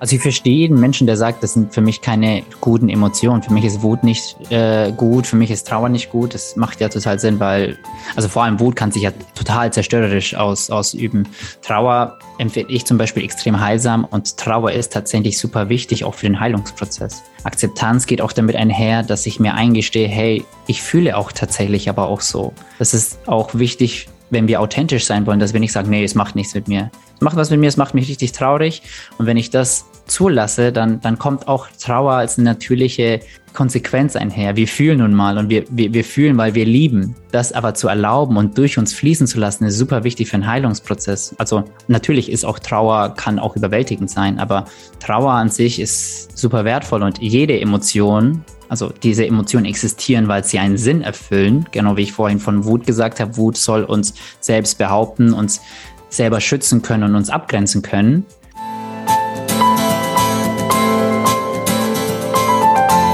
[0.00, 3.42] Also ich verstehe jeden Menschen, der sagt, das sind für mich keine guten Emotionen.
[3.42, 6.32] Für mich ist Wut nicht äh, gut, für mich ist Trauer nicht gut.
[6.32, 7.76] Das macht ja total Sinn, weil,
[8.16, 11.28] also vor allem Wut kann sich ja total zerstörerisch aus, ausüben.
[11.60, 16.26] Trauer empfinde ich zum Beispiel extrem heilsam und Trauer ist tatsächlich super wichtig, auch für
[16.26, 17.22] den Heilungsprozess.
[17.44, 22.08] Akzeptanz geht auch damit einher, dass ich mir eingestehe, hey, ich fühle auch tatsächlich aber
[22.08, 22.54] auch so.
[22.78, 26.14] Das ist auch wichtig wenn wir authentisch sein wollen, dass wir nicht sagen, nee, es
[26.14, 26.90] macht nichts mit mir.
[27.16, 28.82] Es macht was mit mir, es macht mich richtig traurig.
[29.18, 33.20] Und wenn ich das zulasse, dann, dann kommt auch Trauer als eine natürliche
[33.52, 34.56] Konsequenz einher.
[34.56, 37.16] Wir fühlen nun mal und wir, wir, wir fühlen, weil wir lieben.
[37.32, 40.46] Das aber zu erlauben und durch uns fließen zu lassen, ist super wichtig für einen
[40.46, 41.34] Heilungsprozess.
[41.38, 44.66] Also natürlich ist auch Trauer, kann auch überwältigend sein, aber
[45.00, 50.60] Trauer an sich ist super wertvoll und jede Emotion also diese Emotionen existieren, weil sie
[50.60, 51.66] einen Sinn erfüllen.
[51.72, 53.36] Genau wie ich vorhin von Wut gesagt habe.
[53.36, 55.60] Wut soll uns selbst behaupten, uns
[56.08, 58.26] selber schützen können und uns abgrenzen können.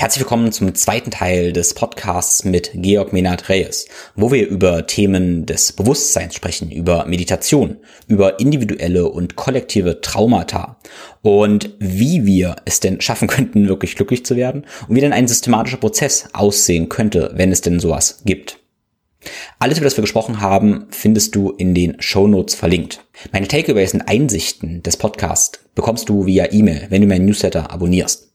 [0.00, 5.44] Herzlich willkommen zum zweiten Teil des Podcasts mit Georg Menard Reyes, wo wir über Themen
[5.44, 10.78] des Bewusstseins sprechen, über Meditation, über individuelle und kollektive Traumata
[11.22, 15.26] und wie wir es denn schaffen könnten, wirklich glücklich zu werden und wie denn ein
[15.26, 18.60] systematischer Prozess aussehen könnte, wenn es denn sowas gibt.
[19.58, 23.04] Alles, über das wir gesprochen haben, findest du in den Show Notes verlinkt.
[23.32, 28.27] Meine Takeaways und Einsichten des Podcasts bekommst du via E-Mail, wenn du meinen Newsletter abonnierst.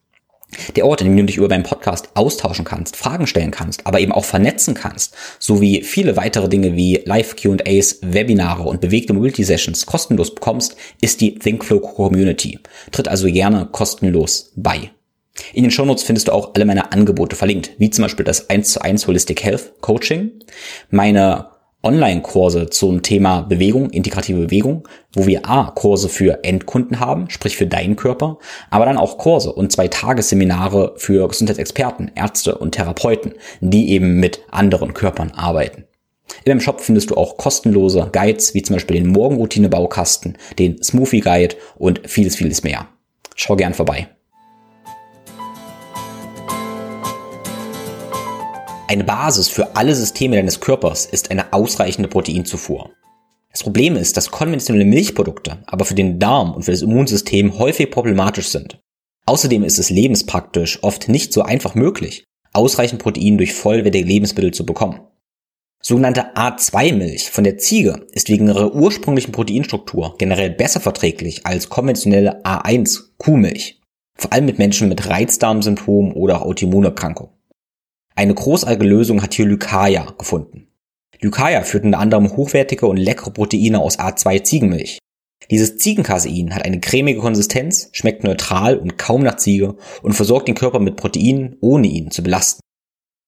[0.76, 4.00] Der Ort, in dem du dich über meinen Podcast austauschen kannst, Fragen stellen kannst, aber
[4.00, 10.34] eben auch vernetzen kannst, sowie viele weitere Dinge wie Live-QAs, Webinare und bewegte Multi-Sessions kostenlos
[10.34, 12.60] bekommst, ist die ThinkFlow Community.
[12.92, 14.92] Tritt also gerne kostenlos bei.
[15.54, 18.74] In den Shownotes findest du auch alle meine Angebote verlinkt, wie zum Beispiel das 1
[18.74, 20.32] zu 1 Holistic Health Coaching,
[20.92, 21.53] meine
[21.84, 27.68] Online-Kurse zum Thema Bewegung, integrative Bewegung, wo wir A, Kurse für Endkunden haben, sprich für
[27.68, 28.40] deinen Körper,
[28.70, 34.42] aber dann auch Kurse und zwei Tagesseminare für Gesundheitsexperten, Ärzte und Therapeuten, die eben mit
[34.50, 35.84] anderen Körpern arbeiten.
[36.46, 41.20] In meinem Shop findest du auch kostenlose Guides, wie zum Beispiel den Morgenroutine-Baukasten, den Smoothie
[41.20, 42.88] Guide und vieles, vieles mehr.
[43.36, 44.08] Schau gern vorbei.
[48.94, 52.92] Eine Basis für alle Systeme deines Körpers ist eine ausreichende Proteinzufuhr.
[53.52, 57.90] Das Problem ist, dass konventionelle Milchprodukte aber für den Darm und für das Immunsystem häufig
[57.90, 58.78] problematisch sind.
[59.26, 64.64] Außerdem ist es lebenspraktisch oft nicht so einfach möglich, ausreichend Protein durch vollwertige Lebensmittel zu
[64.64, 65.00] bekommen.
[65.82, 72.46] Sogenannte A2-Milch von der Ziege ist wegen ihrer ursprünglichen Proteinstruktur generell besser verträglich als konventionelle
[72.46, 73.82] A1-Kuhmilch.
[74.16, 77.34] Vor allem mit Menschen mit Reizdarmsymptomen oder Autoimmunerkrankungen.
[78.16, 80.68] Eine großartige Lösung hat hier Lycaia gefunden.
[81.20, 85.00] Lycaia führt unter anderem hochwertige und leckere Proteine aus A2 Ziegenmilch.
[85.50, 90.56] Dieses Ziegencasein hat eine cremige Konsistenz, schmeckt neutral und kaum nach Ziege und versorgt den
[90.56, 92.62] Körper mit Proteinen, ohne ihn zu belasten.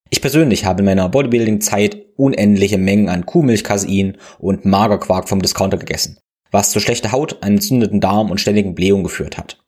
[0.08, 6.18] Ich persönlich habe in meiner Bodybuilding-Zeit unendliche Mengen an Kuhmilchcasein und Magerquark vom Discounter gegessen,
[6.52, 9.58] was zu schlechter Haut, einen entzündeten Darm und ständigen Blähungen geführt hat.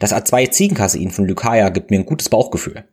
[0.00, 2.84] Das A2 Ziegencasein von Lycaia gibt mir ein gutes Bauchgefühl.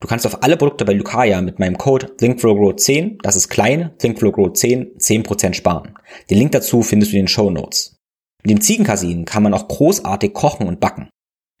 [0.00, 4.96] Du kannst auf alle Produkte bei Lucaya mit meinem Code ThinkFlowGrow10, das ist klein, ThinkFlowGrow10,
[4.98, 5.94] 10% sparen.
[6.30, 7.96] Den Link dazu findest du in den Show Notes.
[8.42, 11.10] Mit dem Ziegenkasin kann man auch großartig kochen und backen.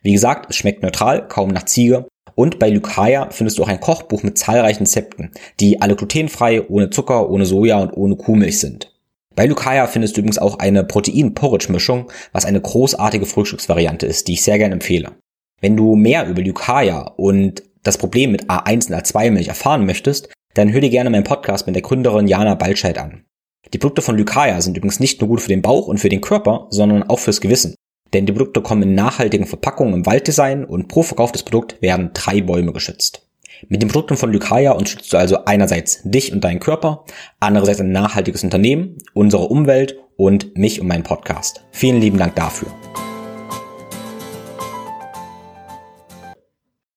[0.02, 2.08] Wie gesagt, es schmeckt neutral, kaum nach Ziege.
[2.34, 6.88] Und bei Lucaya findest du auch ein Kochbuch mit zahlreichen Rezepten, die alle glutenfrei, ohne
[6.88, 8.96] Zucker, ohne Soja und ohne Kuhmilch sind.
[9.36, 14.42] Bei Lucaya findest du übrigens auch eine Protein-Porridge-Mischung, was eine großartige Frühstücksvariante ist, die ich
[14.42, 15.12] sehr gerne empfehle.
[15.60, 20.72] Wenn du mehr über Lucaya und das Problem mit A1 und A2-Milch erfahren möchtest, dann
[20.72, 23.24] hör dir gerne meinen Podcast mit der Gründerin Jana Balscheid an.
[23.72, 26.20] Die Produkte von Lycaia sind übrigens nicht nur gut für den Bauch und für den
[26.20, 27.74] Körper, sondern auch fürs Gewissen.
[28.12, 32.40] Denn die Produkte kommen in nachhaltigen Verpackungen im Walddesign und pro verkauftes Produkt werden drei
[32.40, 33.28] Bäume geschützt.
[33.68, 37.04] Mit den Produkten von Lycaia unterstützt du also einerseits dich und deinen Körper,
[37.38, 41.62] andererseits ein nachhaltiges Unternehmen, unsere Umwelt und mich und meinen Podcast.
[41.70, 42.68] Vielen lieben Dank dafür.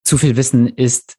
[0.04, 1.16] Zu viel Wissen ist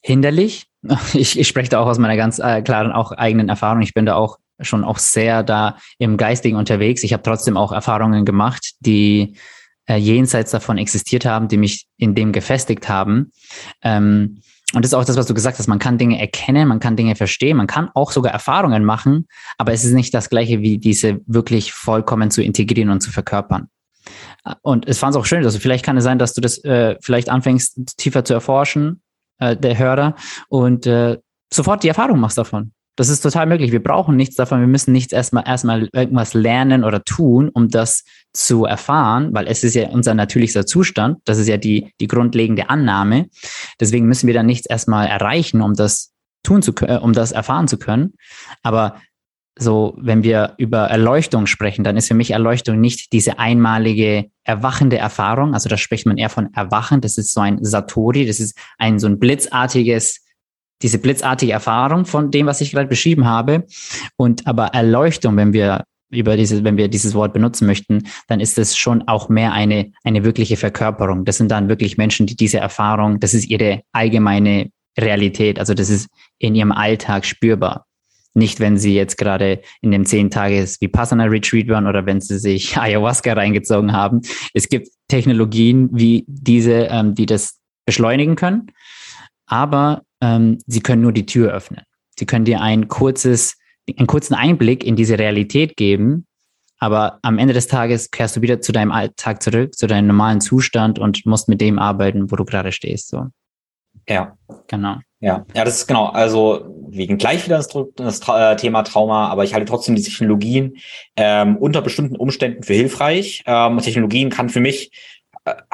[0.00, 0.66] hinderlich.
[1.14, 3.82] Ich, ich spreche da auch aus meiner ganz äh, klaren auch eigenen Erfahrung.
[3.82, 7.02] Ich bin da auch schon auch sehr da im Geistigen unterwegs.
[7.02, 9.36] Ich habe trotzdem auch Erfahrungen gemacht, die
[9.88, 13.32] äh, jenseits davon existiert haben, die mich in dem gefestigt haben.
[13.82, 14.42] Ähm,
[14.74, 15.68] und das ist auch das, was du gesagt hast.
[15.68, 19.26] Man kann Dinge erkennen, man kann Dinge verstehen, man kann auch sogar Erfahrungen machen,
[19.58, 23.68] aber es ist nicht das Gleiche, wie diese wirklich vollkommen zu integrieren und zu verkörpern.
[24.62, 26.96] Und es fand es auch schön, also vielleicht kann es sein, dass du das äh,
[27.00, 29.02] vielleicht anfängst, tiefer zu erforschen,
[29.38, 30.14] äh, der Hörer,
[30.48, 31.18] und äh,
[31.52, 32.72] sofort die Erfahrung machst davon.
[32.96, 33.72] Das ist total möglich.
[33.72, 34.60] Wir brauchen nichts davon.
[34.60, 39.62] Wir müssen nichts erstmal erstmal irgendwas lernen oder tun, um das zu erfahren, weil es
[39.64, 41.18] ist ja unser natürlichster Zustand.
[41.26, 43.26] Das ist ja die, die grundlegende Annahme.
[43.78, 46.12] Deswegen müssen wir dann nichts erstmal erreichen, um das
[46.42, 48.14] tun zu können, um das erfahren zu können.
[48.62, 48.96] Aber
[49.58, 54.98] so, wenn wir über Erleuchtung sprechen, dann ist für mich Erleuchtung nicht diese einmalige erwachende
[54.98, 55.54] Erfahrung.
[55.54, 57.00] Also da spricht man eher von Erwachen.
[57.00, 58.26] Das ist so ein Satori.
[58.26, 60.26] Das ist ein so ein blitzartiges
[60.82, 63.66] diese blitzartige Erfahrung von dem, was ich gerade beschrieben habe.
[64.16, 68.58] Und aber Erleuchtung, wenn wir über diese, wenn wir dieses Wort benutzen möchten, dann ist
[68.58, 71.24] es schon auch mehr eine, eine wirkliche Verkörperung.
[71.24, 75.58] Das sind dann wirklich Menschen, die diese Erfahrung, das ist ihre allgemeine Realität.
[75.58, 76.08] Also das ist
[76.38, 77.85] in ihrem Alltag spürbar.
[78.36, 82.38] Nicht, wenn sie jetzt gerade in dem zehn Tages Vipassana Retreat waren oder wenn sie
[82.38, 84.20] sich Ayahuasca reingezogen haben.
[84.52, 88.66] Es gibt Technologien wie diese, ähm, die das beschleunigen können.
[89.46, 91.82] Aber ähm, sie können nur die Tür öffnen.
[92.18, 93.56] Sie können dir ein kurzes,
[93.96, 96.26] einen kurzen Einblick in diese Realität geben,
[96.78, 100.40] aber am Ende des Tages kehrst du wieder zu deinem Alltag zurück, zu deinem normalen
[100.40, 103.08] Zustand und musst mit dem arbeiten, wo du gerade stehst.
[103.08, 103.28] So.
[104.08, 104.36] Ja.
[104.68, 104.96] Genau.
[105.20, 106.06] Ja, ja, das ist genau.
[106.06, 110.76] Also wegen gleich wieder das, das äh, Thema Trauma, aber ich halte trotzdem die Technologien
[111.16, 113.42] ähm, unter bestimmten Umständen für hilfreich.
[113.46, 114.90] Ähm, Technologien kann für mich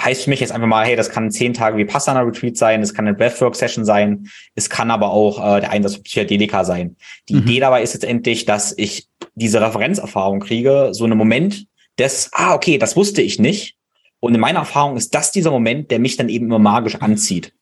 [0.00, 2.82] heißt für mich jetzt einfach mal, hey, das kann zehn Tage wie Passana Retreat sein,
[2.82, 6.64] es kann eine Breathwork Session sein, es kann aber auch äh, der Einsatz von Psychedelika
[6.64, 6.96] sein.
[7.28, 7.42] Die mhm.
[7.42, 11.66] Idee dabei ist letztendlich, dass ich diese Referenzerfahrung kriege, so einen Moment
[11.98, 13.76] des, ah, okay, das wusste ich nicht.
[14.20, 17.52] Und in meiner Erfahrung ist das dieser Moment, der mich dann eben immer magisch anzieht.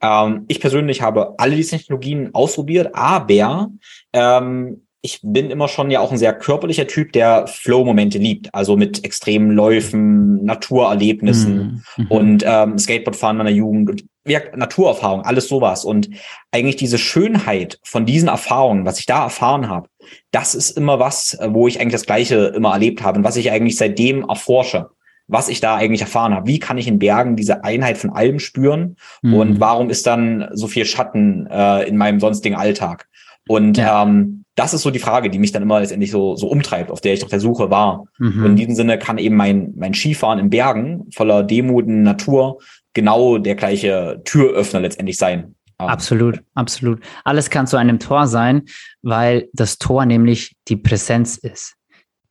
[0.00, 3.70] Ähm, ich persönlich habe alle diese Technologien ausprobiert, aber
[4.12, 8.54] ähm, ich bin immer schon ja auch ein sehr körperlicher Typ, der Flow-Momente liebt.
[8.54, 12.04] Also mit extremen Läufen, Naturerlebnissen mhm.
[12.04, 12.10] mhm.
[12.10, 15.84] und ähm, Skateboardfahren in der Jugend und ja, Naturerfahrung, alles sowas.
[15.84, 16.08] Und
[16.52, 19.88] eigentlich diese Schönheit von diesen Erfahrungen, was ich da erfahren habe,
[20.30, 23.50] das ist immer was, wo ich eigentlich das Gleiche immer erlebt habe und was ich
[23.50, 24.90] eigentlich seitdem erforsche
[25.32, 26.46] was ich da eigentlich erfahren habe.
[26.46, 28.96] Wie kann ich in Bergen diese Einheit von allem spüren?
[29.22, 29.34] Mhm.
[29.34, 33.08] Und warum ist dann so viel Schatten äh, in meinem sonstigen Alltag?
[33.48, 34.02] Und ja.
[34.02, 37.00] ähm, das ist so die Frage, die mich dann immer letztendlich so, so umtreibt, auf
[37.00, 38.04] der ich auf der Suche war.
[38.18, 38.44] Mhm.
[38.44, 42.58] Und in diesem Sinne kann eben mein, mein Skifahren in Bergen voller Demut und Natur
[42.92, 45.54] genau der gleiche Türöffner letztendlich sein.
[45.80, 47.00] Ähm, absolut, absolut.
[47.24, 48.64] Alles kann zu einem Tor sein,
[49.00, 51.76] weil das Tor nämlich die Präsenz ist.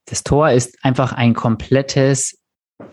[0.05, 2.40] Das Tor ist einfach ein komplettes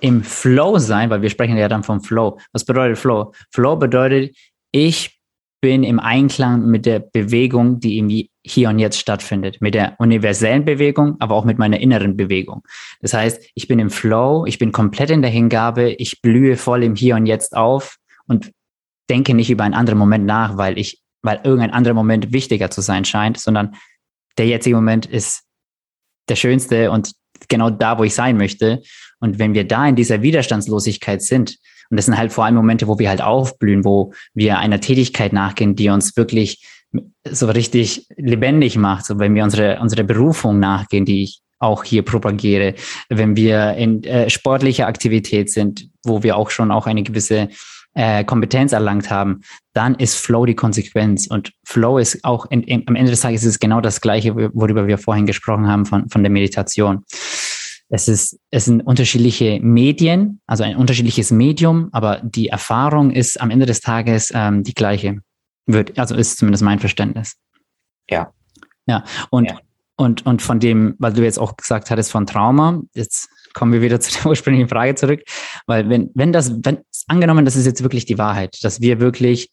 [0.01, 2.39] im Flow sein, weil wir sprechen ja dann vom Flow.
[2.53, 3.33] Was bedeutet Flow?
[3.53, 4.37] Flow bedeutet,
[4.73, 5.19] ich
[5.61, 8.09] bin im Einklang mit der Bewegung, die im
[8.45, 12.63] Hier und Jetzt stattfindet, mit der universellen Bewegung, aber auch mit meiner inneren Bewegung.
[13.01, 16.85] Das heißt, ich bin im Flow, ich bin komplett in der Hingabe, ich blühe voll
[16.85, 17.97] im Hier und Jetzt auf
[18.27, 18.53] und
[19.11, 22.81] denke nicht über einen anderen Moment nach, weil ich, weil irgendein anderer Moment wichtiger zu
[22.81, 23.75] sein scheint, sondern
[24.37, 25.43] der jetzige Moment ist
[26.29, 27.13] der schönste und
[27.49, 28.83] genau da, wo ich sein möchte.
[29.21, 31.57] Und wenn wir da in dieser Widerstandslosigkeit sind,
[31.91, 35.33] und das sind halt vor allem Momente, wo wir halt aufblühen, wo wir einer Tätigkeit
[35.33, 36.67] nachgehen, die uns wirklich
[37.25, 42.03] so richtig lebendig macht, so wenn wir unsere, unsere Berufung nachgehen, die ich auch hier
[42.03, 42.75] propagiere,
[43.09, 47.49] wenn wir in äh, sportlicher Aktivität sind, wo wir auch schon auch eine gewisse
[47.95, 49.41] äh, Kompetenz erlangt haben,
[49.73, 51.27] dann ist Flow die Konsequenz.
[51.27, 54.37] Und Flow ist auch in, in, am Ende des Tages ist es genau das Gleiche,
[54.37, 57.05] worüber wir vorhin gesprochen haben von, von der Meditation.
[57.91, 63.51] Es ist, es sind unterschiedliche Medien, also ein unterschiedliches Medium, aber die Erfahrung ist am
[63.51, 65.21] Ende des Tages ähm, die gleiche.
[65.67, 67.37] Wird, also ist zumindest mein Verständnis.
[68.11, 68.33] Ja.
[68.87, 69.05] Ja.
[69.31, 69.59] Und, ja.
[69.97, 73.83] und, und von dem, weil du jetzt auch gesagt hattest von Trauma, jetzt kommen wir
[73.83, 75.23] wieder zu der ursprünglichen Frage zurück,
[75.67, 79.51] weil wenn, wenn das, wenn, angenommen, das ist jetzt wirklich die Wahrheit, dass wir wirklich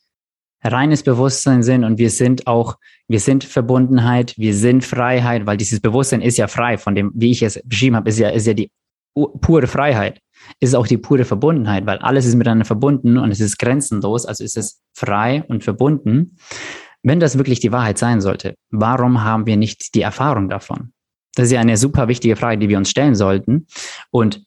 [0.66, 5.80] reines Bewusstsein sind und wir sind auch, wir sind Verbundenheit, wir sind Freiheit, weil dieses
[5.80, 8.54] Bewusstsein ist ja frei von dem, wie ich es beschrieben habe, ist ja, ist ja
[8.54, 8.72] die
[9.14, 10.20] pure Freiheit,
[10.60, 14.44] ist auch die pure Verbundenheit, weil alles ist miteinander verbunden und es ist grenzenlos, also
[14.44, 16.38] ist es frei und verbunden.
[17.04, 20.92] Wenn das wirklich die Wahrheit sein sollte, warum haben wir nicht die Erfahrung davon?
[21.36, 23.68] Das ist ja eine super wichtige Frage, die wir uns stellen sollten.
[24.10, 24.44] Und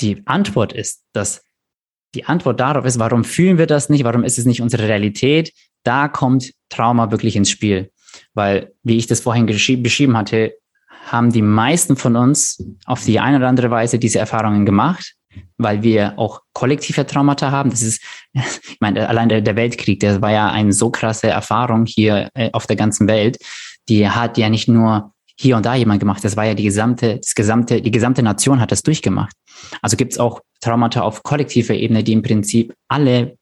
[0.00, 1.42] die Antwort ist, dass
[2.14, 4.04] die Antwort darauf ist, warum fühlen wir das nicht?
[4.04, 5.52] Warum ist es nicht unsere Realität?
[5.82, 7.90] Da kommt Trauma wirklich ins Spiel.
[8.34, 10.54] Weil, wie ich das vorhin beschrieben hatte,
[11.06, 15.14] haben die meisten von uns auf die eine oder andere Weise diese Erfahrungen gemacht,
[15.56, 17.70] weil wir auch kollektive Traumata haben.
[17.70, 22.30] Das ist, ich meine, allein der, Weltkrieg, der war ja eine so krasse Erfahrung hier
[22.34, 23.38] äh, auf der ganzen Welt.
[23.88, 26.24] Die hat ja nicht nur hier und da jemand gemacht.
[26.24, 29.36] Das war ja die gesamte, das gesamte, die gesamte Nation hat das durchgemacht.
[29.82, 33.38] Also gibt es auch Traumata auf kollektiver Ebene, die im Prinzip alle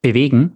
[0.00, 0.54] bewegen.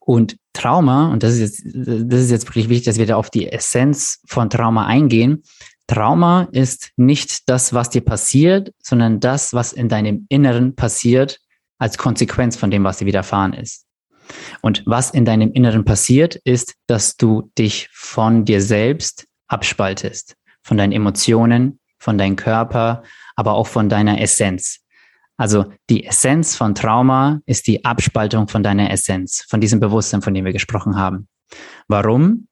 [0.00, 3.30] Und Trauma, und das ist jetzt, das ist jetzt wirklich wichtig, dass wir da auf
[3.30, 5.42] die Essenz von Trauma eingehen.
[5.86, 11.40] Trauma ist nicht das, was dir passiert, sondern das, was in deinem Inneren passiert
[11.78, 13.84] als Konsequenz von dem, was dir widerfahren ist.
[14.60, 20.76] Und was in deinem Inneren passiert, ist, dass du dich von dir selbst abspaltest, von
[20.78, 23.02] deinen Emotionen, von deinem Körper,
[23.34, 24.78] aber auch von deiner Essenz.
[25.36, 30.32] Also die Essenz von Trauma ist die Abspaltung von deiner Essenz, von diesem Bewusstsein, von
[30.32, 31.26] dem wir gesprochen haben.
[31.88, 32.46] Warum?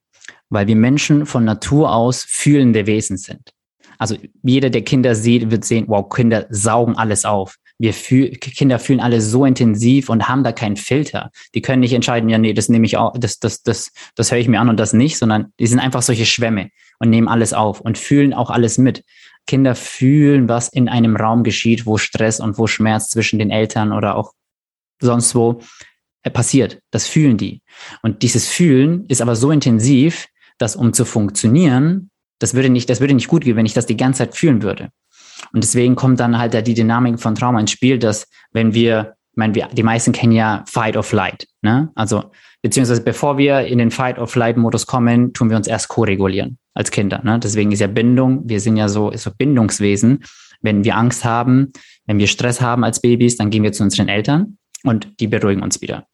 [0.49, 3.51] Weil wir Menschen von Natur aus fühlende Wesen sind.
[3.97, 7.55] Also jeder, der Kinder sieht, wird sehen, wow, Kinder saugen alles auf.
[7.79, 11.31] Wir fühl, Kinder fühlen alle so intensiv und haben da keinen Filter.
[11.53, 14.39] Die können nicht entscheiden, ja, nee, das nehme ich auch, das, das, das, das höre
[14.39, 17.53] ich mir an und das nicht, sondern die sind einfach solche Schwämme und nehmen alles
[17.53, 19.03] auf und fühlen auch alles mit.
[19.47, 23.91] Kinder fühlen, was in einem Raum geschieht, wo Stress und wo Schmerz zwischen den Eltern
[23.91, 24.33] oder auch
[24.99, 25.61] sonst wo
[26.23, 26.79] äh, passiert.
[26.91, 27.61] Das fühlen die.
[28.01, 32.09] Und dieses Fühlen ist aber so intensiv, dass um zu funktionieren,
[32.39, 34.61] das würde nicht, das würde nicht gut gehen, wenn ich das die ganze Zeit fühlen
[34.61, 34.89] würde.
[35.53, 39.15] Und deswegen kommt dann halt da die Dynamik von Trauma ins Spiel, dass wenn wir,
[39.31, 41.91] ich meine, wir, die meisten kennen ja Fight or Flight, ne?
[41.95, 42.31] Also,
[42.65, 46.57] beziehungsweise bevor wir in den Fight or Flight Modus kommen, tun wir uns erst co-regulieren
[46.73, 47.37] als Kinder, ne?
[47.37, 50.23] Deswegen ist ja Bindung, wir sind ja so, so Bindungswesen.
[50.61, 51.73] Wenn wir Angst haben,
[52.07, 55.61] wenn wir Stress haben als Babys, dann gehen wir zu unseren Eltern und die beruhigen
[55.61, 56.07] uns wieder.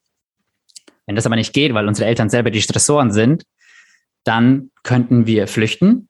[1.05, 3.45] Wenn das aber nicht geht, weil unsere Eltern selber die Stressoren sind,
[4.25, 6.09] dann könnten wir flüchten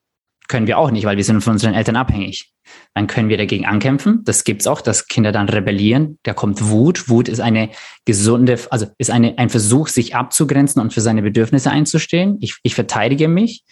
[0.52, 2.52] können wir auch nicht, weil wir sind von unseren Eltern abhängig.
[2.94, 4.22] Dann können wir dagegen ankämpfen.
[4.26, 6.20] Das gibt's auch, dass Kinder dann rebellieren.
[6.24, 7.08] Da kommt Wut.
[7.08, 7.70] Wut ist eine
[8.06, 12.38] gesunde, also ist eine, ein Versuch, sich abzugrenzen und für seine Bedürfnisse einzustehen.
[12.42, 13.64] Ich, ich verteidige mich.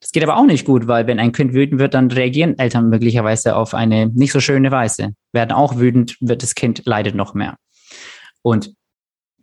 [0.00, 2.88] Das geht aber auch nicht gut, weil wenn ein Kind wütend wird, dann reagieren Eltern
[2.88, 5.10] möglicherweise auf eine nicht so schöne Weise.
[5.32, 7.56] Werden auch wütend, wird das Kind leidet noch mehr.
[8.42, 8.72] Und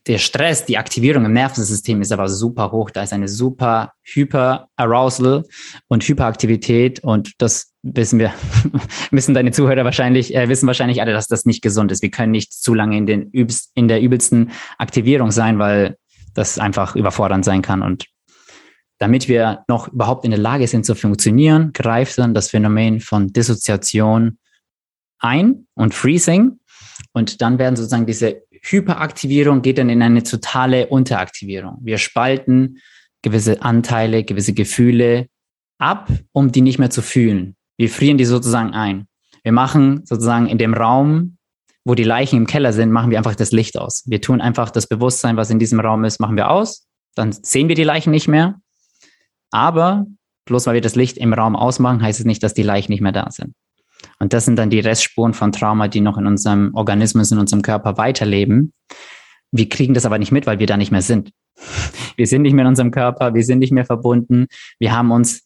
[0.08, 2.90] der Stress, die Aktivierung im Nervensystem ist aber super hoch.
[2.90, 5.44] Da ist eine super Hyper-Arousal
[5.88, 8.34] und Hyperaktivität und das wissen wir,
[9.12, 12.02] wissen deine Zuhörer wahrscheinlich, äh, wissen wahrscheinlich alle, dass das nicht gesund ist.
[12.02, 15.98] Wir können nicht zu lange in, den übelst, in der übelsten Aktivierung sein, weil
[16.34, 17.82] das einfach überfordernd sein kann.
[17.82, 18.06] Und
[19.00, 23.28] damit wir noch überhaupt in der Lage sind zu funktionieren, greift dann das Phänomen von
[23.28, 24.38] Dissoziation
[25.20, 26.60] ein und Freezing.
[27.14, 31.78] Und dann werden sozusagen diese Hyperaktivierung geht dann in eine totale Unteraktivierung.
[31.82, 32.80] Wir spalten
[33.22, 35.28] gewisse Anteile, gewisse Gefühle
[35.78, 37.56] ab, um die nicht mehr zu fühlen.
[37.78, 39.08] Wir frieren die sozusagen ein.
[39.44, 41.38] Wir machen sozusagen in dem Raum,
[41.86, 44.04] wo die Leichen im Keller sind, machen wir einfach das Licht aus.
[44.08, 46.86] Wir tun einfach das Bewusstsein, was in diesem Raum ist, machen wir aus.
[47.16, 48.60] Dann sehen wir die Leichen nicht mehr.
[49.52, 50.06] Aber
[50.46, 53.02] bloß weil wir das Licht im Raum ausmachen, heißt es nicht, dass die Leichen nicht
[53.02, 53.54] mehr da sind.
[54.20, 57.62] Und das sind dann die Restspuren von Trauma, die noch in unserem Organismus, in unserem
[57.62, 58.74] Körper weiterleben.
[59.52, 61.32] Wir kriegen das aber nicht mit, weil wir da nicht mehr sind.
[62.16, 64.48] Wir sind nicht mehr in unserem Körper, wir sind nicht mehr verbunden.
[64.80, 65.44] Wir haben uns,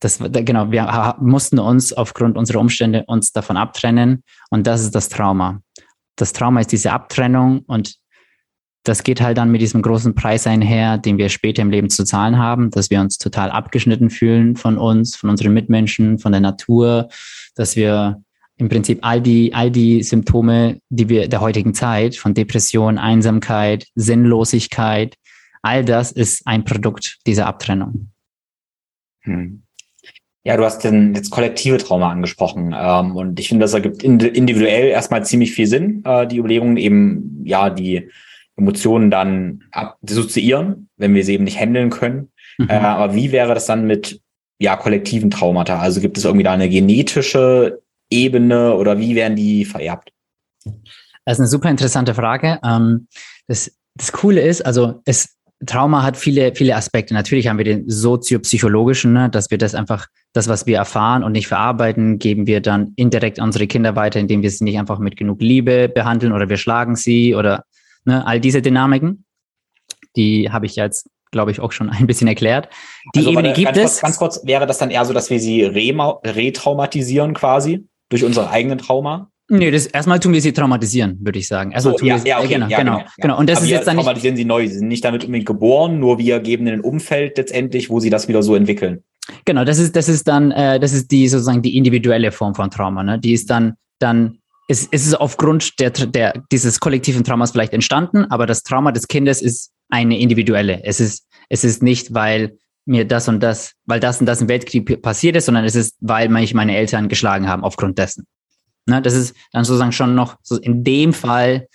[0.00, 4.22] das, genau, wir mussten uns aufgrund unserer Umstände uns davon abtrennen.
[4.50, 5.62] Und das ist das Trauma.
[6.16, 7.96] Das Trauma ist diese Abtrennung und
[8.88, 12.04] das geht halt dann mit diesem großen Preis einher, den wir später im Leben zu
[12.04, 16.40] zahlen haben, dass wir uns total abgeschnitten fühlen von uns, von unseren Mitmenschen, von der
[16.40, 17.08] Natur,
[17.54, 18.22] dass wir
[18.56, 23.86] im Prinzip all die, all die Symptome, die wir der heutigen Zeit von Depression, Einsamkeit,
[23.94, 25.16] Sinnlosigkeit,
[25.62, 28.08] all das ist ein Produkt dieser Abtrennung.
[29.20, 29.62] Hm.
[30.44, 32.74] Ja, du hast den, jetzt kollektive Trauma angesprochen.
[32.76, 37.42] Ähm, und ich finde, das ergibt individuell erstmal ziemlich viel Sinn, äh, die Überlegungen eben,
[37.44, 38.08] ja, die
[38.58, 39.64] Emotionen dann
[40.02, 42.30] dissoziieren, wenn wir sie eben nicht handeln können.
[42.58, 42.68] Mhm.
[42.68, 44.20] Äh, aber wie wäre das dann mit
[44.58, 45.78] ja, kollektiven Traumata?
[45.78, 50.10] Also gibt es irgendwie da eine genetische Ebene oder wie werden die vererbt?
[51.24, 52.58] Das ist eine super interessante Frage.
[52.64, 53.06] Ähm,
[53.46, 55.36] das, das Coole ist, also es,
[55.66, 57.14] Trauma hat viele, viele Aspekte.
[57.14, 61.32] Natürlich haben wir den soziopsychologischen, ne, dass wir das einfach, das, was wir erfahren und
[61.32, 65.16] nicht verarbeiten, geben wir dann indirekt unsere Kinder weiter, indem wir sie nicht einfach mit
[65.16, 67.64] genug Liebe behandeln oder wir schlagen sie oder
[68.08, 69.24] ne, all diese Dynamiken.
[70.16, 72.68] Die habe ich jetzt glaube ich, auch schon ein bisschen erklärt.
[73.14, 73.84] Die also, Ebene gibt ganz es.
[73.84, 78.50] Kurz, ganz kurz, wäre das dann eher so, dass wir sie retraumatisieren quasi durch unsere
[78.50, 79.30] eigenen Trauma?
[79.50, 81.72] Nee, das erstmal tun wir sie traumatisieren, würde ich sagen.
[81.72, 83.38] Erstmal so, tun ja, wir sie, ja, okay, genau, ja, genau, genau, genau.
[83.38, 84.66] Und das Aber ist jetzt dann nicht, traumatisieren sie neu.
[84.68, 88.10] Sie sind nicht damit unbedingt geboren, nur wir geben ihnen ein Umfeld letztendlich, wo sie
[88.10, 89.04] das wieder so entwickeln.
[89.46, 92.70] genau, das ist, das ist dann, äh, das ist die sozusagen die individuelle Form von
[92.70, 93.02] Trauma.
[93.02, 93.18] Ne?
[93.18, 98.26] Die ist dann, dann es, es ist aufgrund der, der, dieses kollektiven Traumas vielleicht entstanden,
[98.26, 100.84] aber das Trauma des Kindes ist eine individuelle.
[100.84, 104.48] Es ist, es ist nicht, weil mir das und das, weil das und das im
[104.48, 108.26] Weltkrieg passiert ist, sondern es ist, weil mich meine Eltern geschlagen haben aufgrund dessen.
[108.86, 111.68] Ne, das ist dann sozusagen schon noch so in dem Fall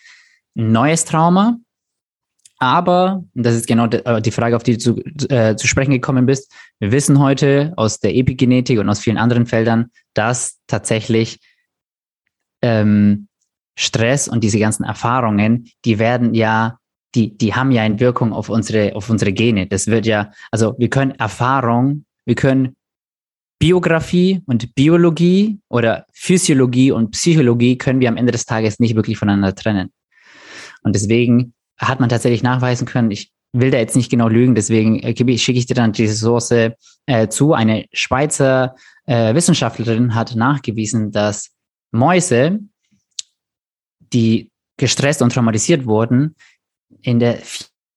[0.56, 1.58] ein neues Trauma.
[2.60, 5.68] Aber, und das ist genau die, äh, die Frage, auf die du zu, äh, zu
[5.68, 10.60] sprechen gekommen bist, wir wissen heute aus der Epigenetik und aus vielen anderen Feldern, dass
[10.68, 11.40] tatsächlich
[12.64, 13.28] ähm,
[13.78, 16.78] Stress und diese ganzen Erfahrungen, die werden ja,
[17.14, 19.68] die, die haben ja eine Wirkung auf unsere, auf unsere Gene.
[19.68, 22.76] Das wird ja, also wir können Erfahrung, wir können
[23.60, 29.18] Biografie und Biologie oder Physiologie und Psychologie können wir am Ende des Tages nicht wirklich
[29.18, 29.92] voneinander trennen.
[30.84, 35.00] Und deswegen hat man tatsächlich nachweisen können, ich will da jetzt nicht genau lügen, deswegen
[35.00, 37.54] äh, schicke ich dir dann diese Source äh, zu.
[37.54, 41.53] Eine Schweizer äh, Wissenschaftlerin hat nachgewiesen, dass
[41.94, 42.60] Mäuse,
[44.00, 46.36] die gestresst und traumatisiert wurden,
[47.02, 47.40] in der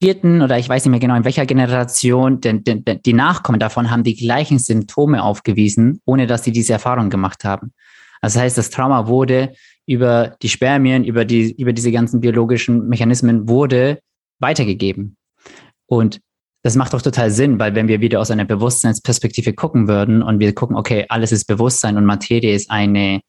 [0.02, 3.58] vierten oder ich weiß nicht mehr genau in welcher Generation, denn, denn, denn die Nachkommen
[3.58, 7.72] davon haben die gleichen Symptome aufgewiesen, ohne dass sie diese Erfahrung gemacht haben.
[8.20, 9.54] Das heißt, das Trauma wurde
[9.86, 14.00] über die Spermien, über die, über diese ganzen biologischen Mechanismen wurde
[14.38, 15.16] weitergegeben.
[15.86, 16.20] Und
[16.62, 20.40] das macht doch total Sinn, weil wenn wir wieder aus einer Bewusstseinsperspektive gucken würden und
[20.40, 23.20] wir gucken, okay, alles ist Bewusstsein und Materie ist eine,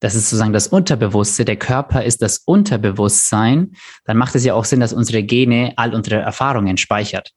[0.00, 3.72] das ist sozusagen das Unterbewusste, der Körper ist das Unterbewusstsein,
[4.04, 7.30] dann macht es ja auch Sinn, dass unsere Gene all unsere Erfahrungen speichert.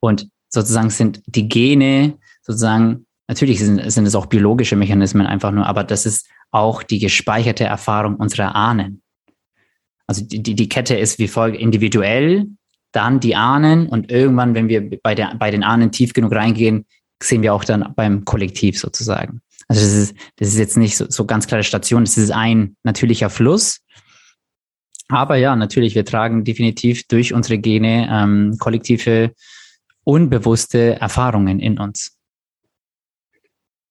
[0.00, 5.66] Und sozusagen sind die Gene sozusagen, natürlich sind, sind es auch biologische Mechanismen einfach nur,
[5.66, 9.02] aber das ist auch die gespeicherte Erfahrung unserer Ahnen.
[10.06, 12.46] Also die, die, die Kette ist wie folgt individuell,
[12.92, 16.86] dann die Ahnen und irgendwann, wenn wir bei, der, bei den Ahnen tief genug reingehen,
[17.22, 19.42] sehen wir auch dann beim Kollektiv sozusagen.
[19.66, 22.76] Also das ist, das ist jetzt nicht so, so ganz klare Station, das ist ein
[22.84, 23.80] natürlicher Fluss.
[25.08, 29.32] Aber ja, natürlich, wir tragen definitiv durch unsere Gene ähm, kollektive,
[30.04, 32.16] unbewusste Erfahrungen in uns.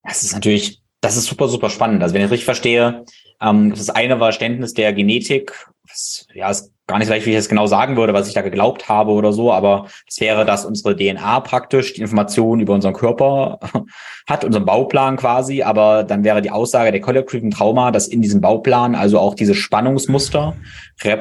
[0.04, 2.02] Das ist natürlich, das ist super, super spannend.
[2.02, 3.04] Also wenn ich richtig verstehe,
[3.42, 5.54] ähm, das eine war Verständnis der Genetik,
[5.84, 8.34] was, ja, ist gar nicht so leicht, wie ich das genau sagen würde, was ich
[8.34, 12.74] da geglaubt habe oder so, aber es wäre, dass unsere DNA praktisch die Informationen über
[12.74, 13.60] unseren Körper
[14.28, 18.40] hat, unseren Bauplan quasi, aber dann wäre die Aussage der kollektiven Trauma, dass in diesem
[18.40, 20.56] Bauplan also auch diese Spannungsmuster,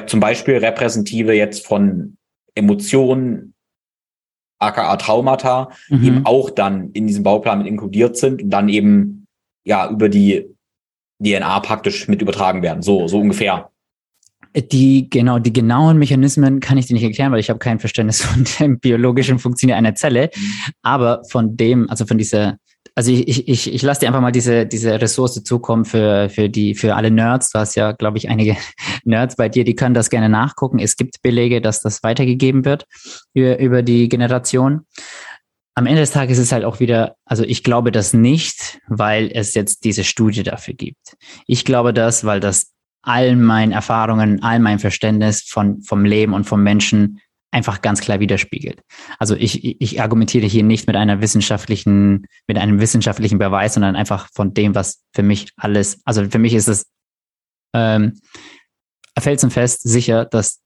[0.07, 2.17] zum Beispiel repräsentative jetzt von
[2.55, 3.53] Emotionen,
[4.59, 6.03] aka Traumata, mhm.
[6.03, 9.27] eben auch dann in diesem Bauplan mit inkludiert sind und dann eben
[9.65, 10.47] ja über die
[11.21, 12.81] DNA praktisch mit übertragen werden.
[12.81, 13.69] So, so ungefähr.
[14.57, 18.21] Die, genau, die genauen Mechanismen kann ich dir nicht erklären, weil ich habe kein Verständnis
[18.23, 20.29] von dem biologischen Funktionieren einer Zelle.
[20.35, 20.51] Mhm.
[20.81, 22.57] Aber von dem, also von dieser,
[22.95, 26.73] also ich, ich, ich lasse dir einfach mal diese, diese Ressource zukommen für, für die,
[26.73, 27.51] für alle Nerds.
[27.51, 28.57] Du hast ja, glaube ich, einige
[29.03, 30.79] Nerds bei dir, die können das gerne nachgucken.
[30.79, 32.85] Es gibt Belege, dass das weitergegeben wird
[33.33, 34.87] über, über die Generation.
[35.75, 39.29] Am Ende des Tages ist es halt auch wieder, also ich glaube das nicht, weil
[39.31, 41.15] es jetzt diese Studie dafür gibt.
[41.45, 42.71] Ich glaube das, weil das
[43.07, 48.19] all meinen Erfahrungen, all mein Verständnis von, vom Leben und vom Menschen einfach ganz klar
[48.19, 48.81] widerspiegelt.
[49.17, 54.27] Also ich, ich argumentiere hier nicht mit einer wissenschaftlichen, mit einem wissenschaftlichen Beweis, sondern einfach
[54.33, 56.85] von dem, was für mich alles, also für mich ist es
[57.73, 58.19] ähm,
[59.17, 60.59] felsenfest sicher, dass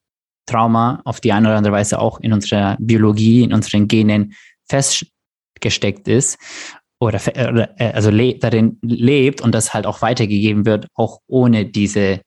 [0.48, 4.34] Trauma auf die eine oder andere Weise auch in unserer Biologie, in unseren Genen
[4.68, 6.40] festgesteckt ist
[7.00, 11.66] oder, oder äh, also le darin lebt und das halt auch weitergegeben wird, auch ohne
[11.66, 12.22] diese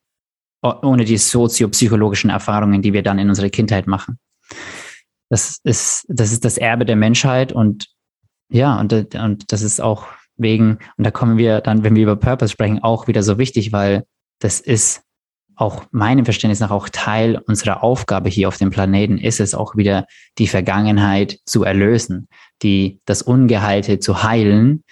[0.64, 4.18] ohne die soziopsychologischen Erfahrungen, die wir dann in unserer Kindheit machen.
[5.28, 7.88] Das ist, das ist das Erbe der Menschheit und
[8.50, 12.16] ja, und, und das ist auch wegen, und da kommen wir dann, wenn wir über
[12.16, 14.04] Purpose sprechen, auch wieder so wichtig, weil
[14.40, 15.02] das ist
[15.56, 19.76] auch meinem Verständnis nach auch Teil unserer Aufgabe hier auf dem Planeten ist es auch
[19.76, 20.06] wieder
[20.38, 22.28] die Vergangenheit zu erlösen,
[22.62, 24.82] die das Ungeheilte zu heilen,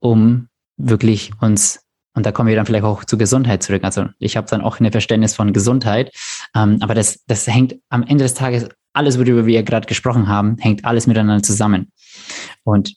[0.00, 3.84] um wirklich uns und da kommen wir dann vielleicht auch zur Gesundheit zurück.
[3.84, 6.12] Also ich habe dann auch ein Verständnis von Gesundheit.
[6.56, 10.56] Ähm, aber das, das hängt am Ende des Tages, alles, worüber wir gerade gesprochen haben,
[10.58, 11.92] hängt alles miteinander zusammen.
[12.64, 12.96] Und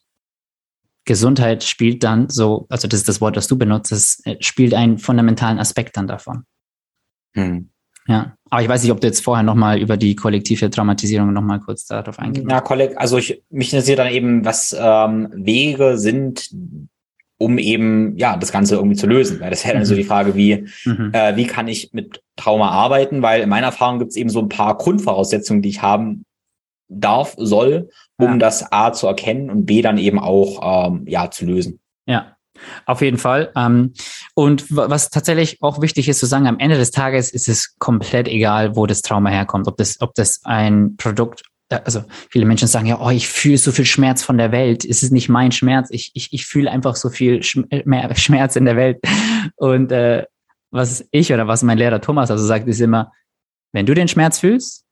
[1.06, 4.74] Gesundheit spielt dann so, also das ist das Wort, das du benutzt, das äh, spielt
[4.74, 6.46] einen fundamentalen Aspekt dann davon.
[7.36, 7.70] Hm.
[8.08, 11.60] Ja, aber ich weiß nicht, ob du jetzt vorher nochmal über die kollektive Traumatisierung nochmal
[11.62, 16.50] kurz darauf eingehen Ja, kollekt, also ich, mich interessiert dann eben, was ähm, Wege sind,
[17.44, 19.40] um eben ja das Ganze irgendwie zu lösen.
[19.42, 21.12] Weil das wäre dann so die Frage, wie, mhm.
[21.12, 23.22] äh, wie kann ich mit Trauma arbeiten?
[23.22, 26.26] Weil in meiner Erfahrung gibt es eben so ein paar Grundvoraussetzungen, die ich haben
[26.88, 28.38] darf, soll, um ja.
[28.38, 31.80] das A zu erkennen und B dann eben auch ähm, ja zu lösen.
[32.06, 32.38] Ja,
[32.86, 33.52] auf jeden Fall.
[33.56, 33.94] Ähm,
[34.36, 38.28] und was tatsächlich auch wichtig ist zu sagen, am Ende des Tages ist es komplett
[38.28, 39.68] egal, wo das Trauma herkommt.
[39.68, 43.72] Ob das, ob das ein Produkt, also viele Menschen sagen ja, oh, ich fühle so
[43.72, 44.86] viel Schmerz von der Welt.
[44.86, 45.90] Es ist nicht mein Schmerz.
[45.92, 47.42] Ich, ich, ich fühle einfach so viel
[47.86, 49.00] mehr Schmerz in der Welt.
[49.56, 50.26] Und äh,
[50.72, 53.12] was ich oder was mein Lehrer Thomas also sagt, ist immer,
[53.72, 54.86] wenn du den Schmerz fühlst,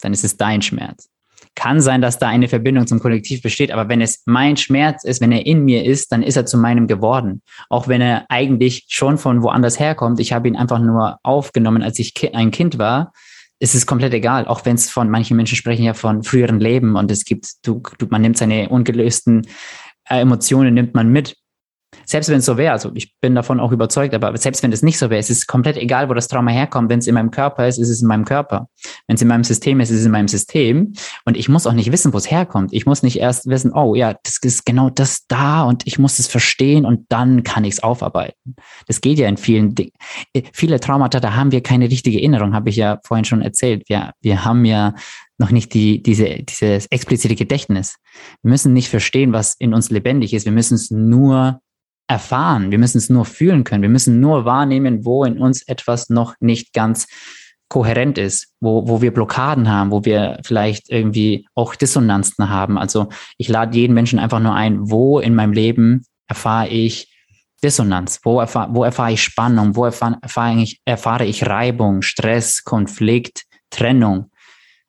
[0.00, 1.08] dann ist es dein Schmerz.
[1.56, 5.20] Kann sein, dass da eine Verbindung zum Kollektiv besteht, aber wenn es mein Schmerz ist,
[5.20, 7.42] wenn er in mir ist, dann ist er zu meinem geworden.
[7.68, 10.18] Auch wenn er eigentlich schon von woanders herkommt.
[10.18, 13.12] Ich habe ihn einfach nur aufgenommen, als ich ein Kind war.
[13.60, 16.96] Es ist komplett egal, auch wenn es von manchen Menschen sprechen ja von früheren Leben
[16.96, 19.46] und es gibt, du, du, man nimmt seine ungelösten
[20.08, 21.36] äh, Emotionen nimmt man mit
[22.04, 24.82] selbst wenn es so wäre, also ich bin davon auch überzeugt, aber selbst wenn es
[24.82, 26.90] nicht so wäre, es ist komplett egal, wo das Trauma herkommt.
[26.90, 28.68] Wenn es in meinem Körper ist, ist es in meinem Körper.
[29.06, 30.92] Wenn es in meinem System ist, ist es in meinem System.
[31.24, 32.72] Und ich muss auch nicht wissen, wo es herkommt.
[32.72, 36.18] Ich muss nicht erst wissen, oh ja, das ist genau das da und ich muss
[36.18, 38.56] es verstehen und dann kann ich es aufarbeiten.
[38.86, 39.92] Das geht ja in vielen Dingen.
[40.52, 43.88] Viele Traumata, da haben wir keine richtige Erinnerung, habe ich ja vorhin schon erzählt.
[43.88, 44.94] Wir, wir haben ja
[45.38, 47.96] noch nicht die, diese, dieses explizite Gedächtnis.
[48.42, 50.44] Wir müssen nicht verstehen, was in uns lebendig ist.
[50.44, 51.60] Wir müssen es nur
[52.06, 52.70] erfahren.
[52.70, 53.82] Wir müssen es nur fühlen können.
[53.82, 57.06] Wir müssen nur wahrnehmen, wo in uns etwas noch nicht ganz
[57.68, 62.78] kohärent ist, wo, wo wir Blockaden haben, wo wir vielleicht irgendwie auch Dissonanzen haben.
[62.78, 67.10] Also ich lade jeden Menschen einfach nur ein, wo in meinem Leben erfahre ich
[67.62, 72.62] Dissonanz, wo, erfahre, wo erfahre ich Spannung, wo erfahre, erfahre, ich, erfahre ich Reibung, Stress,
[72.62, 74.30] Konflikt, Trennung.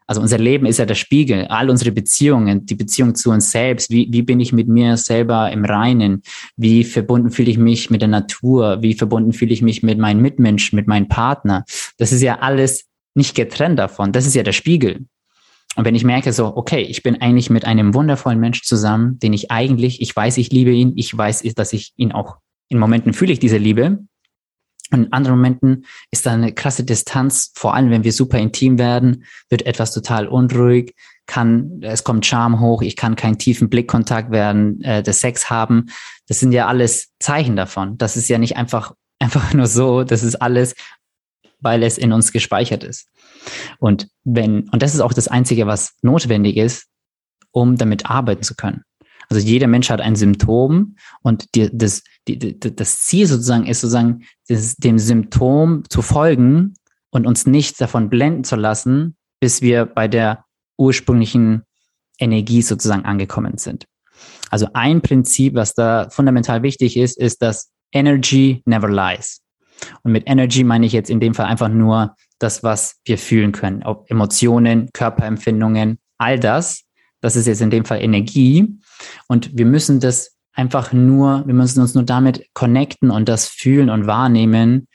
[0.08, 3.90] Also unser Leben ist ja der Spiegel, all unsere Beziehungen, die Beziehung zu uns selbst,
[3.90, 6.22] wie, wie bin ich mit mir selber im Reinen,
[6.58, 10.22] wie verbunden fühle ich mich mit der Natur, wie verbunden fühle ich mich mit meinen
[10.22, 11.66] Mitmenschen, mit meinem Partner.
[11.98, 15.06] Das ist ja alles nicht getrennt davon, das ist ja der Spiegel.
[15.76, 19.34] Und wenn ich merke so, okay, ich bin eigentlich mit einem wundervollen Mensch zusammen, den
[19.34, 22.38] ich eigentlich, ich weiß, ich liebe ihn, ich weiß, dass ich ihn auch
[22.70, 24.00] in Momenten fühle ich diese Liebe,
[24.92, 28.78] und in anderen Momenten ist da eine krasse Distanz, vor allem wenn wir super intim
[28.78, 30.96] werden, wird etwas total unruhig,
[31.26, 35.88] kann, es kommt Charme hoch, ich kann keinen tiefen Blickkontakt werden, äh, des Sex haben.
[36.28, 37.98] Das sind ja alles Zeichen davon.
[37.98, 40.76] Das ist ja nicht einfach, einfach nur so, das ist alles,
[41.60, 43.08] weil es in uns gespeichert ist.
[43.80, 46.88] Und wenn, und das ist auch das Einzige, was notwendig ist,
[47.52, 48.84] um damit arbeiten zu können.
[49.30, 54.24] Also jeder Mensch hat ein Symptom und die, das, die, das Ziel sozusagen ist sozusagen,
[54.48, 56.76] das, dem Symptom zu folgen
[57.12, 60.46] und uns nicht davon blenden zu lassen, bis wir bei der
[60.78, 61.64] ursprünglichen
[62.20, 63.86] Energie sozusagen angekommen sind.
[64.50, 69.42] Also ein Prinzip, was da fundamental wichtig ist, ist, dass Energy never lies.
[70.04, 73.52] Und mit Energy meine ich jetzt in dem Fall einfach nur das, was wir fühlen
[73.52, 76.84] können, ob Emotionen, Körperempfindungen, all das.
[77.22, 78.78] Das ist jetzt in dem Fall Energie.
[79.28, 83.90] Und wir müssen das einfach nur, wir müssen uns nur damit connecten und das fühlen
[83.90, 84.88] und wahrnehmen.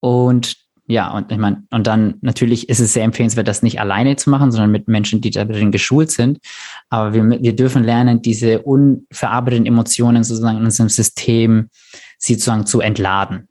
[0.00, 4.16] Und ja, und ich meine, und dann natürlich ist es sehr empfehlenswert, das nicht alleine
[4.16, 6.38] zu machen, sondern mit Menschen, die darin geschult sind.
[6.90, 11.70] Aber wir, wir dürfen lernen, diese unverarbeiteten Emotionen sozusagen in unserem System,
[12.18, 13.48] sie sozusagen zu entladen.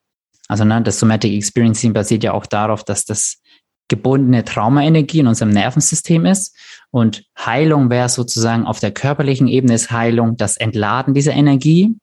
[0.50, 3.42] Also ne, das Somatic Experiencing basiert ja auch darauf, dass das
[3.88, 6.56] gebundene Traumaenergie in unserem Nervensystem ist.
[6.92, 11.96] Und Heilung wäre sozusagen auf der körperlichen Ebene ist Heilung das Entladen dieser Energie.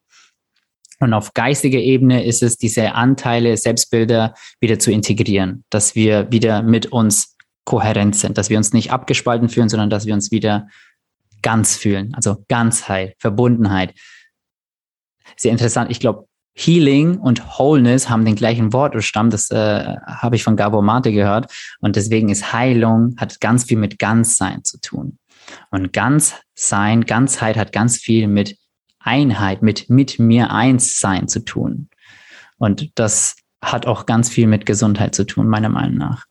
[1.01, 6.63] Und auf geistiger Ebene ist es, diese Anteile, Selbstbilder wieder zu integrieren, dass wir wieder
[6.63, 10.69] mit uns kohärent sind, dass wir uns nicht abgespalten fühlen, sondern dass wir uns wieder
[11.43, 12.15] ganz fühlen.
[12.15, 13.95] Also Ganzheit, Verbundenheit.
[15.37, 15.91] Sehr interessant.
[15.91, 16.28] Ich glaube,
[16.61, 19.31] Healing und Wholeness haben den gleichen Wortstamm.
[19.31, 21.53] Das äh, habe ich von Gabor Mate gehört.
[21.81, 25.19] Und deswegen ist Heilung, hat ganz viel mit Ganzsein zu tun.
[25.71, 28.59] Und Ganzsein, Ganzheit hat ganz viel mit
[28.99, 31.89] Einheit, mit mit mir eins sein zu tun.
[32.59, 36.25] Und das hat auch ganz viel mit Gesundheit zu tun, meiner Meinung nach.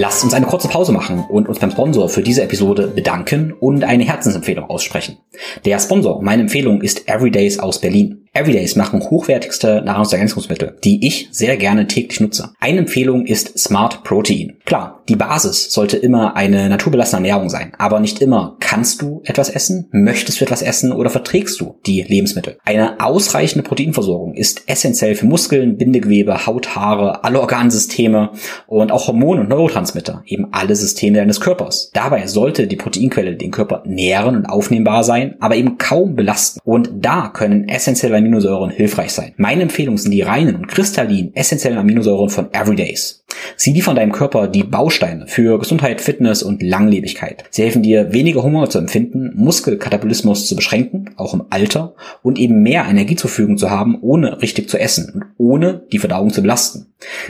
[0.00, 3.84] Lasst uns eine kurze Pause machen und uns beim Sponsor für diese Episode bedanken und
[3.84, 5.18] eine Herzensempfehlung aussprechen.
[5.66, 8.19] Der Sponsor meiner Empfehlung ist Everydays aus Berlin.
[8.32, 12.50] Everydays machen hochwertigste Nahrungsergänzungsmittel, die ich sehr gerne täglich nutze.
[12.60, 14.56] Eine Empfehlung ist Smart Protein.
[14.64, 19.48] Klar, die Basis sollte immer eine naturbelassene Ernährung sein, aber nicht immer kannst du etwas
[19.48, 22.56] essen, möchtest du etwas essen oder verträgst du die Lebensmittel.
[22.64, 28.30] Eine ausreichende Proteinversorgung ist essentiell für Muskeln, Bindegewebe, Haut, Haare, alle Organsysteme
[28.68, 31.90] und auch Hormone und Neurotransmitter, eben alle Systeme deines Körpers.
[31.94, 36.60] Dabei sollte die Proteinquelle den Körper nähren und aufnehmbar sein, aber eben kaum belasten.
[36.62, 39.32] Und da können essentielle Aminosäuren hilfreich sein.
[39.36, 43.24] Meine Empfehlung sind die reinen und kristallinen essentiellen Aminosäuren von Everydays.
[43.56, 47.44] Sie liefern deinem Körper die Bausteine für Gesundheit, Fitness und Langlebigkeit.
[47.50, 52.62] Sie helfen dir, weniger Hunger zu empfinden, Muskelkatabolismus zu beschränken, auch im Alter, und eben
[52.62, 56.42] mehr Energie zur Verfügung zu haben, ohne richtig zu essen und ohne die Verdauung zu
[56.42, 56.86] belasten.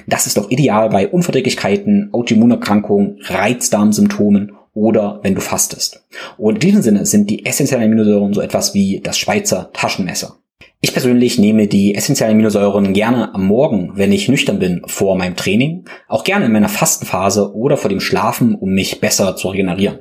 [0.07, 6.05] Das ist doch ideal bei Unverträglichkeiten, Autoimmunerkrankungen, Reizdarmsymptomen oder wenn du fastest.
[6.39, 10.40] Und in diesem Sinne sind die essentiellen Aminosäuren so etwas wie das Schweizer Taschenmesser.
[10.83, 15.37] Ich persönlich nehme die essentiellen Aminosäuren gerne am Morgen, wenn ich nüchtern bin, vor meinem
[15.37, 19.99] Training, auch gerne in meiner Fastenphase oder vor dem Schlafen, um mich besser zu regenerieren.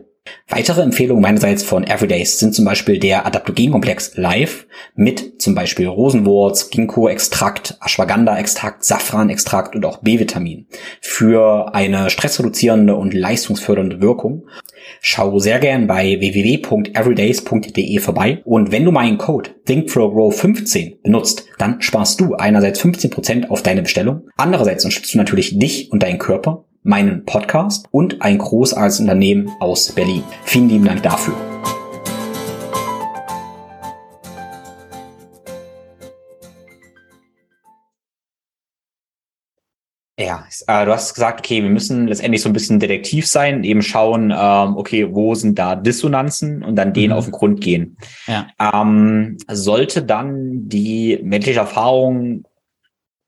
[0.52, 6.72] Weitere Empfehlungen meinerseits von Everydays sind zum Beispiel der Adaptogenkomplex Live mit zum Beispiel Rosenwurz,
[6.72, 10.68] Ginkgo-Extrakt, Ashwagandha-Extrakt, Safran-Extrakt und auch B-Vitamin
[11.02, 14.48] für eine stressreduzierende und leistungsfördernde Wirkung.
[15.02, 18.42] Schau sehr gern bei www.everydays.de vorbei.
[18.44, 24.28] Und wenn du meinen Code ThinkFlowGrow15 benutzt, dann sparst du einerseits 15% auf deine Bestellung,
[24.36, 29.92] andererseits unterstützt du natürlich dich und deinen Körper meinen Podcast und ein großartiges Unternehmen aus
[29.92, 30.24] Berlin.
[30.44, 31.36] Vielen lieben Dank dafür.
[40.20, 43.82] Ja, äh, du hast gesagt, okay, wir müssen letztendlich so ein bisschen detektiv sein, eben
[43.82, 47.18] schauen, ähm, okay, wo sind da Dissonanzen und dann denen mhm.
[47.18, 47.98] auf den Grund gehen.
[48.28, 48.48] Ja.
[48.60, 52.44] Ähm, sollte dann die menschliche Erfahrung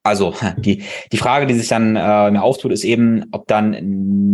[0.03, 3.77] also die, die Frage, die sich dann äh, mir auftut, ist eben, ob dann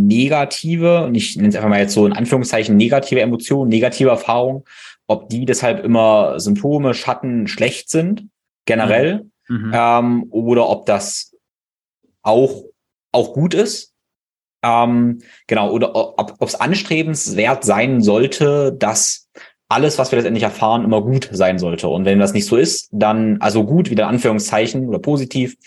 [0.07, 4.63] negative, und ich nenne es einfach mal jetzt so in Anführungszeichen negative Emotionen, negative Erfahrungen,
[5.07, 8.27] ob die deshalb immer Symptome, Schatten schlecht sind,
[8.65, 9.67] generell, mhm.
[9.67, 9.71] mhm.
[9.73, 11.35] ähm, oder ob das
[12.21, 12.63] auch,
[13.11, 13.93] auch gut ist.
[14.63, 19.29] Ähm, genau, oder ob es anstrebenswert sein sollte, dass
[19.69, 21.89] alles, was wir letztendlich erfahren, immer gut sein sollte.
[21.89, 25.57] Und wenn das nicht so ist, dann also gut, wieder Anführungszeichen oder positiv.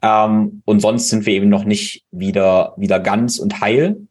[0.00, 4.06] Ähm, und sonst sind wir eben noch nicht wieder, wieder ganz und heil.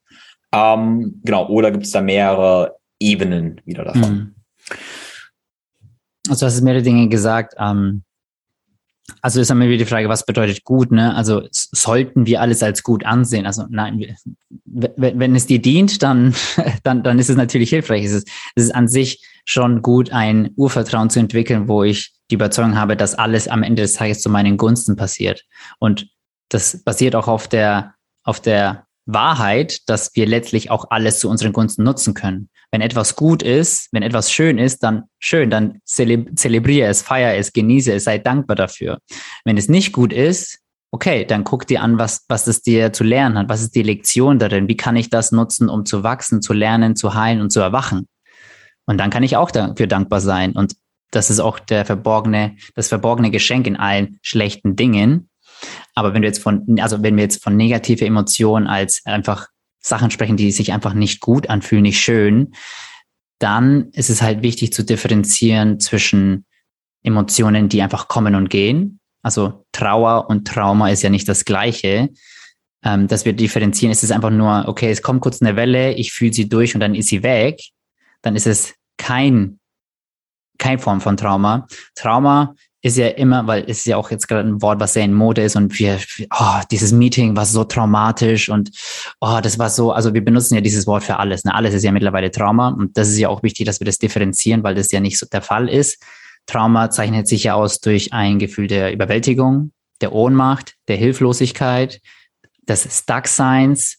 [0.51, 4.13] Ähm, genau, oder gibt es da mehrere Ebenen wieder davon?
[4.13, 4.35] Mhm.
[6.29, 7.55] Also du hast mehrere Dinge gesagt.
[7.57, 8.03] Ähm,
[9.21, 11.15] also ist dann wieder die Frage, was bedeutet gut, ne?
[11.15, 13.45] Also sollten wir alles als gut ansehen?
[13.45, 14.15] Also nein,
[14.65, 16.35] wenn es dir dient, dann,
[16.83, 18.05] dann, dann ist es natürlich hilfreich.
[18.05, 22.35] Es ist, es ist an sich schon gut, ein Urvertrauen zu entwickeln, wo ich die
[22.35, 25.45] Überzeugung habe, dass alles am Ende des Tages zu meinen Gunsten passiert.
[25.79, 26.07] Und
[26.49, 31.53] das basiert auch auf der, auf der Wahrheit, dass wir letztlich auch alles zu unseren
[31.53, 32.49] Gunsten nutzen können.
[32.71, 37.51] Wenn etwas gut ist, wenn etwas schön ist, dann schön, dann zelebriere es, feiere es,
[37.51, 38.99] genieße es, sei dankbar dafür.
[39.43, 40.59] Wenn es nicht gut ist,
[40.91, 43.83] okay, dann guck dir an, was, was es dir zu lernen hat, was ist die
[43.83, 47.51] Lektion darin, wie kann ich das nutzen, um zu wachsen, zu lernen, zu heilen und
[47.51, 48.07] zu erwachen.
[48.85, 50.53] Und dann kann ich auch dafür dankbar sein.
[50.53, 50.75] Und
[51.11, 55.29] das ist auch der verborgene, das verborgene Geschenk in allen schlechten Dingen.
[55.93, 59.47] Aber wenn du jetzt von, also wenn wir jetzt von negative Emotionen als einfach
[59.79, 62.53] Sachen sprechen, die sich einfach nicht gut anfühlen, nicht schön,
[63.39, 66.45] dann ist es halt wichtig zu differenzieren zwischen
[67.03, 68.99] Emotionen, die einfach kommen und gehen.
[69.21, 72.09] Also Trauer und Trauma ist ja nicht das Gleiche.
[72.81, 76.13] Ähm, dass wir differenzieren, es ist einfach nur, okay, es kommt kurz eine Welle, ich
[76.13, 77.59] fühle sie durch und dann ist sie weg.
[78.21, 79.59] Dann ist es kein,
[80.57, 81.67] kein Form von Trauma.
[81.95, 85.03] Trauma ist ja immer, weil es ist ja auch jetzt gerade ein Wort, was sehr
[85.03, 85.99] in Mode ist und wir,
[86.39, 88.71] oh, dieses Meeting war so traumatisch und
[89.19, 91.43] oh, das war so, also wir benutzen ja dieses Wort für alles.
[91.43, 91.53] Ne?
[91.53, 94.63] Alles ist ja mittlerweile Trauma und das ist ja auch wichtig, dass wir das differenzieren,
[94.63, 96.01] weil das ja nicht so der Fall ist.
[96.45, 101.99] Trauma zeichnet sich ja aus durch ein Gefühl der Überwältigung, der Ohnmacht, der Hilflosigkeit,
[102.61, 103.97] des Stuckseins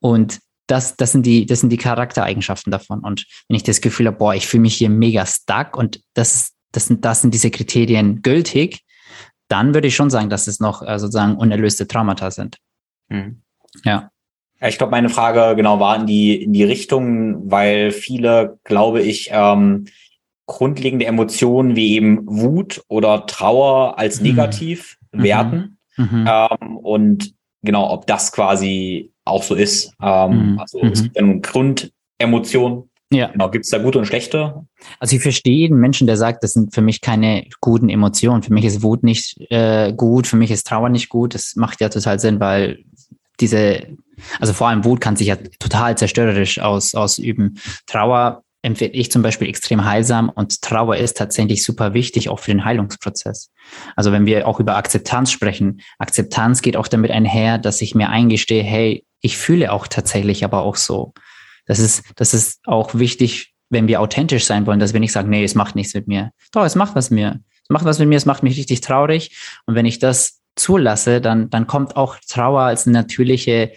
[0.00, 3.00] und das, das, sind die, das sind die Charaktereigenschaften davon.
[3.00, 6.52] Und wenn ich das Gefühl habe, boah, ich fühle mich hier mega stuck und das,
[6.72, 8.84] das, sind, das sind diese Kriterien gültig,
[9.48, 12.58] dann würde ich schon sagen, dass es noch äh, sozusagen unerlöste Traumata sind.
[13.08, 13.42] Mhm.
[13.84, 14.10] Ja.
[14.62, 19.30] Ich glaube, meine Frage genau war in die, in die Richtung, weil viele, glaube ich,
[19.32, 19.86] ähm,
[20.46, 24.28] grundlegende Emotionen wie eben Wut oder Trauer als mhm.
[24.28, 25.22] negativ mhm.
[25.22, 25.78] werten.
[25.96, 26.28] Mhm.
[26.28, 29.94] Ähm, und genau, ob das quasi auch so ist.
[30.02, 30.58] Ähm, mhm.
[30.58, 31.04] Also es mhm.
[31.04, 33.28] gibt ja nun Grundemotionen, Ja.
[33.28, 34.66] Genau, gibt es da gute und schlechte?
[35.00, 38.42] Also ich verstehe jeden Menschen, der sagt, das sind für mich keine guten Emotionen.
[38.42, 41.34] Für mich ist Wut nicht äh, gut, für mich ist Trauer nicht gut.
[41.34, 42.84] Das macht ja total Sinn, weil
[43.40, 43.86] diese,
[44.38, 47.58] also vor allem Wut kann sich ja total zerstörerisch aus, ausüben.
[47.86, 52.50] Trauer empfinde ich zum Beispiel extrem heilsam und Trauer ist tatsächlich super wichtig, auch für
[52.50, 53.50] den Heilungsprozess.
[53.96, 58.10] Also wenn wir auch über Akzeptanz sprechen, Akzeptanz geht auch damit einher, dass ich mir
[58.10, 61.12] eingestehe, hey, ich fühle auch tatsächlich aber auch so.
[61.70, 65.30] Das ist, das ist auch wichtig, wenn wir authentisch sein wollen, dass wir nicht sagen,
[65.30, 66.32] nee, es macht nichts mit mir.
[66.50, 67.40] Doch, es macht was mit mir.
[67.62, 69.36] Es macht was mit mir, es macht mich richtig traurig.
[69.66, 73.70] Und wenn ich das zulasse, dann, dann kommt auch Trauer als eine natürliche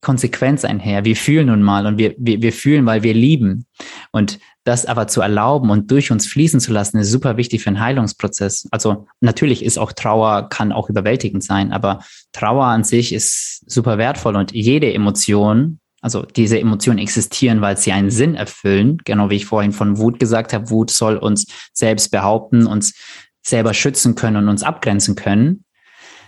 [0.00, 1.04] Konsequenz einher.
[1.04, 3.66] Wir fühlen nun mal und wir, wir, wir fühlen, weil wir lieben.
[4.10, 7.68] Und das aber zu erlauben und durch uns fließen zu lassen, ist super wichtig für
[7.68, 8.66] einen Heilungsprozess.
[8.72, 12.00] Also natürlich ist auch Trauer, kann auch überwältigend sein, aber
[12.32, 17.92] Trauer an sich ist super wertvoll und jede Emotion, also diese Emotionen existieren, weil sie
[17.92, 22.10] einen Sinn erfüllen, genau wie ich vorhin von Wut gesagt habe, Wut soll uns selbst
[22.10, 22.94] behaupten, uns
[23.42, 25.64] selber schützen können und uns abgrenzen können.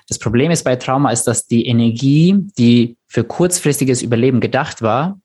[0.08, 5.20] Das Problem ist bei Trauma ist, dass die Energie, die für kurzfristiges Überleben gedacht war,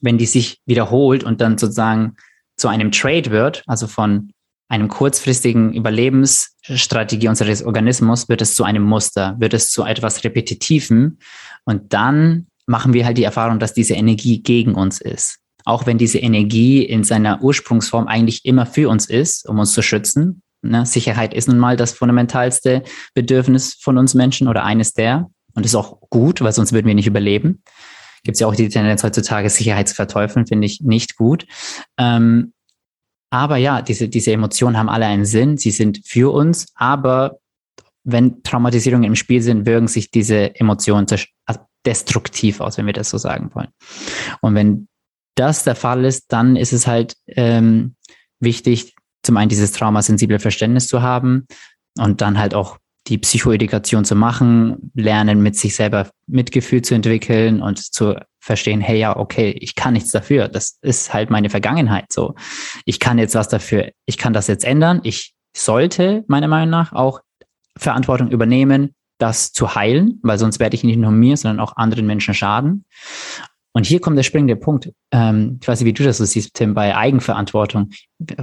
[0.00, 2.16] wenn die sich wiederholt und dann sozusagen
[2.56, 4.32] zu einem Trade wird, also von
[4.68, 11.18] einem kurzfristigen Überlebensstrategie unseres Organismus, wird es zu einem Muster, wird es zu etwas Repetitivem.
[11.64, 15.38] Und dann machen wir halt die Erfahrung, dass diese Energie gegen uns ist.
[15.64, 19.82] Auch wenn diese Energie in seiner Ursprungsform eigentlich immer für uns ist, um uns zu
[19.82, 20.86] schützen, Ne?
[20.86, 22.82] Sicherheit ist nun mal das fundamentalste
[23.14, 25.30] Bedürfnis von uns Menschen oder eines der.
[25.54, 27.62] Und ist auch gut, weil sonst würden wir nicht überleben.
[28.24, 31.46] Gibt es ja auch die Tendenz heutzutage, Sicherheit zu verteufeln, finde ich nicht gut.
[31.96, 32.52] Ähm,
[33.30, 35.56] aber ja, diese, diese Emotionen haben alle einen Sinn.
[35.56, 37.38] Sie sind für uns, aber
[38.04, 41.06] wenn Traumatisierungen im Spiel sind, wirken sich diese Emotionen
[41.86, 43.68] destruktiv aus, wenn wir das so sagen wollen.
[44.40, 44.88] Und wenn
[45.36, 47.94] das der Fall ist, dann ist es halt ähm,
[48.40, 51.46] wichtig, zum einen dieses traumasensible Verständnis zu haben
[51.98, 57.62] und dann halt auch die Psychoedukation zu machen, lernen, mit sich selber Mitgefühl zu entwickeln
[57.62, 60.48] und zu verstehen, hey, ja, okay, ich kann nichts dafür.
[60.48, 62.34] Das ist halt meine Vergangenheit so.
[62.84, 65.00] Ich kann jetzt was dafür, ich kann das jetzt ändern.
[65.04, 67.20] Ich sollte, meiner Meinung nach, auch
[67.78, 72.06] Verantwortung übernehmen, das zu heilen, weil sonst werde ich nicht nur mir, sondern auch anderen
[72.06, 72.84] Menschen schaden.
[73.72, 74.90] Und hier kommt der springende Punkt.
[75.10, 77.90] Ähm, ich weiß nicht, wie du das so siehst, Tim, bei Eigenverantwortung.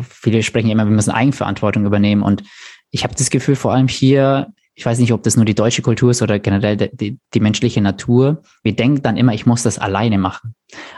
[0.04, 2.22] Viele sprechen immer, wir müssen Eigenverantwortung übernehmen.
[2.22, 2.44] Und
[2.92, 5.82] ich habe das Gefühl, vor allem hier, ich weiß nicht, ob das nur die deutsche
[5.82, 8.44] Kultur ist oder generell die, die, die menschliche Natur.
[8.62, 10.54] Wir denken dann immer, ich muss das alleine machen.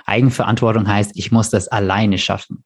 [0.06, 2.66] Eigenverantwortung heißt, ich muss das alleine schaffen.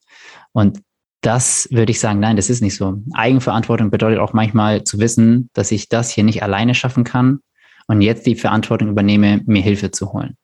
[0.52, 0.82] Und
[1.22, 3.02] das würde ich sagen, nein, das ist nicht so.
[3.14, 7.40] Eigenverantwortung bedeutet auch manchmal zu wissen, dass ich das hier nicht alleine schaffen kann
[7.88, 10.38] und jetzt die Verantwortung übernehme, mir Hilfe zu holen.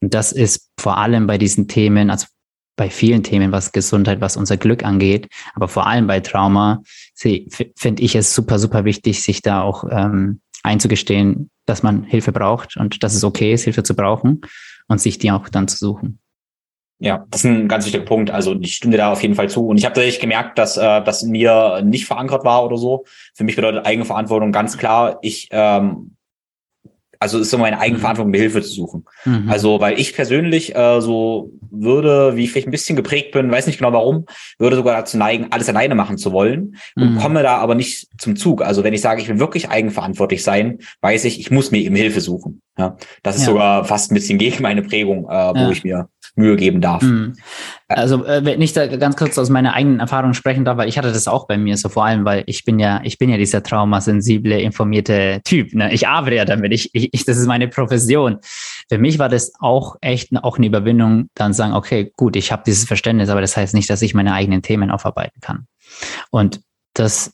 [0.00, 2.26] Und das ist vor allem bei diesen Themen, also
[2.76, 6.82] bei vielen Themen, was Gesundheit, was unser Glück angeht, aber vor allem bei Trauma,
[7.14, 12.76] finde ich es super, super wichtig, sich da auch ähm, einzugestehen, dass man Hilfe braucht
[12.76, 14.40] und dass es okay ist, Hilfe zu brauchen
[14.88, 16.20] und sich die auch dann zu suchen.
[17.00, 18.30] Ja, das ist ein ganz wichtiger Punkt.
[18.30, 19.66] Also ich stimme dir da auf jeden Fall zu.
[19.66, 23.04] Und ich habe tatsächlich gemerkt, dass äh, das in mir nicht verankert war oder so.
[23.34, 26.14] Für mich bedeutet Eigenverantwortung ganz klar, ich ähm,
[27.22, 29.04] also ist so meine Eigenverantwortung, mir Hilfe zu suchen.
[29.26, 29.50] Mhm.
[29.50, 33.66] Also, weil ich persönlich äh, so würde, wie ich vielleicht ein bisschen geprägt bin, weiß
[33.66, 34.24] nicht genau warum,
[34.58, 37.18] würde sogar dazu neigen, alles alleine machen zu wollen und mhm.
[37.18, 38.62] komme da aber nicht zum Zug.
[38.62, 41.94] Also wenn ich sage, ich will wirklich eigenverantwortlich sein, weiß ich, ich muss mir eben
[41.94, 42.62] Hilfe suchen.
[42.78, 43.48] Ja, das ist ja.
[43.48, 45.70] sogar fast ein bisschen gegen meine Prägung, äh, wo ja.
[45.70, 47.02] ich mir Mühe geben darf.
[47.02, 47.34] Mhm.
[47.88, 50.98] Also äh, wenn ich da ganz kurz aus meiner eigenen Erfahrung sprechen darf, weil ich
[50.98, 53.36] hatte das auch bei mir, so vor allem, weil ich bin ja, ich bin ja
[53.36, 55.74] dieser traumasensible, informierte Typ.
[55.74, 55.92] Ne?
[55.92, 56.72] Ich arbeite ja damit.
[56.72, 58.38] Ich, ich, das ist meine Profession.
[58.88, 62.62] Für mich war das auch echt auch eine Überwindung, dann sagen, okay, gut, ich habe
[62.66, 65.66] dieses Verständnis, aber das heißt nicht, dass ich meine eigenen Themen aufarbeiten kann.
[66.30, 66.60] Und
[66.94, 67.32] das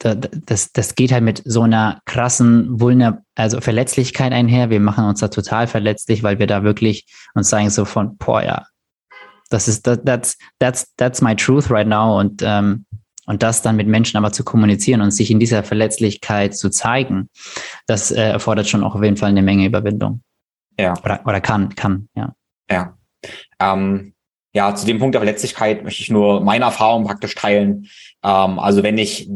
[0.00, 4.70] das, das geht halt mit so einer krassen Vulner, also Verletzlichkeit einher.
[4.70, 8.42] Wir machen uns da total verletzlich, weil wir da wirklich uns sagen so von, boah,
[8.42, 8.64] ja,
[9.50, 12.86] das ist, that, that's, that's, that's my truth right now und, ähm,
[13.26, 17.28] und das dann mit Menschen aber zu kommunizieren und sich in dieser Verletzlichkeit zu zeigen,
[17.86, 20.22] das äh, erfordert schon auch auf jeden Fall eine Menge Überwindung.
[20.78, 20.94] Ja.
[21.04, 22.32] Oder, oder kann, kann, ja.
[22.70, 22.96] Ja.
[23.60, 24.14] Ähm,
[24.52, 27.86] ja, zu dem Punkt der Verletzlichkeit möchte ich nur meine Erfahrung praktisch teilen.
[28.24, 29.28] Ähm, also wenn ich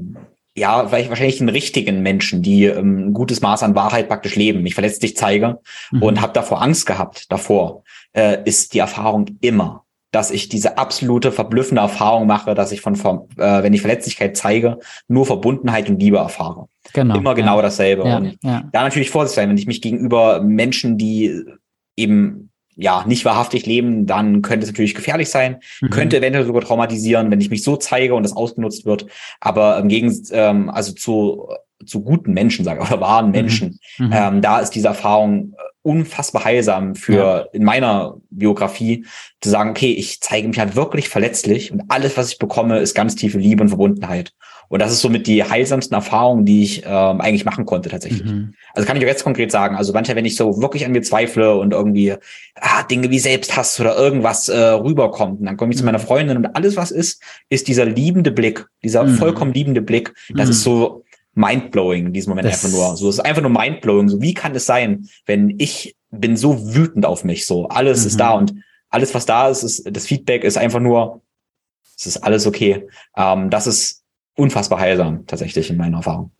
[0.56, 4.62] ja, vielleicht wahrscheinlich den richtigen Menschen, die ähm, ein gutes Maß an Wahrheit praktisch leben,
[4.62, 5.58] mich verletzlich zeige
[5.90, 6.02] mhm.
[6.02, 11.32] und habe davor Angst gehabt, davor, äh, ist die Erfahrung immer, dass ich diese absolute
[11.32, 15.98] verblüffende Erfahrung mache, dass ich von, von äh, wenn ich Verletzlichkeit zeige, nur Verbundenheit und
[15.98, 16.68] Liebe erfahre.
[16.92, 17.16] Genau.
[17.16, 17.62] Immer genau ja.
[17.62, 18.06] dasselbe.
[18.06, 18.62] Ja, und ja.
[18.72, 21.42] da natürlich vorsichtig sein, wenn ich mich gegenüber Menschen, die
[21.96, 25.90] eben ja, nicht wahrhaftig leben, dann könnte es natürlich gefährlich sein, mhm.
[25.90, 29.06] könnte eventuell sogar traumatisieren, wenn ich mich so zeige und das ausgenutzt wird.
[29.40, 31.48] Aber im Gegensatz, ähm, also zu,
[31.86, 33.32] zu guten Menschen, sage ich, oder wahren mhm.
[33.32, 34.10] Menschen, mhm.
[34.12, 37.38] ähm, da ist diese Erfahrung unfassbar heilsam für ja.
[37.52, 39.04] in meiner Biografie
[39.42, 42.94] zu sagen, okay, ich zeige mich halt wirklich verletzlich und alles, was ich bekomme, ist
[42.94, 44.32] ganz tiefe Liebe und Verbundenheit.
[44.68, 48.24] Und das ist somit die heilsamsten Erfahrungen, die ich ähm, eigentlich machen konnte tatsächlich.
[48.24, 48.54] Mhm.
[48.74, 49.76] Also kann ich auch jetzt konkret sagen.
[49.76, 52.14] Also manchmal, wenn ich so wirklich an mir zweifle und irgendwie
[52.56, 55.80] ah, Dinge wie Selbsthass oder irgendwas äh, rüberkommt, und dann komme ich mhm.
[55.80, 56.02] zu meiner mhm.
[56.02, 59.14] Freundin und alles, was ist, ist dieser liebende Blick, dieser mhm.
[59.14, 60.14] vollkommen liebende Blick.
[60.34, 60.70] Das ist mhm.
[60.70, 61.04] so
[61.34, 62.96] mindblowing in diesem Moment das einfach nur.
[62.96, 64.08] So, es ist einfach nur mindblowing.
[64.08, 67.46] So, wie kann es sein, wenn ich bin so wütend auf mich?
[67.46, 68.54] So, alles ist da und
[68.88, 71.20] alles, was da ist, ist, das Feedback ist einfach nur,
[71.98, 72.86] es ist alles okay.
[73.16, 74.03] Ähm, das ist
[74.36, 76.30] unfassbar heilsam, tatsächlich in meiner Erfahrung.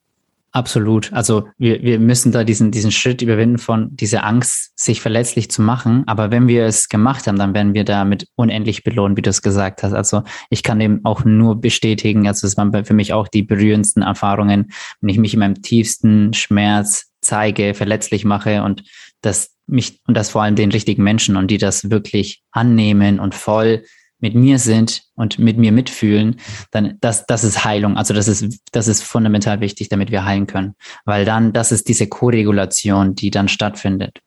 [0.54, 1.12] Absolut.
[1.12, 5.62] Also wir, wir müssen da diesen, diesen Schritt überwinden von dieser Angst, sich verletzlich zu
[5.62, 6.04] machen.
[6.06, 9.42] Aber wenn wir es gemacht haben, dann werden wir damit unendlich belohnt, wie du es
[9.42, 9.94] gesagt hast.
[9.94, 14.04] Also ich kann dem auch nur bestätigen, also es waren für mich auch die berührendsten
[14.04, 14.70] Erfahrungen,
[15.00, 18.84] wenn ich mich in meinem tiefsten Schmerz zeige, verletzlich mache und
[19.22, 23.34] das mich und das vor allem den richtigen Menschen und die das wirklich annehmen und
[23.34, 23.82] voll
[24.24, 27.98] mit mir sind und mit mir mitfühlen, dann das, das ist Heilung.
[27.98, 30.76] Also das ist, das ist fundamental wichtig, damit wir heilen können.
[31.04, 34.20] Weil dann, das ist diese Koregulation, die dann stattfindet.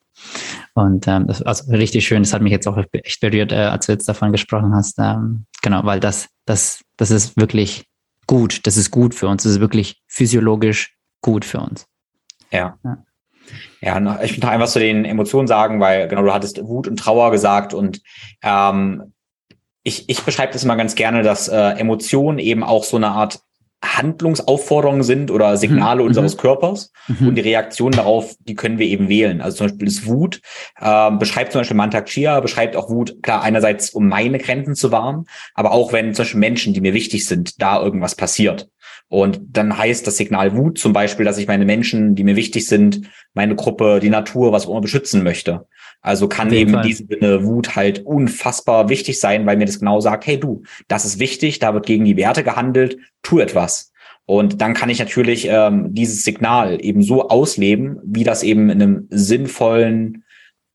[0.76, 3.88] Und ähm, das also richtig schön, das hat mich jetzt auch echt berührt, äh, als
[3.88, 5.00] du jetzt davon gesprochen hast.
[5.00, 7.88] Ähm, genau, weil das, das, das ist wirklich
[8.28, 8.68] gut.
[8.68, 9.42] Das ist gut für uns.
[9.42, 11.88] Das ist wirklich physiologisch gut für uns.
[12.52, 12.78] Ja.
[12.84, 13.04] ja.
[13.82, 16.98] Ja, ich will noch einfach zu den Emotionen sagen, weil genau du hattest Wut und
[16.98, 18.02] Trauer gesagt und
[18.44, 19.14] ähm,
[19.88, 23.40] ich, ich beschreibe das immer ganz gerne, dass äh, Emotionen eben auch so eine Art
[23.82, 26.08] Handlungsaufforderungen sind oder Signale mhm.
[26.08, 27.30] unseres Körpers mhm.
[27.30, 29.40] und die Reaktion darauf, die können wir eben wählen.
[29.40, 30.42] Also zum Beispiel ist Wut,
[30.82, 34.92] äh, beschreibt zum Beispiel Mantak Chia, beschreibt auch Wut, klar, einerseits um meine Grenzen zu
[34.92, 38.68] wahren, aber auch wenn zum Beispiel Menschen, die mir wichtig sind, da irgendwas passiert.
[39.10, 42.68] Und dann heißt das Signal Wut zum Beispiel, dass ich meine Menschen, die mir wichtig
[42.68, 45.66] sind, meine Gruppe, die Natur, was auch immer beschützen möchte.
[46.02, 50.00] Also kann eben in diesem Sinne Wut halt unfassbar wichtig sein, weil mir das genau
[50.00, 53.92] sagt, hey du, das ist wichtig, da wird gegen die Werte gehandelt, tu etwas.
[54.26, 58.82] Und dann kann ich natürlich ähm, dieses Signal eben so ausleben, wie das eben in
[58.82, 60.24] einem sinnvollen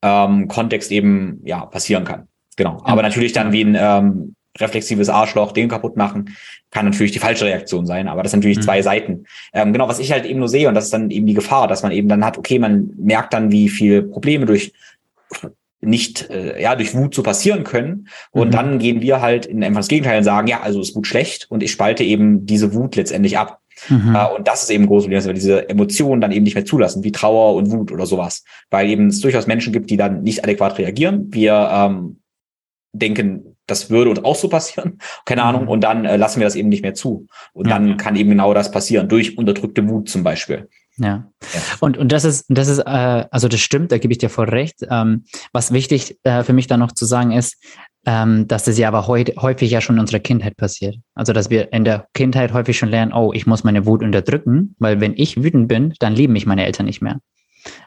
[0.02, 2.28] ähm, Kontext eben ja passieren kann.
[2.56, 2.80] Genau.
[2.84, 6.36] Aber natürlich dann wie ein ähm, reflexives Arschloch den kaputt machen,
[6.70, 8.62] kann natürlich die falsche Reaktion sein, aber das sind natürlich mhm.
[8.62, 9.24] zwei Seiten.
[9.52, 11.68] Ähm, genau, was ich halt eben nur sehe, und das ist dann eben die Gefahr,
[11.68, 14.72] dass man eben dann hat, okay, man merkt dann, wie viel Probleme durch
[15.82, 18.52] nicht äh, ja durch Wut so passieren können und mhm.
[18.52, 21.50] dann gehen wir halt in einfach das Gegenteil und sagen ja also ist Wut schlecht
[21.50, 24.14] und ich spalte eben diese Wut letztendlich ab mhm.
[24.14, 27.02] äh, und das ist eben groß dass wir diese Emotionen dann eben nicht mehr zulassen
[27.02, 30.44] wie Trauer und Wut oder sowas weil eben es durchaus Menschen gibt die dann nicht
[30.44, 32.20] adäquat reagieren wir ähm,
[32.92, 35.68] denken das würde uns auch so passieren keine Ahnung mhm.
[35.68, 37.76] und dann äh, lassen wir das eben nicht mehr zu und ja.
[37.76, 40.68] dann kann eben genau das passieren durch unterdrückte Wut zum Beispiel
[40.98, 41.30] ja.
[41.40, 41.60] ja.
[41.80, 44.48] Und, und das ist, das ist, äh, also das stimmt, da gebe ich dir voll
[44.48, 44.76] recht.
[44.90, 47.56] Ähm, was wichtig äh, für mich dann noch zu sagen ist,
[48.04, 50.96] ähm, dass das ja aber heute häufig ja schon in unserer Kindheit passiert.
[51.14, 54.74] Also dass wir in der Kindheit häufig schon lernen, oh, ich muss meine Wut unterdrücken,
[54.78, 57.18] weil wenn ich wütend bin, dann lieben mich meine Eltern nicht mehr.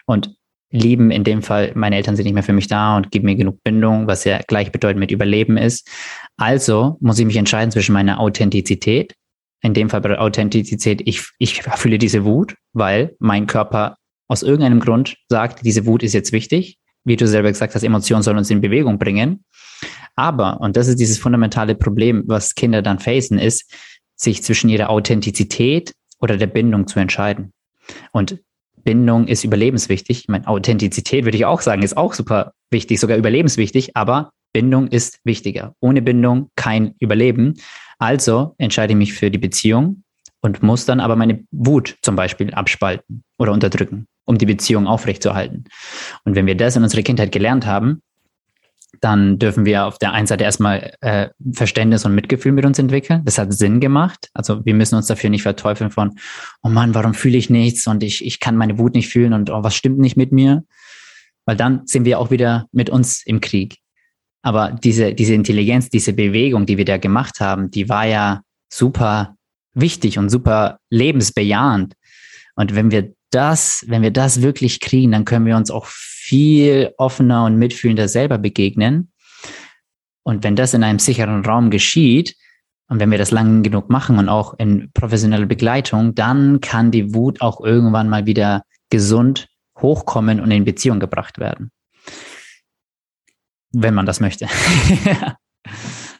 [0.05, 0.35] Und
[0.71, 3.35] lieben in dem Fall, meine Eltern sind nicht mehr für mich da und geben mir
[3.35, 5.87] genug Bindung, was ja gleichbedeutend mit Überleben ist.
[6.37, 9.13] Also muss ich mich entscheiden zwischen meiner Authentizität
[9.61, 13.97] in dem Fall bei Authentizität, ich, ich fühle diese Wut, weil mein Körper
[14.27, 16.77] aus irgendeinem Grund sagt, diese Wut ist jetzt wichtig.
[17.03, 19.43] Wie du selber gesagt hast, Emotionen sollen uns in Bewegung bringen.
[20.15, 23.71] Aber, und das ist dieses fundamentale Problem, was Kinder dann facen, ist,
[24.15, 27.51] sich zwischen ihrer Authentizität oder der Bindung zu entscheiden.
[28.11, 28.39] Und
[28.83, 30.21] Bindung ist überlebenswichtig.
[30.21, 34.87] Ich meine, Authentizität würde ich auch sagen, ist auch super wichtig, sogar überlebenswichtig, aber Bindung
[34.87, 35.75] ist wichtiger.
[35.81, 37.55] Ohne Bindung kein Überleben.
[37.97, 40.03] Also entscheide ich mich für die Beziehung
[40.41, 45.65] und muss dann aber meine Wut zum Beispiel abspalten oder unterdrücken, um die Beziehung aufrechtzuerhalten.
[46.23, 48.01] Und wenn wir das in unserer Kindheit gelernt haben,
[49.01, 53.21] dann dürfen wir auf der einen Seite erstmal äh, Verständnis und Mitgefühl mit uns entwickeln.
[53.25, 54.29] Das hat Sinn gemacht.
[54.33, 56.15] Also wir müssen uns dafür nicht verteufeln von,
[56.63, 59.49] oh Mann, warum fühle ich nichts und ich, ich kann meine Wut nicht fühlen und
[59.49, 60.63] oh, was stimmt nicht mit mir?
[61.45, 63.77] Weil dann sind wir auch wieder mit uns im Krieg.
[64.45, 69.35] Aber diese, diese Intelligenz, diese Bewegung, die wir da gemacht haben, die war ja super
[69.73, 71.95] wichtig und super lebensbejahend.
[72.55, 76.93] Und wenn wir das, wenn wir das wirklich kriegen, dann können wir uns auch viel
[76.99, 79.11] offener und mitfühlender selber begegnen.
[80.21, 82.35] Und wenn das in einem sicheren Raum geschieht,
[82.87, 87.15] und wenn wir das lang genug machen und auch in professioneller Begleitung, dann kann die
[87.15, 89.47] Wut auch irgendwann mal wieder gesund
[89.79, 91.71] hochkommen und in Beziehung gebracht werden.
[93.75, 94.45] Wenn man das möchte.
[95.05, 95.37] ja.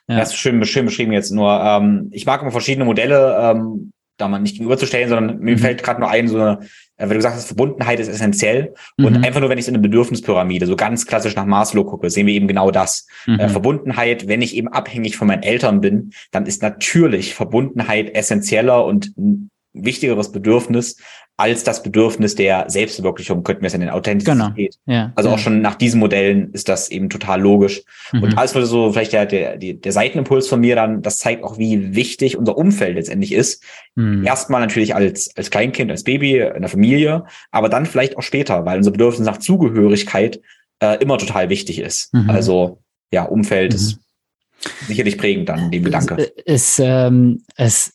[0.08, 1.52] Das ist schön, schön beschrieben jetzt nur.
[1.52, 5.60] Ähm, ich mag immer verschiedene Modelle, ähm, da man nicht gegenüberzustellen, sondern mir mhm.
[5.60, 6.60] fällt gerade nur ein, so eine,
[6.98, 8.74] äh, wenn du gesagt hast, Verbundenheit ist essentiell.
[8.98, 9.06] Mhm.
[9.06, 12.28] Und einfach nur, wenn ich so eine Bedürfnispyramide, so ganz klassisch nach Maslow gucke, sehen
[12.28, 13.08] wir eben genau das.
[13.26, 13.40] Mhm.
[13.40, 18.86] Äh, Verbundenheit, wenn ich eben abhängig von meinen Eltern bin, dann ist natürlich Verbundenheit essentieller
[18.86, 20.98] und ein wichtigeres Bedürfnis
[21.38, 24.78] als das Bedürfnis der Selbstverwirklichung, könnten wir es nennen, Authentizität.
[24.86, 24.94] Genau.
[24.96, 25.36] Ja, also ja.
[25.36, 27.84] auch schon nach diesen Modellen ist das eben total logisch.
[28.14, 28.24] Mhm.
[28.24, 31.58] Und alles würde so vielleicht der, der, der Seitenimpuls von mir dann, das zeigt auch,
[31.58, 33.62] wie wichtig unser Umfeld letztendlich ist.
[33.96, 34.26] Mhm.
[34.26, 38.66] Erstmal natürlich als, als Kleinkind, als Baby, in der Familie, aber dann vielleicht auch später,
[38.66, 40.40] weil unser Bedürfnis nach Zugehörigkeit
[40.80, 42.14] äh, immer total wichtig ist.
[42.14, 42.30] Mhm.
[42.30, 42.80] Also
[43.12, 44.70] ja, Umfeld ist mhm.
[44.88, 46.32] sicherlich prägend dann dem Gedanke.
[46.46, 47.94] Es, ähm, es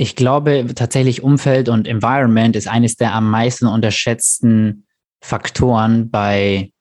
[0.00, 4.86] ich glaube tatsächlich Umfeld und Environment ist eines der am meisten unterschätzten
[5.20, 6.72] Faktoren bei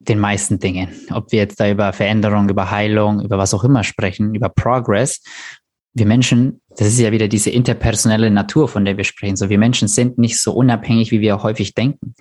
[0.00, 0.88] den meisten Dingen.
[1.12, 5.22] Ob wir jetzt da über Veränderung, über Heilung, über was auch immer sprechen, über Progress.
[5.92, 9.36] Wir Menschen, das ist ja wieder diese interpersonelle Natur, von der wir sprechen.
[9.36, 12.16] So, wir Menschen sind nicht so unabhängig, wie wir häufig denken.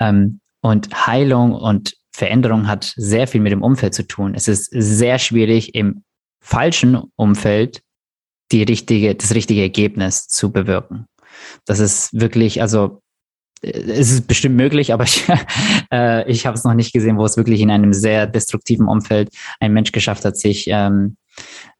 [0.00, 4.34] Ähm, und Heilung und Veränderung hat sehr viel mit dem Umfeld zu tun.
[4.34, 6.04] Es ist sehr schwierig, im
[6.40, 7.80] falschen Umfeld
[8.52, 11.06] die richtige, das richtige Ergebnis zu bewirken.
[11.64, 13.02] Das ist wirklich, also
[13.62, 15.24] äh, es ist bestimmt möglich, aber ich,
[15.92, 19.30] äh, ich habe es noch nicht gesehen, wo es wirklich in einem sehr destruktiven Umfeld
[19.60, 21.16] ein Mensch geschafft hat, sich ähm,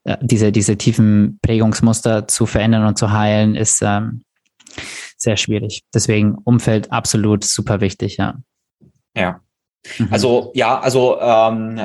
[0.03, 4.23] äh, diese, diese tiefen Prägungsmuster zu verändern und zu heilen, ist ähm,
[5.17, 5.83] sehr schwierig.
[5.93, 8.35] Deswegen Umfeld absolut super wichtig, ja.
[9.15, 9.41] Ja.
[9.97, 10.07] Mhm.
[10.11, 11.81] Also ja, also ähm,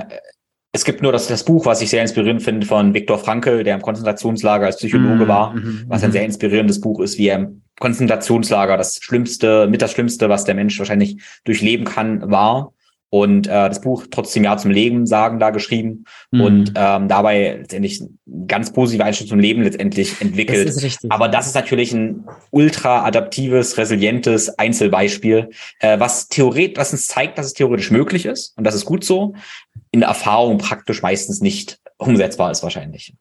[0.74, 3.76] es gibt nur das, das Buch, was ich sehr inspirierend finde, von Viktor Frankl, der
[3.76, 7.36] im Konzentrationslager als Psychologe mm, war, mm, was ein sehr inspirierendes Buch ist, wie er
[7.36, 12.72] im Konzentrationslager das Schlimmste, mit das Schlimmste, was der Mensch wahrscheinlich durchleben kann, war
[13.14, 16.40] und äh, das Buch trotzdem Ja zum Leben sagen da geschrieben mhm.
[16.40, 18.02] und ähm, dabei letztendlich
[18.48, 20.66] ganz positive Einstellung zum Leben letztendlich entwickelt.
[20.66, 21.12] Das ist richtig.
[21.12, 27.38] Aber das ist natürlich ein ultra adaptives, resilientes Einzelbeispiel, äh, was theoretisch, was uns zeigt,
[27.38, 29.34] dass es theoretisch möglich ist und das ist gut so,
[29.92, 33.14] in der Erfahrung praktisch meistens nicht umsetzbar ist wahrscheinlich.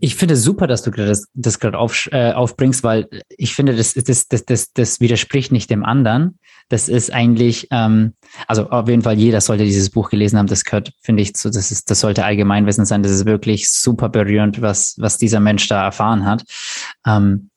[0.00, 3.94] Ich finde super, dass du das, das gerade auf, äh, aufbringst, weil ich finde, das,
[3.94, 6.38] das, das, das, das widerspricht nicht dem anderen.
[6.68, 8.12] Das ist eigentlich, ähm,
[8.46, 10.46] also auf jeden Fall jeder sollte dieses Buch gelesen haben.
[10.46, 13.02] Das gehört, finde ich, so, das ist, das sollte Allgemeinwissen sein.
[13.02, 16.44] Das ist wirklich super berührend, was, was dieser Mensch da erfahren hat.
[17.06, 17.50] Ähm,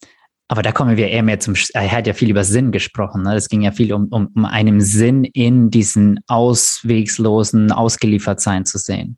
[0.52, 3.24] aber da kommen wir eher mehr zum, er hat ja viel über Sinn gesprochen.
[3.24, 3.36] Ne?
[3.36, 9.18] Es ging ja viel um, um, um einen Sinn in diesen auswegslosen Ausgeliefertsein zu sehen.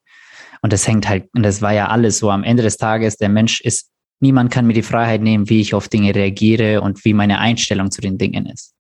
[0.64, 3.28] Und das hängt halt, und das war ja alles so am Ende des Tages, der
[3.28, 3.90] Mensch ist,
[4.22, 7.92] niemand kann mir die Freiheit nehmen, wie ich auf Dinge reagiere und wie meine Einstellung
[7.92, 8.74] zu den Dingen ist.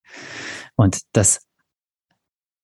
[0.75, 1.45] Und das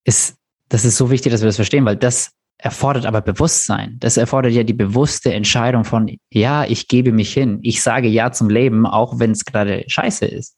[0.05, 0.37] ist,
[0.69, 3.97] das ist so wichtig, dass wir das verstehen, weil das erfordert aber Bewusstsein.
[3.99, 7.59] Das erfordert ja die bewusste Entscheidung von, ja, ich gebe mich hin.
[7.61, 10.57] Ich sage Ja zum Leben, auch wenn es gerade scheiße ist.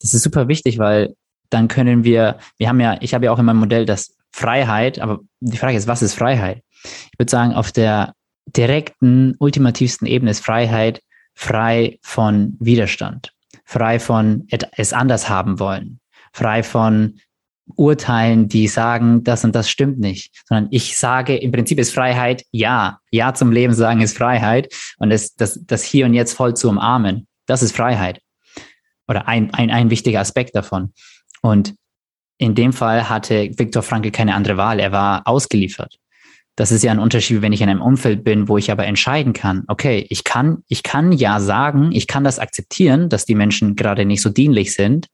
[0.00, 1.14] Das ist super wichtig, weil
[1.48, 4.98] dann können wir, wir haben ja, ich habe ja auch in meinem Modell das Freiheit,
[4.98, 6.62] aber die Frage ist, was ist Freiheit?
[6.84, 8.14] Ich würde sagen, auf der
[8.46, 11.00] direkten, ultimativsten Ebene ist Freiheit
[11.34, 13.32] frei von Widerstand,
[13.64, 16.00] frei von es anders haben wollen,
[16.32, 17.18] frei von
[17.76, 22.44] Urteilen, die sagen, das und das stimmt nicht, sondern ich sage, im Prinzip ist Freiheit
[22.50, 22.98] ja.
[23.10, 26.68] Ja zum Leben sagen ist Freiheit und das, das, das hier und jetzt voll zu
[26.68, 28.20] umarmen, das ist Freiheit.
[29.08, 30.92] Oder ein, ein, ein wichtiger Aspekt davon.
[31.40, 31.74] Und
[32.38, 34.80] in dem Fall hatte Viktor Frankl keine andere Wahl.
[34.80, 35.98] Er war ausgeliefert.
[36.56, 39.32] Das ist ja ein Unterschied, wenn ich in einem Umfeld bin, wo ich aber entscheiden
[39.32, 43.74] kann, okay, ich kann, ich kann ja sagen, ich kann das akzeptieren, dass die Menschen
[43.74, 45.06] gerade nicht so dienlich sind.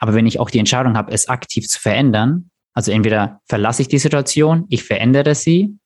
[0.00, 3.88] Aber wenn ich auch die Entscheidung habe, es aktiv zu verändern, also entweder verlasse ich
[3.88, 5.78] die Situation, ich verändere sie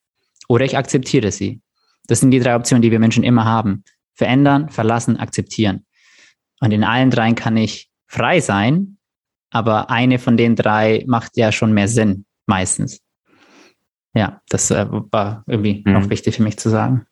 [0.49, 1.61] oder ich akzeptiere sie.
[2.07, 3.85] Das sind die drei Optionen, die wir Menschen immer haben.
[4.15, 5.85] Verändern, verlassen, akzeptieren.
[6.61, 8.97] Und in allen dreien kann ich frei sein,
[9.51, 13.01] aber eine von den drei macht ja schon mehr Sinn, meistens
[14.15, 15.93] ja, das äh, war irgendwie mhm.
[15.93, 17.07] noch wichtig für mich zu sagen.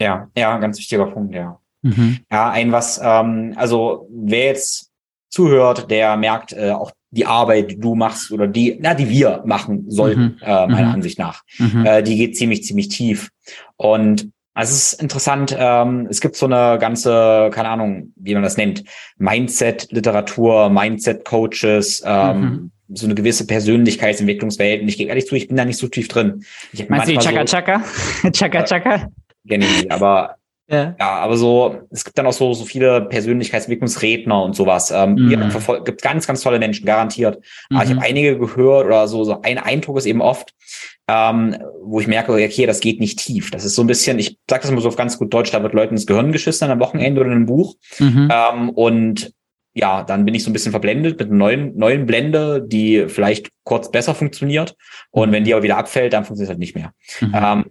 [0.00, 1.58] Ja, ja, ganz wichtiger Punkt, ja.
[1.82, 2.20] Mhm.
[2.30, 4.90] Ja, ein was, ähm, also wer jetzt
[5.28, 9.42] zuhört, der merkt äh, auch die Arbeit, die du machst oder die, na, die wir
[9.46, 10.38] machen sollten, mhm.
[10.42, 10.94] äh, meiner mhm.
[10.94, 11.86] Ansicht nach, mhm.
[11.86, 13.30] äh, die geht ziemlich, ziemlich tief.
[13.76, 18.56] Und es ist interessant, ähm, es gibt so eine ganze, keine Ahnung, wie man das
[18.56, 18.84] nennt,
[19.18, 24.82] Mindset-Literatur, Mindset-Coaches, ähm, mhm so eine gewisse Persönlichkeitsentwicklungswelt.
[24.82, 26.44] Und ich gebe ehrlich zu, ich bin da nicht so tief drin.
[26.88, 27.84] Meinst du die Chaka so, Chaka?
[28.32, 29.08] Chaka Chaka?
[29.48, 30.36] Kenne ich nicht, aber
[30.70, 30.96] Ja.
[30.98, 34.90] ja, aber so, es gibt dann auch so, so viele Persönlichkeitsentwicklungsredner und sowas.
[34.90, 35.50] Ähm, mhm.
[35.84, 37.42] Gibt ganz, ganz tolle Menschen, garantiert.
[37.68, 37.76] Mhm.
[37.76, 40.54] Aber ich habe einige gehört oder so, so ein Eindruck ist eben oft,
[41.06, 43.50] ähm, wo ich merke, okay, das geht nicht tief.
[43.50, 45.62] Das ist so ein bisschen, ich sage das mal so auf ganz gut Deutsch, da
[45.62, 47.74] wird Leuten ins Gehirn geschissen am Wochenende oder in einem Buch.
[47.98, 48.30] Mhm.
[48.32, 49.32] Ähm, und
[49.74, 53.50] ja, dann bin ich so ein bisschen verblendet mit einer neuen, neuen Blende, die vielleicht
[53.64, 54.76] kurz besser funktioniert.
[55.10, 56.92] Und wenn die aber wieder abfällt, dann funktioniert es halt nicht mehr.
[57.20, 57.34] Mhm.
[57.34, 57.64] Ähm,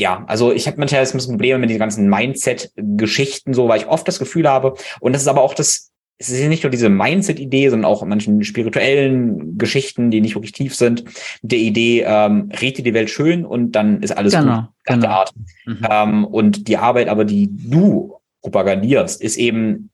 [0.00, 3.88] ja, also ich habe manchmal ein bisschen Probleme mit den ganzen Mindset-Geschichten, so, weil ich
[3.88, 6.88] oft das Gefühl habe, und das ist aber auch das, es ist nicht nur diese
[6.88, 11.02] Mindset-Idee, sondern auch manchen spirituellen Geschichten, die nicht wirklich tief sind,
[11.42, 14.68] der Idee, ähm, rede die Welt schön und dann ist alles genau, gut.
[14.84, 15.08] Genau.
[15.08, 15.32] Art.
[15.66, 15.86] Mhm.
[15.90, 19.90] Ähm, und die Arbeit aber, die du propagandierst, ist eben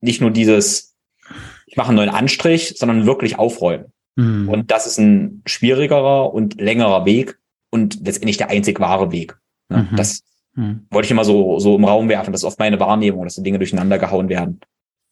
[0.00, 0.96] nicht nur dieses,
[1.66, 3.92] ich mache einen neuen Anstrich, sondern wirklich aufräumen.
[4.16, 4.48] Mhm.
[4.48, 7.38] Und das ist ein schwierigerer und längerer Weg
[7.70, 9.36] und letztendlich der einzig wahre Weg.
[9.68, 9.88] Ne?
[9.90, 9.96] Mhm.
[9.96, 10.22] Das
[10.54, 10.86] mhm.
[10.90, 12.32] wollte ich immer so, so im Raum werfen.
[12.32, 14.60] Das ist oft meine Wahrnehmung, dass die Dinge durcheinander gehauen werden.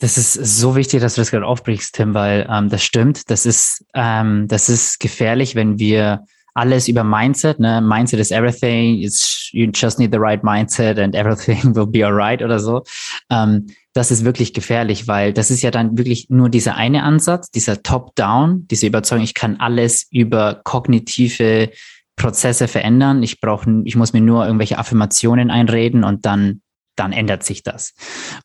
[0.01, 3.31] Das ist so wichtig, dass du das gerade aufbrichst, Tim, weil ähm, das stimmt.
[3.31, 6.25] Das ist, ähm, das ist gefährlich, wenn wir
[6.55, 7.81] alles über Mindset, ne?
[7.81, 9.01] Mindset is everything.
[9.03, 12.83] It's, you just need the right mindset and everything will be alright oder so.
[13.31, 17.51] Ähm, das ist wirklich gefährlich, weil das ist ja dann wirklich nur dieser eine Ansatz,
[17.51, 21.71] dieser Top-Down, diese Überzeugung, ich kann alles über kognitive
[22.19, 23.23] Prozesse verändern.
[23.23, 26.61] Ich brauche, ich muss mir nur irgendwelche Affirmationen einreden und dann,
[26.97, 27.95] dann ändert sich das.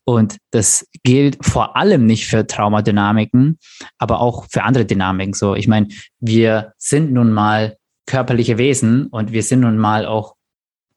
[0.04, 3.58] Und das gilt vor allem nicht für Traumadynamiken,
[3.98, 5.34] aber auch für andere Dynamiken.
[5.34, 5.88] So, ich meine,
[6.20, 7.76] wir sind nun mal
[8.06, 10.34] körperliche Wesen und wir sind nun mal auch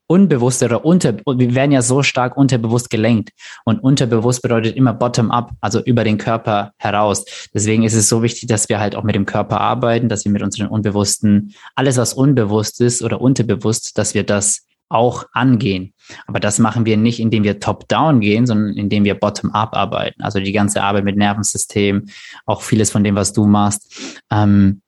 [0.08, 3.32] unbewusst oder unter, wir werden ja so stark unterbewusst gelenkt.
[3.66, 7.26] Und unterbewusst bedeutet immer bottom-up, also über den Körper heraus.
[7.54, 10.32] Deswegen ist es so wichtig, dass wir halt auch mit dem Körper arbeiten, dass wir
[10.32, 15.94] mit unseren Unbewussten, alles was unbewusst ist oder unterbewusst, dass wir das auch angehen.
[16.28, 20.22] Aber das machen wir nicht, indem wir top-down gehen, sondern indem wir bottom-up arbeiten.
[20.22, 22.06] Also die ganze Arbeit mit Nervensystem,
[22.46, 24.22] auch vieles von dem, was du machst.
[24.32, 24.82] Ähm,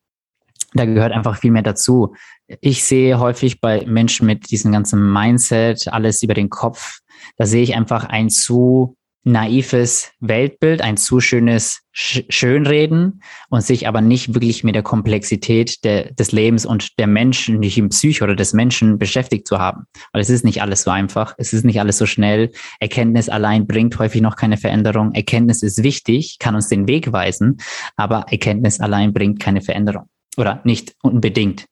[0.73, 2.15] da gehört einfach viel mehr dazu.
[2.61, 6.99] Ich sehe häufig bei Menschen mit diesem ganzen Mindset, alles über den Kopf,
[7.37, 13.87] da sehe ich einfach ein zu naives Weltbild, ein zu schönes Sch Schönreden und sich
[13.87, 18.23] aber nicht wirklich mit der Komplexität der, des Lebens und der Menschen, nicht im Psyche
[18.23, 19.83] oder des Menschen beschäftigt zu haben.
[20.13, 22.51] Weil es ist nicht alles so einfach, es ist nicht alles so schnell.
[22.79, 25.13] Erkenntnis allein bringt häufig noch keine Veränderung.
[25.13, 27.57] Erkenntnis ist wichtig, kann uns den Weg weisen,
[27.97, 30.07] aber Erkenntnis allein bringt keine Veränderung
[30.37, 31.65] oder nicht unbedingt.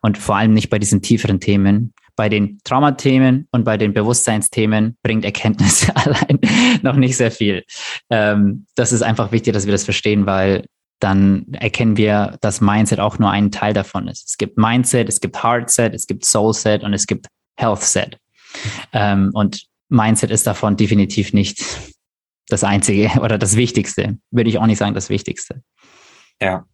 [0.00, 1.94] Und vor allem nicht bei diesen tieferen Themen.
[2.14, 6.40] Bei den Traumathemen und bei den Bewusstseinsthemen bringt Erkenntnis allein
[6.82, 7.64] noch nicht sehr viel.
[8.10, 10.66] Ähm, das ist einfach wichtig, dass wir das verstehen, weil
[11.00, 14.28] dann erkennen wir, dass Mindset auch nur ein Teil davon ist.
[14.28, 17.26] Es gibt Mindset, es gibt Heartset, es gibt Soulset und es gibt
[17.56, 18.18] Healthset.
[18.92, 21.64] Ähm, und Mindset ist davon definitiv nicht
[22.48, 24.18] das Einzige oder das Wichtigste.
[24.30, 25.62] Würde ich auch nicht sagen, das Wichtigste.
[26.40, 26.64] Ja.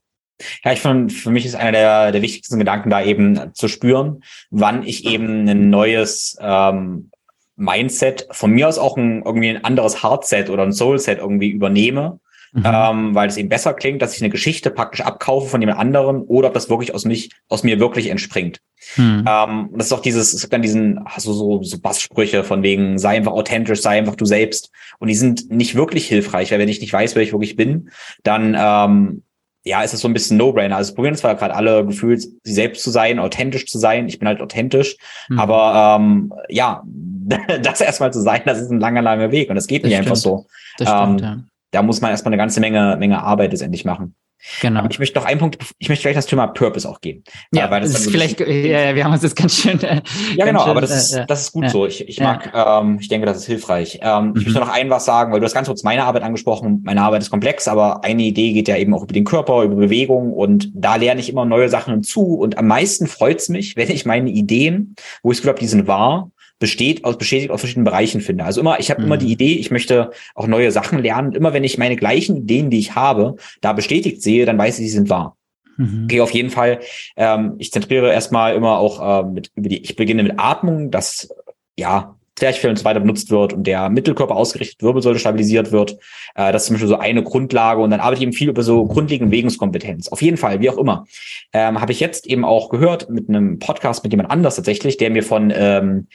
[0.65, 4.23] Ja, ich finde, für mich ist einer der, der wichtigsten Gedanken da eben zu spüren,
[4.51, 7.11] wann ich eben ein neues ähm,
[7.57, 12.21] Mindset, von mir aus auch ein, irgendwie ein anderes Heartset oder ein Soulset irgendwie übernehme,
[12.53, 12.63] mhm.
[12.65, 16.23] ähm, weil es eben besser klingt, dass ich eine Geschichte praktisch abkaufe von jemand anderem
[16.23, 18.61] oder ob das wirklich aus mich, aus mir wirklich entspringt.
[18.97, 19.25] Mhm.
[19.29, 22.97] Ähm, das ist auch dieses, es gibt dann diesen, also so, so Basssprüche von wegen,
[22.99, 24.71] sei einfach authentisch, sei einfach du selbst.
[25.01, 27.91] Und die sind nicht wirklich hilfreich, weil wenn ich nicht weiß, wer ich wirklich bin,
[28.23, 29.23] dann ähm,
[29.65, 30.77] ja, ist es so ein bisschen No-Brainer.
[30.77, 34.09] Also probieren zwar gerade alle gefühlt, sie selbst zu sein, authentisch zu sein.
[34.09, 34.97] Ich bin halt authentisch.
[35.29, 35.39] Mhm.
[35.39, 36.83] Aber ähm, ja,
[37.63, 39.51] das erstmal zu sein, das ist ein langer, langer Weg.
[39.51, 40.09] Und das geht das nicht stimmt.
[40.09, 40.47] einfach so.
[40.79, 41.45] Das stimmt, ähm, ja.
[41.71, 44.15] Da muss man erstmal eine ganze Menge, Menge Arbeit letztendlich machen.
[44.61, 44.81] Genau.
[44.81, 47.25] Aber ich möchte noch einen Punkt, ich möchte gleich das Thema Purpose auch gehen.
[47.53, 49.81] Ja, weil das, das ist vielleicht, ja, wir haben uns das ganz schön.
[49.83, 50.03] Äh,
[50.37, 51.87] ja, genau, schön, aber das ist, äh, das ist gut äh, so.
[51.87, 53.99] Ich, ich mag, ähm, ich denke, das ist hilfreich.
[54.03, 54.35] Ähm, mhm.
[54.37, 56.83] Ich möchte noch ein was sagen, weil du hast ganz kurz meine Arbeit angesprochen.
[56.85, 59.77] Meine Arbeit ist komplex, aber eine Idee geht ja eben auch über den Körper, über
[59.77, 63.91] Bewegung und da lerne ich immer neue Sachen hinzu und am meisten freut's mich, wenn
[63.91, 68.21] ich meine Ideen, wo ich glaube, die sind wahr, besteht aus, bestätigt aus verschiedenen Bereichen
[68.21, 68.45] finde.
[68.45, 69.07] Also immer, ich habe mhm.
[69.07, 71.33] immer die Idee, ich möchte auch neue Sachen lernen.
[71.33, 74.87] Immer wenn ich meine gleichen Ideen, die ich habe, da bestätigt sehe, dann weiß ich,
[74.87, 75.37] sie sind wahr.
[75.77, 76.05] Mhm.
[76.05, 76.81] Okay, auf jeden Fall.
[77.17, 81.29] Ähm, ich zentriere erstmal immer auch äh, mit über die, ich beginne mit Atmung, dass
[81.77, 85.99] ja Zwerchfell und so weiter benutzt wird und der Mittelkörper ausgerichtet Wirbelsäule stabilisiert wird.
[86.35, 88.63] Äh, das ist zum Beispiel so eine Grundlage und dann arbeite ich eben viel über
[88.63, 90.09] so grundlegende Bewegungskompetenz.
[90.09, 91.07] Auf jeden Fall, wie auch immer.
[91.53, 95.11] Ähm, Habe ich jetzt eben auch gehört mit einem Podcast mit jemand anders tatsächlich, der
[95.11, 96.07] mir von ähm,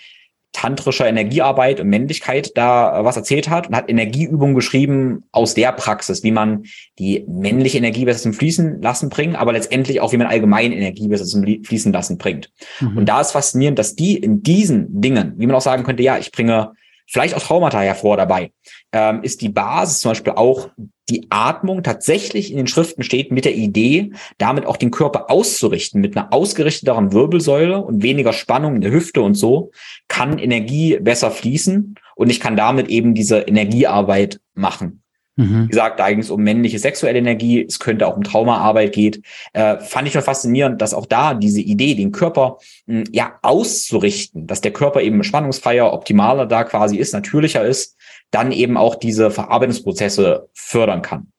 [0.54, 5.72] tantrischer Energiearbeit und Männlichkeit da äh, was erzählt hat und hat Energieübungen geschrieben aus der
[5.74, 6.64] Praxis, wie man
[7.00, 11.08] die männliche Energie besser zum Fließen lassen bringt, aber letztendlich auch, wie man allgemein Energie
[11.08, 12.52] besser zum Fließen lassen bringt.
[12.80, 12.98] Mhm.
[12.98, 16.18] Und da ist faszinierend, dass die in diesen Dingen, wie man auch sagen könnte, ja,
[16.18, 16.74] ich bringe
[17.08, 18.52] vielleicht auch Traumata hervor dabei,
[18.92, 20.70] ähm, ist die Basis zum Beispiel auch
[21.10, 26.00] die Atmung tatsächlich in den Schriften steht mit der Idee, damit auch den Körper auszurichten,
[26.00, 29.72] mit einer ausgerichteteren Wirbelsäule und weniger Spannung in der Hüfte und so,
[30.08, 35.03] kann Energie besser fließen und ich kann damit eben diese Energiearbeit machen.
[35.36, 35.64] Mhm.
[35.64, 39.24] Wie gesagt, da ging es um männliche sexuelle Energie, es könnte auch um Traumaarbeit geht.
[39.54, 43.40] Äh, fand ich schon faszinierend, dass auch da diese Idee, den Körper mh, hm, ja
[43.42, 47.98] auszurichten, dass der Körper eben spannungsfreier, optimaler da quasi ist, natürlicher ist,
[48.30, 51.32] dann eben auch diese Verarbeitungsprozesse fördern kann.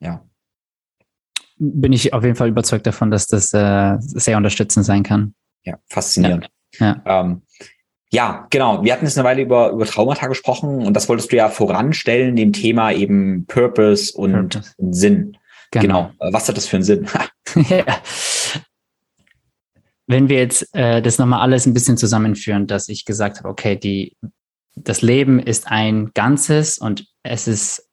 [0.00, 0.24] Ja.
[1.56, 5.34] Bin ich auf jeden Fall überzeugt davon, dass das äh, sehr unterstützend sein kann.
[5.64, 6.48] Ja, faszinierend.
[6.78, 7.02] Ja.
[7.04, 7.20] ja.
[7.20, 7.42] Ähm,
[8.14, 8.84] ja, genau.
[8.84, 12.36] Wir hatten jetzt eine Weile über, über Traumata gesprochen und das wolltest du ja voranstellen,
[12.36, 14.74] dem Thema eben Purpose und Purpose.
[14.78, 15.36] Sinn.
[15.72, 16.12] Genau.
[16.18, 16.32] genau.
[16.32, 17.08] Was hat das für einen Sinn?
[17.68, 17.84] ja.
[20.06, 23.74] Wenn wir jetzt äh, das nochmal alles ein bisschen zusammenführen, dass ich gesagt habe, okay,
[23.74, 24.16] die,
[24.76, 27.88] das Leben ist ein Ganzes und es ist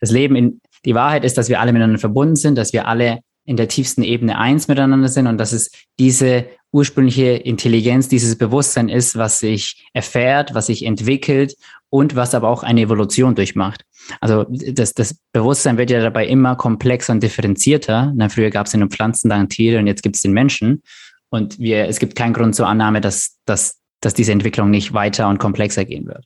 [0.00, 3.20] das Leben in die Wahrheit ist, dass wir alle miteinander verbunden sind, dass wir alle
[3.50, 8.88] in der tiefsten Ebene eins miteinander sind und dass es diese ursprüngliche Intelligenz, dieses Bewusstsein
[8.88, 11.56] ist, was sich erfährt, was sich entwickelt
[11.88, 13.82] und was aber auch eine Evolution durchmacht.
[14.20, 18.12] Also das, das Bewusstsein wird ja dabei immer komplexer und differenzierter.
[18.14, 20.84] Na, früher gab es in den Pflanzen, dann Tiere und jetzt gibt es den Menschen.
[21.28, 25.28] Und wir, es gibt keinen Grund zur Annahme, dass, dass, dass diese Entwicklung nicht weiter
[25.28, 26.24] und komplexer gehen wird.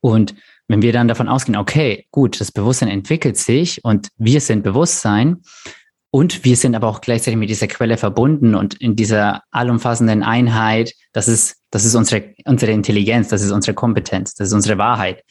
[0.00, 0.34] Und
[0.70, 5.38] wenn wir dann davon ausgehen, okay, gut, das Bewusstsein entwickelt sich und wir sind Bewusstsein
[6.12, 10.94] und wir sind aber auch gleichzeitig mit dieser Quelle verbunden und in dieser allumfassenden Einheit,
[11.12, 15.24] das ist, das ist unsere, unsere Intelligenz, das ist unsere Kompetenz, das ist unsere Wahrheit,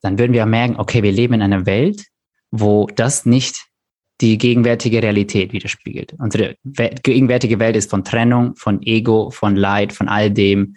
[0.00, 2.04] dann würden wir merken, okay, wir leben in einer Welt,
[2.52, 3.66] wo das nicht
[4.20, 6.14] die gegenwärtige Realität widerspiegelt.
[6.20, 6.54] Unsere
[7.02, 10.76] gegenwärtige Welt ist von Trennung, von Ego, von Leid, von all dem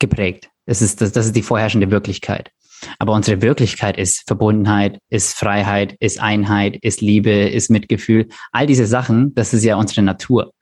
[0.00, 0.50] geprägt.
[0.66, 2.50] Das ist, das, das ist die vorherrschende Wirklichkeit.
[2.98, 8.28] Aber unsere Wirklichkeit ist Verbundenheit, ist Freiheit, ist Einheit, ist Liebe, ist Mitgefühl.
[8.52, 10.52] All diese Sachen, das ist ja unsere Natur.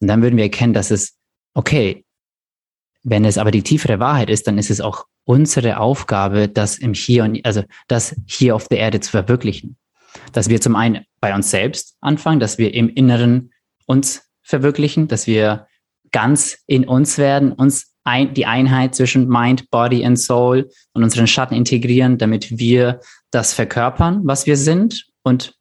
[0.00, 1.16] Und dann würden wir erkennen, dass es,
[1.54, 2.04] okay,
[3.02, 6.94] wenn es aber die tiefere Wahrheit ist, dann ist es auch unsere Aufgabe, das im
[6.94, 9.76] Hier und, also das hier auf der Erde zu verwirklichen.
[10.32, 13.52] Dass wir zum einen bei uns selbst anfangen, dass wir im Inneren
[13.86, 15.66] uns verwirklichen, dass wir
[16.10, 21.26] ganz in uns werden, uns ein, die Einheit zwischen Mind, Body und Soul und unseren
[21.26, 23.00] Schatten integrieren, damit wir
[23.30, 25.54] das verkörpern, was wir sind und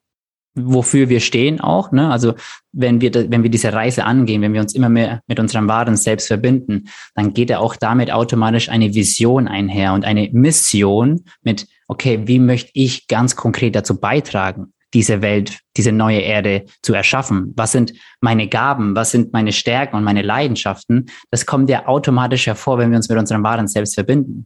[0.53, 1.91] wofür wir stehen auch.
[1.91, 2.09] Ne?
[2.11, 2.33] Also
[2.73, 5.95] wenn wir, wenn wir diese Reise angehen, wenn wir uns immer mehr mit unserem wahren
[5.95, 11.67] Selbst verbinden, dann geht ja auch damit automatisch eine Vision einher und eine Mission mit,
[11.87, 14.73] okay, wie möchte ich ganz konkret dazu beitragen?
[14.93, 17.53] Diese Welt, diese neue Erde zu erschaffen?
[17.55, 18.95] Was sind meine Gaben?
[18.95, 21.07] Was sind meine Stärken und meine Leidenschaften?
[21.29, 24.45] Das kommt ja automatisch hervor, wenn wir uns mit unserem wahren Selbst verbinden.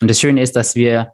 [0.00, 1.12] Und das Schöne ist, dass wir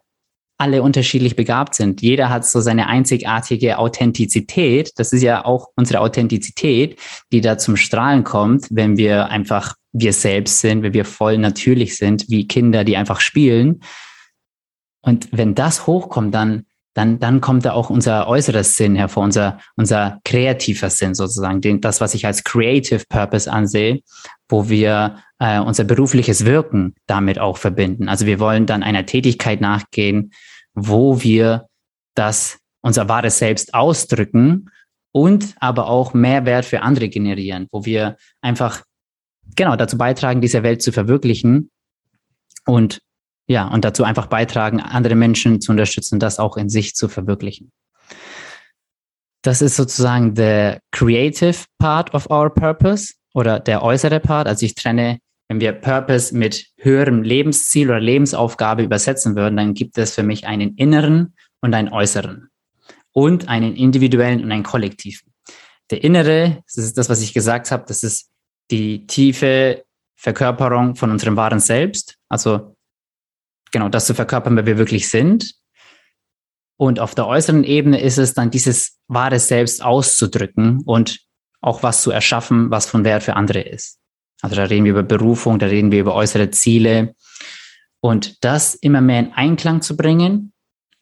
[0.57, 2.01] alle unterschiedlich begabt sind.
[2.01, 4.91] Jeder hat so seine einzigartige Authentizität.
[4.97, 6.99] Das ist ja auch unsere Authentizität,
[7.31, 11.97] die da zum Strahlen kommt, wenn wir einfach wir selbst sind, wenn wir voll natürlich
[11.97, 13.81] sind, wie Kinder, die einfach spielen.
[15.01, 19.59] Und wenn das hochkommt, dann dann, dann kommt da auch unser äußeres Sinn hervor, unser,
[19.75, 24.01] unser kreativer Sinn sozusagen, den, das, was ich als Creative Purpose ansehe,
[24.47, 28.09] wo wir äh, unser berufliches Wirken damit auch verbinden.
[28.09, 30.31] Also wir wollen dann einer Tätigkeit nachgehen,
[30.73, 31.67] wo wir
[32.15, 34.69] das, unser wahres Selbst ausdrücken
[35.11, 38.83] und aber auch Mehrwert für andere generieren, wo wir einfach
[39.55, 41.71] genau dazu beitragen, diese Welt zu verwirklichen
[42.65, 43.01] und
[43.47, 47.71] ja, und dazu einfach beitragen, andere Menschen zu unterstützen, das auch in sich zu verwirklichen.
[49.41, 54.47] Das ist sozusagen der creative part of our purpose oder der äußere Part.
[54.47, 55.19] Also ich trenne,
[55.49, 60.47] wenn wir Purpose mit höherem Lebensziel oder Lebensaufgabe übersetzen würden, dann gibt es für mich
[60.47, 62.49] einen inneren und einen äußeren
[63.11, 65.33] und einen individuellen und einen kollektiven.
[65.91, 68.29] Der innere, das ist das, was ich gesagt habe, das ist
[68.71, 69.83] die tiefe
[70.15, 72.15] Verkörperung von unserem wahren Selbst.
[72.29, 72.72] Also
[73.73, 75.55] genau das zu verkörpern, wer wir wirklich sind.
[76.77, 81.19] Und auf der äußeren Ebene ist es dann dieses wahre Selbst auszudrücken und
[81.61, 83.99] auch was zu erschaffen, was von Wert für andere ist.
[84.41, 87.15] Also da reden wir über Berufung, da reden wir über äußere Ziele
[88.01, 90.51] und das immer mehr in Einklang zu bringen,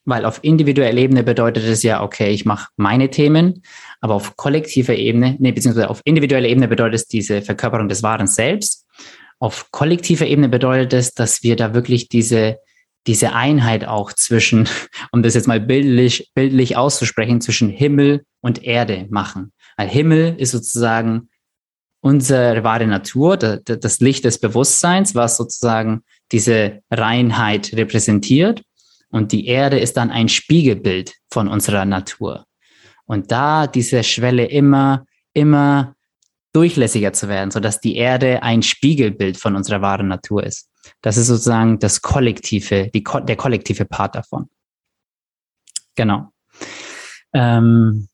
[0.06, 3.64] weil auf individueller Ebene bedeutet es ja, okay, ich mache meine Themen,
[4.00, 8.28] aber auf kollektiver Ebene, nee, beziehungsweise auf individueller Ebene bedeutet es diese Verkörperung des wahren
[8.28, 8.81] Selbst
[9.42, 12.60] auf kollektiver Ebene bedeutet es, dass wir da wirklich diese,
[13.08, 14.70] diese Einheit auch zwischen,
[15.12, 19.52] um das jetzt mal bildlich, bildlich auszusprechen, zwischen Himmel und Erde machen.
[19.78, 21.30] Weil Himmel ist sozusagen
[22.02, 28.64] unsere wahre Natur, das Licht des Bewusstseins, was sozusagen diese Reinheit repräsentiert
[29.12, 32.46] und die Erde ist dann ein Spiegelbild von unserer Natur.
[33.06, 35.96] Und da diese Schwelle immer, immer
[36.54, 40.70] durchlässiger zu werden, so dass die Erde ein Spiegelbild von unserer wahren Natur ist.
[41.02, 44.50] Das ist sozusagen das kollektive, die, der kollektive Part davon.
[45.96, 46.30] Genau.
[47.34, 48.08] Ähm,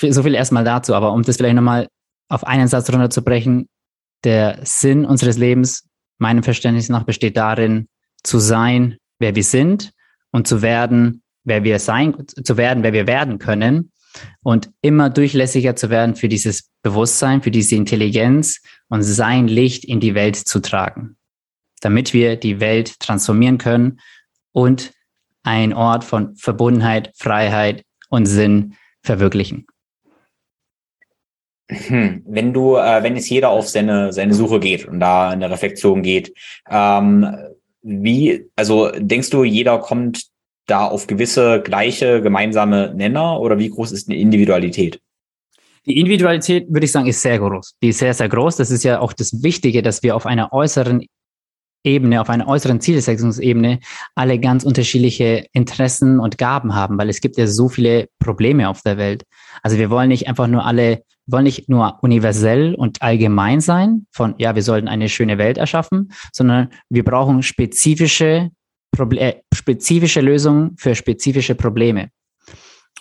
[0.00, 1.88] so viel erstmal dazu, aber um das vielleicht nochmal
[2.28, 3.68] auf einen Satz runterzubrechen,
[4.24, 5.88] der Sinn unseres Lebens,
[6.18, 7.88] meinem Verständnis nach, besteht darin,
[8.22, 9.92] zu sein, wer wir sind
[10.30, 13.92] und zu werden, wer wir sein, zu werden, wer wir werden können
[14.42, 20.00] und immer durchlässiger zu werden für dieses Bewusstsein, für diese Intelligenz und sein Licht in
[20.00, 21.16] die Welt zu tragen,
[21.80, 24.00] damit wir die Welt transformieren können
[24.52, 24.92] und
[25.42, 29.66] ein Ort von Verbundenheit, Freiheit und Sinn verwirklichen.
[31.68, 32.22] Hm.
[32.26, 35.50] Wenn du, äh, wenn jetzt jeder auf seine, seine Suche geht und da in der
[35.50, 36.34] Reflexion geht,
[36.68, 37.26] ähm,
[37.82, 40.26] wie, also denkst du, jeder kommt
[40.72, 45.00] da auf gewisse gleiche gemeinsame Nenner oder wie groß ist die Individualität?
[45.84, 47.74] Die Individualität, würde ich sagen, ist sehr groß.
[47.82, 48.56] Die ist sehr, sehr groß.
[48.56, 51.04] Das ist ja auch das Wichtige, dass wir auf einer äußeren
[51.84, 53.80] Ebene, auf einer äußeren Zielsetzungsebene
[54.14, 58.82] alle ganz unterschiedliche Interessen und Gaben haben, weil es gibt ja so viele Probleme auf
[58.82, 59.24] der Welt.
[59.62, 64.36] Also wir wollen nicht einfach nur alle, wollen nicht nur universell und allgemein sein von,
[64.38, 68.50] ja, wir sollten eine schöne Welt erschaffen, sondern wir brauchen spezifische,
[68.92, 72.10] Proble äh, spezifische Lösungen für spezifische Probleme.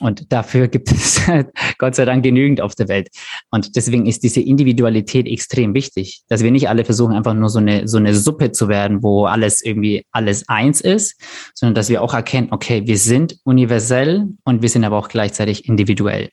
[0.01, 1.21] Und dafür gibt es
[1.77, 3.09] Gott sei Dank genügend auf der Welt.
[3.51, 7.59] Und deswegen ist diese Individualität extrem wichtig, dass wir nicht alle versuchen, einfach nur so
[7.59, 11.21] eine, so eine Suppe zu werden, wo alles irgendwie alles eins ist,
[11.53, 15.67] sondern dass wir auch erkennen, okay, wir sind universell und wir sind aber auch gleichzeitig
[15.67, 16.29] individuell.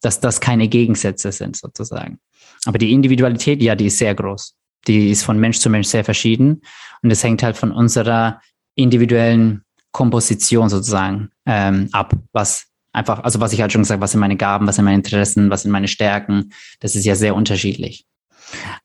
[0.00, 2.18] Dass das keine Gegensätze sind sozusagen.
[2.64, 4.54] Aber die Individualität, ja, die ist sehr groß.
[4.86, 6.62] Die ist von Mensch zu Mensch sehr verschieden.
[7.02, 8.40] Und es hängt halt von unserer
[8.74, 9.62] individuellen
[9.92, 14.36] Komposition sozusagen ähm, ab, was Einfach, also was ich halt schon gesagt, was sind meine
[14.36, 18.06] Gaben, was sind meine Interessen, was sind meine Stärken, das ist ja sehr unterschiedlich.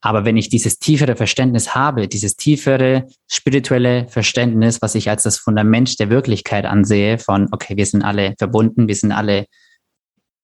[0.02, 5.38] Aber wenn ich dieses tiefere Verständnis habe, dieses tiefere spirituelle Verständnis, was ich als das
[5.38, 9.46] Fundament der Wirklichkeit ansehe, von, okay, wir sind alle verbunden, wir sind alle,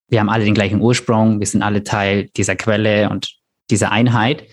[0.09, 3.35] wir haben alle den gleichen Ursprung, wir sind alle Teil dieser Quelle und
[3.71, 4.43] dieser Einheit,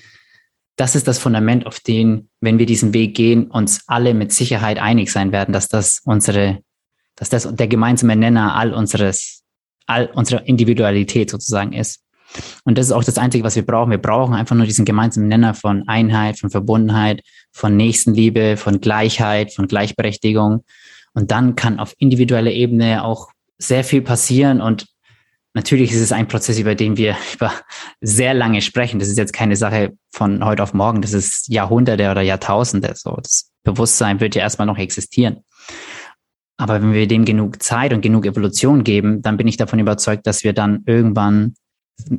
[0.83, 4.81] das ist das Fundament, auf den, wenn wir diesen Weg gehen, uns alle mit Sicherheit
[4.81, 6.59] einig sein werden, dass das unsere
[7.15, 9.45] dass das der gemeinsame Nenner all unseres,
[9.87, 12.03] all unserer Individualität sozusagen ist.
[12.65, 13.93] Und das ist auch das Einzige, was wir brauchen.
[13.93, 17.23] Wir brauchen einfach nur diesen gemeinsamen Nenner von Einheit, von Verbundenheit,
[17.53, 20.65] von Nächstenliebe, von Gleichheit, von Gleichberechtigung.
[21.15, 24.61] Und dann kann auf individueller Ebene auch sehr viel passieren.
[24.61, 24.87] Und
[25.55, 27.53] natürlich ist es ein Prozess, über den wir über
[28.01, 28.99] sehr lange sprechen.
[28.99, 31.03] Das ist jetzt keine Sache von heute auf morgen.
[31.03, 32.95] Das ist Jahrhunderte oder Jahrtausende.
[32.97, 35.45] So, das Bewusstsein wird ja erstmal noch existieren.
[36.57, 40.27] Aber wenn wir dem genug Zeit und genug Evolution geben, dann bin ich davon überzeugt,
[40.27, 41.55] dass wir dann irgendwann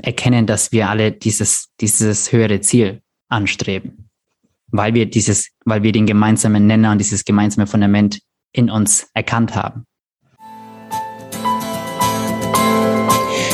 [0.01, 4.09] erkennen, dass wir alle dieses, dieses höhere Ziel anstreben.
[4.67, 8.19] Weil wir dieses, weil wir den gemeinsamen Nenner und dieses gemeinsame Fundament
[8.51, 9.86] in uns erkannt haben.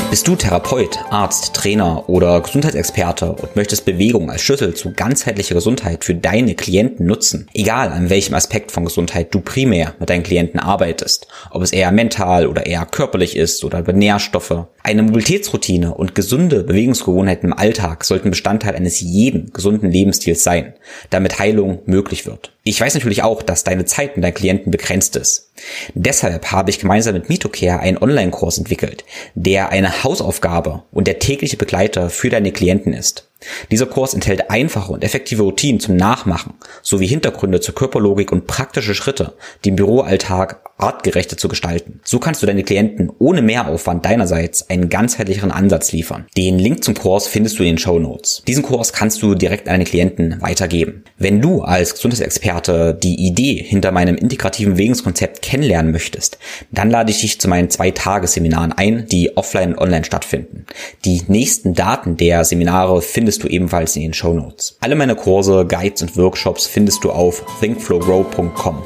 [0.09, 6.03] Bist du Therapeut, Arzt, Trainer oder Gesundheitsexperte und möchtest Bewegung als Schlüssel zu ganzheitlicher Gesundheit
[6.03, 7.47] für deine Klienten nutzen?
[7.53, 11.91] Egal an welchem Aspekt von Gesundheit du primär mit deinen Klienten arbeitest, ob es eher
[11.91, 14.65] mental oder eher körperlich ist oder über Nährstoffe.
[14.81, 20.73] Eine Mobilitätsroutine und gesunde Bewegungsgewohnheiten im Alltag sollten Bestandteil eines jeden gesunden Lebensstils sein,
[21.11, 22.51] damit Heilung möglich wird.
[22.69, 25.49] Ich weiß natürlich auch, dass deine Zeit mit deinen Klienten begrenzt ist.
[25.95, 31.57] Deshalb habe ich gemeinsam mit MitoCare einen Online-Kurs entwickelt, der eine Hausaufgabe und der tägliche
[31.57, 33.28] Begleiter für deine Klienten ist.
[33.71, 38.95] Dieser Kurs enthält einfache und effektive Routinen zum Nachmachen sowie Hintergründe zur Körperlogik und praktische
[38.95, 39.33] Schritte,
[39.65, 41.99] im Büroalltag artgerechter zu gestalten.
[42.03, 46.25] So kannst du deine Klienten ohne Mehraufwand deinerseits einen ganzheitlicheren Ansatz liefern.
[46.37, 48.43] Den Link zum Kurs findest du in den Show Notes.
[48.47, 51.03] Diesen Kurs kannst du direkt an deine Klienten weitergeben.
[51.17, 56.39] Wenn du als Gesundheitsexperte die Idee hinter meinem integrativen Bewegungskonzept kennenlernen möchtest,
[56.71, 60.65] dann lade ich dich zu meinen zwei Tagesseminaren ein, die offline und online stattfinden.
[61.05, 64.77] Die nächsten Daten der Seminare findest du ebenfalls in den Show Notes.
[64.81, 68.81] Alle meine Kurse, Guides und Workshops findest du auf thinkflowgrow.com.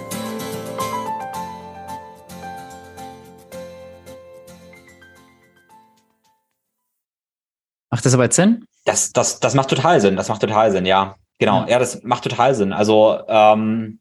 [7.89, 8.65] Macht das aber jetzt Sinn?
[8.85, 10.15] Das, das, das macht total Sinn.
[10.17, 11.15] Das macht total Sinn, ja.
[11.39, 11.61] Genau.
[11.61, 12.73] Ja, ja das macht total Sinn.
[12.73, 13.99] Also, ähm,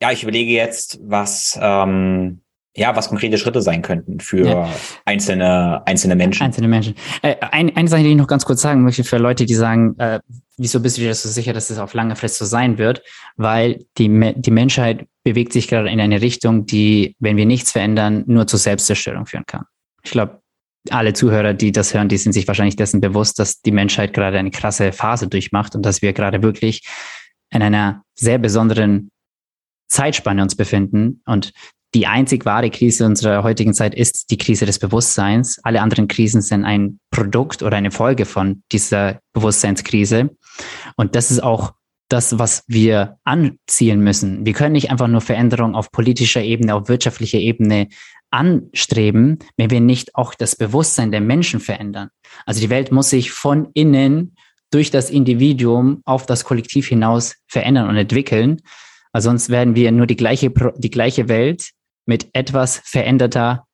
[0.00, 2.41] ja, ich überlege jetzt, was, ähm,
[2.74, 4.68] ja, was konkrete Schritte sein könnten für ja.
[5.04, 6.44] einzelne, einzelne Menschen.
[6.44, 6.94] Einzelne Menschen.
[7.20, 9.98] Äh, ein, eine Sache, die ich noch ganz kurz sagen möchte für Leute, die sagen,
[9.98, 10.20] äh,
[10.56, 13.02] wieso bist du dir so sicher, dass es auf lange Frist so sein wird?
[13.36, 18.24] Weil die, die Menschheit bewegt sich gerade in eine Richtung, die, wenn wir nichts verändern,
[18.26, 19.64] nur zur Selbstzerstörung führen kann.
[20.02, 20.40] Ich glaube,
[20.90, 24.38] alle Zuhörer, die das hören, die sind sich wahrscheinlich dessen bewusst, dass die Menschheit gerade
[24.38, 26.82] eine krasse Phase durchmacht und dass wir gerade wirklich
[27.50, 29.10] in einer sehr besonderen
[29.88, 31.22] Zeitspanne uns befinden.
[31.26, 31.52] Und
[31.94, 35.58] die einzig wahre Krise unserer heutigen Zeit ist die Krise des Bewusstseins.
[35.62, 40.30] Alle anderen Krisen sind ein Produkt oder eine Folge von dieser Bewusstseinskrise.
[40.96, 41.74] Und das ist auch
[42.08, 44.44] das, was wir anziehen müssen.
[44.44, 47.88] Wir können nicht einfach nur Veränderungen auf politischer Ebene, auf wirtschaftlicher Ebene
[48.30, 52.08] anstreben, wenn wir nicht auch das Bewusstsein der Menschen verändern.
[52.46, 54.34] Also die Welt muss sich von innen
[54.70, 58.62] durch das Individuum auf das Kollektiv hinaus verändern und entwickeln.
[59.12, 61.72] Weil sonst werden wir nur die gleiche, die gleiche Welt
[62.06, 63.66] mit etwas veränderter,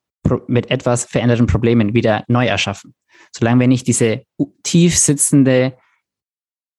[0.46, 2.94] mit etwas veränderten Problemen wieder neu erschaffen.
[3.36, 4.24] Solange wir nicht diese
[4.62, 5.76] tief sitzende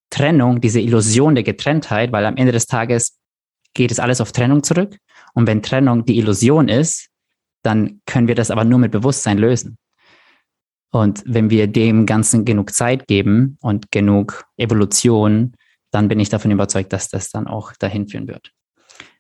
[0.09, 3.19] Trennung, diese Illusion der Getrenntheit, weil am Ende des Tages
[3.73, 4.97] geht es alles auf Trennung zurück.
[5.33, 7.09] Und wenn Trennung die Illusion ist,
[7.63, 9.77] dann können wir das aber nur mit Bewusstsein lösen.
[10.91, 15.53] Und wenn wir dem Ganzen genug Zeit geben und genug Evolution,
[15.91, 18.51] dann bin ich davon überzeugt, dass das dann auch dahin führen wird.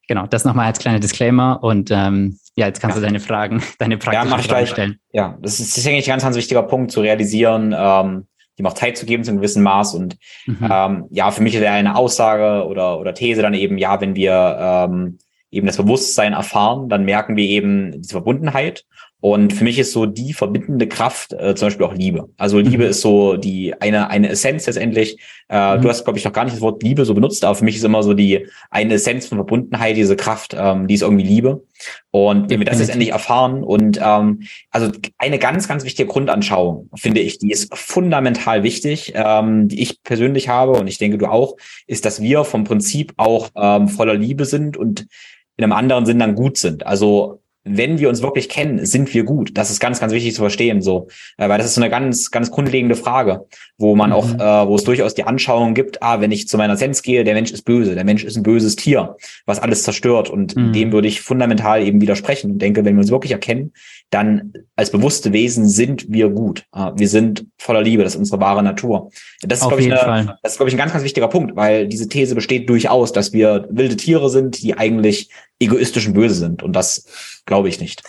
[0.09, 3.01] Genau, das nochmal als kleiner Disclaimer und ähm, ja, jetzt kannst ja.
[3.01, 4.99] du deine Fragen, deine praktischen ja, Fragen stellen.
[5.13, 8.25] Ja, das ist, das ist eigentlich ein ganz, ganz wichtiger Punkt zu realisieren, ähm,
[8.57, 9.93] ihm auch Zeit zu geben zu einem gewissen Maß.
[9.93, 10.67] Und mhm.
[10.67, 14.57] ähm, ja, für mich wäre eine Aussage oder, oder These dann eben, ja, wenn wir
[14.59, 15.19] ähm,
[15.51, 18.85] eben das Bewusstsein erfahren, dann merken wir eben diese Verbundenheit
[19.21, 22.29] und für mich ist so die verbindende Kraft äh, zum Beispiel auch Liebe.
[22.37, 22.89] Also Liebe mhm.
[22.89, 25.19] ist so die eine eine Essenz letztendlich.
[25.49, 25.81] Äh, mhm.
[25.81, 27.75] Du hast glaube ich noch gar nicht das Wort Liebe so benutzt, aber für mich
[27.75, 31.63] ist immer so die eine Essenz von Verbundenheit, diese Kraft, ähm, die ist irgendwie Liebe.
[32.11, 36.89] Und wenn wir das jetzt endlich erfahren und ähm, also eine ganz ganz wichtige Grundanschauung
[36.95, 41.29] finde ich, die ist fundamental wichtig, ähm, die ich persönlich habe und ich denke du
[41.29, 41.57] auch,
[41.87, 45.07] ist, dass wir vom Prinzip auch ähm, voller Liebe sind und
[45.57, 46.85] in einem anderen Sinn dann gut sind.
[46.85, 49.51] Also wenn wir uns wirklich kennen, sind wir gut.
[49.57, 51.07] Das ist ganz, ganz wichtig zu verstehen, so,
[51.37, 53.45] äh, weil das ist so eine ganz, ganz grundlegende Frage,
[53.77, 54.15] wo man mhm.
[54.15, 57.23] auch, äh, wo es durchaus die Anschauung gibt, ah, wenn ich zu meiner Essenz gehe,
[57.23, 60.73] der Mensch ist böse, der Mensch ist ein böses Tier, was alles zerstört und mhm.
[60.73, 63.73] dem würde ich fundamental eben widersprechen und denke, wenn wir uns wirklich erkennen,
[64.09, 66.65] dann als bewusste Wesen sind wir gut.
[66.73, 69.11] Äh, wir sind voller Liebe, das ist unsere wahre Natur.
[69.41, 71.87] Das ist, glaube ich, eine, das ist, glaube ich, ein ganz, ganz wichtiger Punkt, weil
[71.87, 75.29] diese These besteht durchaus, dass wir wilde Tiere sind, die eigentlich
[75.59, 78.03] egoistisch und böse sind und das Glaube ich nicht.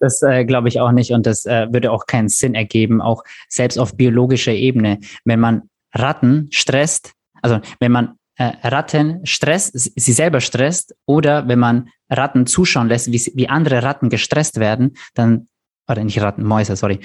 [0.00, 3.24] Das äh, glaube ich auch nicht und das äh, würde auch keinen Sinn ergeben, auch
[3.48, 4.98] selbst auf biologischer Ebene.
[5.24, 5.62] Wenn man
[5.94, 12.46] Ratten stresst, also wenn man äh, Ratten stresst, sie selber stresst oder wenn man Ratten
[12.46, 15.48] zuschauen lässt, wie, wie andere Ratten gestresst werden, dann,
[15.88, 17.00] oder nicht Ratten, Mäuse, sorry,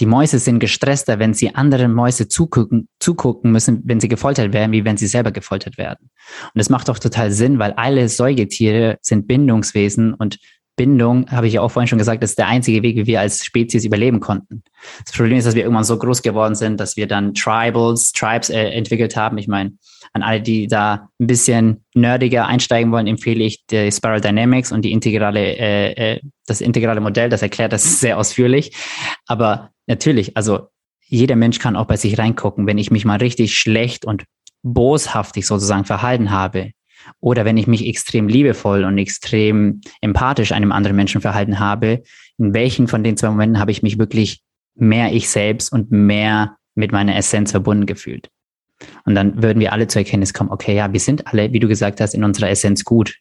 [0.00, 4.72] die Mäuse sind gestresster, wenn sie anderen Mäuse zugucken, zugucken müssen, wenn sie gefoltert werden,
[4.72, 6.10] wie wenn sie selber gefoltert werden.
[6.42, 10.38] Und das macht doch total Sinn, weil alle Säugetiere sind Bindungswesen und
[10.80, 13.44] Bindung, habe ich ja auch vorhin schon gesagt, ist der einzige Weg, wie wir als
[13.44, 14.62] Spezies überleben konnten.
[15.04, 18.48] Das Problem ist, dass wir irgendwann so groß geworden sind, dass wir dann Tribals, Tribes
[18.48, 19.36] äh, entwickelt haben.
[19.36, 19.72] Ich meine,
[20.14, 24.82] an alle, die da ein bisschen nerdiger einsteigen wollen, empfehle ich die Spiral Dynamics und
[24.82, 27.28] die integrale, äh, äh, das integrale Modell.
[27.28, 28.74] Das erklärt das sehr ausführlich.
[29.26, 30.68] Aber natürlich, also
[31.06, 32.66] jeder Mensch kann auch bei sich reingucken.
[32.66, 34.24] Wenn ich mich mal richtig schlecht und
[34.62, 36.72] boshaftig sozusagen verhalten habe,
[37.20, 42.02] oder wenn ich mich extrem liebevoll und extrem empathisch einem anderen Menschen verhalten habe,
[42.38, 44.42] in welchen von den zwei Momenten habe ich mich wirklich
[44.74, 48.28] mehr ich selbst und mehr mit meiner Essenz verbunden gefühlt?
[49.04, 51.68] Und dann würden wir alle zur Erkenntnis kommen, okay, ja, wir sind alle, wie du
[51.68, 53.16] gesagt hast, in unserer Essenz gut.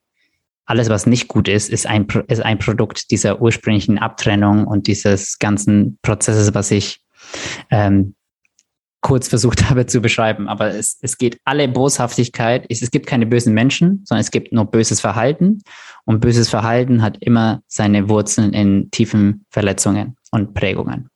[0.70, 5.40] Alles, was nicht gut ist, ist ein, ist ein Produkt dieser ursprünglichen Abtrennung und dieses
[5.40, 7.02] ganzen Prozesses, was ich
[7.72, 8.14] ähm,
[9.02, 10.48] kurz versucht habe zu beschreiben.
[10.48, 12.68] Aber es, es geht alle Boshaftigkeit.
[12.70, 15.64] Es, es gibt keine bösen Menschen, sondern es gibt nur böses Verhalten.
[16.06, 21.10] Und böses Verhalten hat immer seine Wurzeln in tiefen Verletzungen und Prägungen.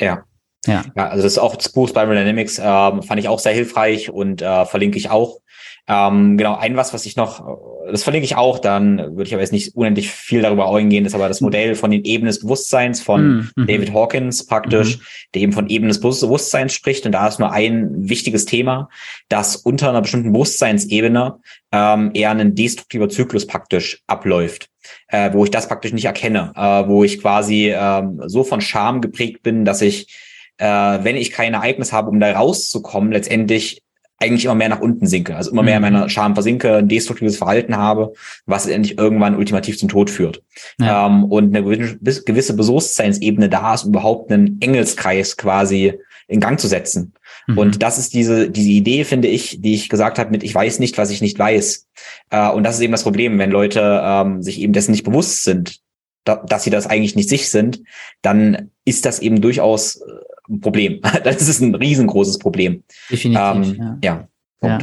[0.00, 0.24] Ja.
[0.66, 0.84] Ja.
[0.96, 4.10] ja, also das ist auch das Buch Spiral Dynamics, ähm, fand ich auch sehr hilfreich
[4.10, 5.40] und äh, verlinke ich auch.
[5.88, 7.58] Ähm, genau, ein was, was ich noch,
[7.90, 11.14] das verlinke ich auch, dann würde ich aber jetzt nicht unendlich viel darüber eingehen, ist
[11.14, 13.66] aber das Modell von den Ebenen des Bewusstseins von mhm.
[13.66, 15.02] David Hawkins praktisch, mhm.
[15.34, 17.06] der eben von Ebenen des Bewusstseins spricht.
[17.06, 18.90] Und da ist nur ein wichtiges Thema,
[19.30, 21.38] dass unter einer bestimmten Bewusstseinsebene
[21.72, 24.68] ähm, eher ein destruktiver Zyklus praktisch abläuft.
[25.08, 29.02] Äh, wo ich das praktisch nicht erkenne, äh, wo ich quasi äh, so von Scham
[29.02, 30.16] geprägt bin, dass ich,
[30.56, 33.82] äh, wenn ich kein Ereignis habe, um da rauszukommen, letztendlich
[34.18, 35.92] eigentlich immer mehr nach unten sinke, also immer mehr in mhm.
[35.92, 38.12] meiner Scham versinke, ein destruktives Verhalten habe,
[38.46, 40.42] was endlich irgendwann ultimativ zum Tod führt.
[40.80, 41.06] Ja.
[41.06, 45.94] Ähm, und eine gewisse Bewusstseinsebene da ist, überhaupt einen Engelskreis quasi
[46.26, 47.14] in Gang zu setzen.
[47.46, 47.58] Mhm.
[47.58, 50.78] Und das ist diese, diese Idee, finde ich, die ich gesagt habe mit, ich weiß
[50.80, 51.86] nicht, was ich nicht weiß.
[52.30, 55.44] Äh, und das ist eben das Problem, wenn Leute ähm, sich eben dessen nicht bewusst
[55.44, 55.78] sind,
[56.24, 57.82] da, dass sie das eigentlich nicht sich sind,
[58.20, 60.04] dann ist das eben durchaus äh,
[60.48, 61.00] ein Problem.
[61.24, 62.84] das ist ein riesengroßes Problem.
[63.10, 63.78] Definitiv.
[63.78, 64.28] Ähm, ja.
[64.62, 64.78] Ja.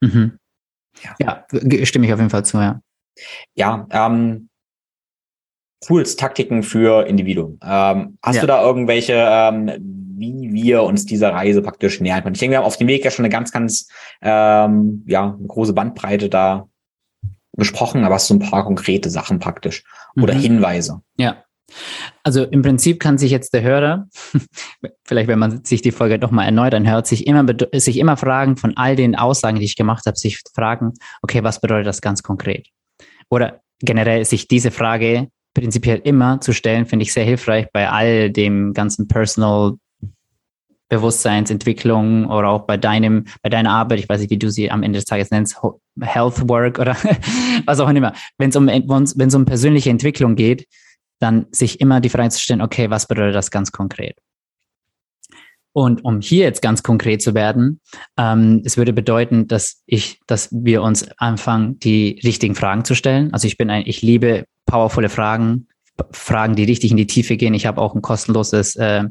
[0.00, 0.38] Mhm.
[1.18, 1.44] ja.
[1.50, 2.80] ja, stimme ich auf jeden Fall zu, ja.
[3.54, 4.48] Ja, ähm,
[5.84, 7.58] Tools, Taktiken für Individuen.
[7.62, 8.40] Ähm, hast ja.
[8.42, 9.70] du da irgendwelche, ähm,
[10.18, 12.34] wie wir uns dieser Reise praktisch nähern können?
[12.34, 13.88] Ich denke, wir haben auf dem Weg ja schon eine ganz, ganz
[14.22, 16.68] ähm, ja, eine große Bandbreite da
[17.52, 19.84] besprochen, aber hast du ein paar konkrete Sachen praktisch
[20.20, 20.40] oder mhm.
[20.40, 21.02] Hinweise?
[21.16, 21.45] Ja.
[22.22, 24.08] Also im Prinzip kann sich jetzt der Hörer,
[25.04, 27.44] vielleicht wenn man sich die Folge nochmal erneut anhört, sich immer,
[27.74, 31.60] sich immer fragen von all den Aussagen, die ich gemacht habe, sich fragen, okay, was
[31.60, 32.68] bedeutet das ganz konkret?
[33.28, 38.30] Oder generell sich diese Frage prinzipiell immer zu stellen, finde ich sehr hilfreich bei all
[38.30, 39.74] dem ganzen Personal
[40.88, 44.82] Bewusstseinsentwicklung oder auch bei deinem, bei deiner Arbeit, ich weiß nicht, wie du sie am
[44.82, 45.60] Ende des Tages nennst,
[46.00, 46.96] Health Work oder
[47.66, 48.12] was auch immer.
[48.38, 50.66] Wenn es um, wenn es um persönliche Entwicklung geht,
[51.18, 54.18] dann sich immer die Frage zu stellen, okay, was bedeutet das ganz konkret?
[55.72, 57.82] Und um hier jetzt ganz konkret zu werden,
[58.16, 63.30] ähm, es würde bedeuten, dass ich, dass wir uns anfangen, die richtigen Fragen zu stellen.
[63.34, 65.68] Also ich bin ein, ich liebe powervolle Fragen,
[66.12, 67.52] Fragen, die richtig in die Tiefe gehen.
[67.52, 69.04] Ich habe auch ein kostenloses äh,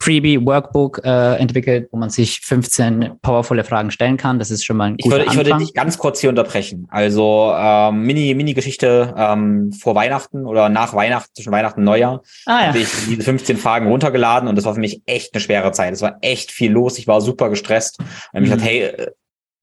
[0.00, 4.38] Freebie-Workbook äh, entwickelt, wo man sich 15 powervolle Fragen stellen kann.
[4.38, 6.86] Das ist schon mal ein guter ich würde, Ich würde dich ganz kurz hier unterbrechen.
[6.90, 12.60] Also ähm, Mini, Mini-Geschichte ähm, vor Weihnachten oder nach Weihnachten, zwischen Weihnachten und Neujahr, ah,
[12.60, 12.66] ja.
[12.68, 15.94] habe ich diese 15 Fragen runtergeladen und das war für mich echt eine schwere Zeit.
[15.94, 16.98] Es war echt viel los.
[16.98, 17.98] Ich war super gestresst.
[18.32, 18.44] Und mhm.
[18.44, 19.10] ich dachte, hey, äh,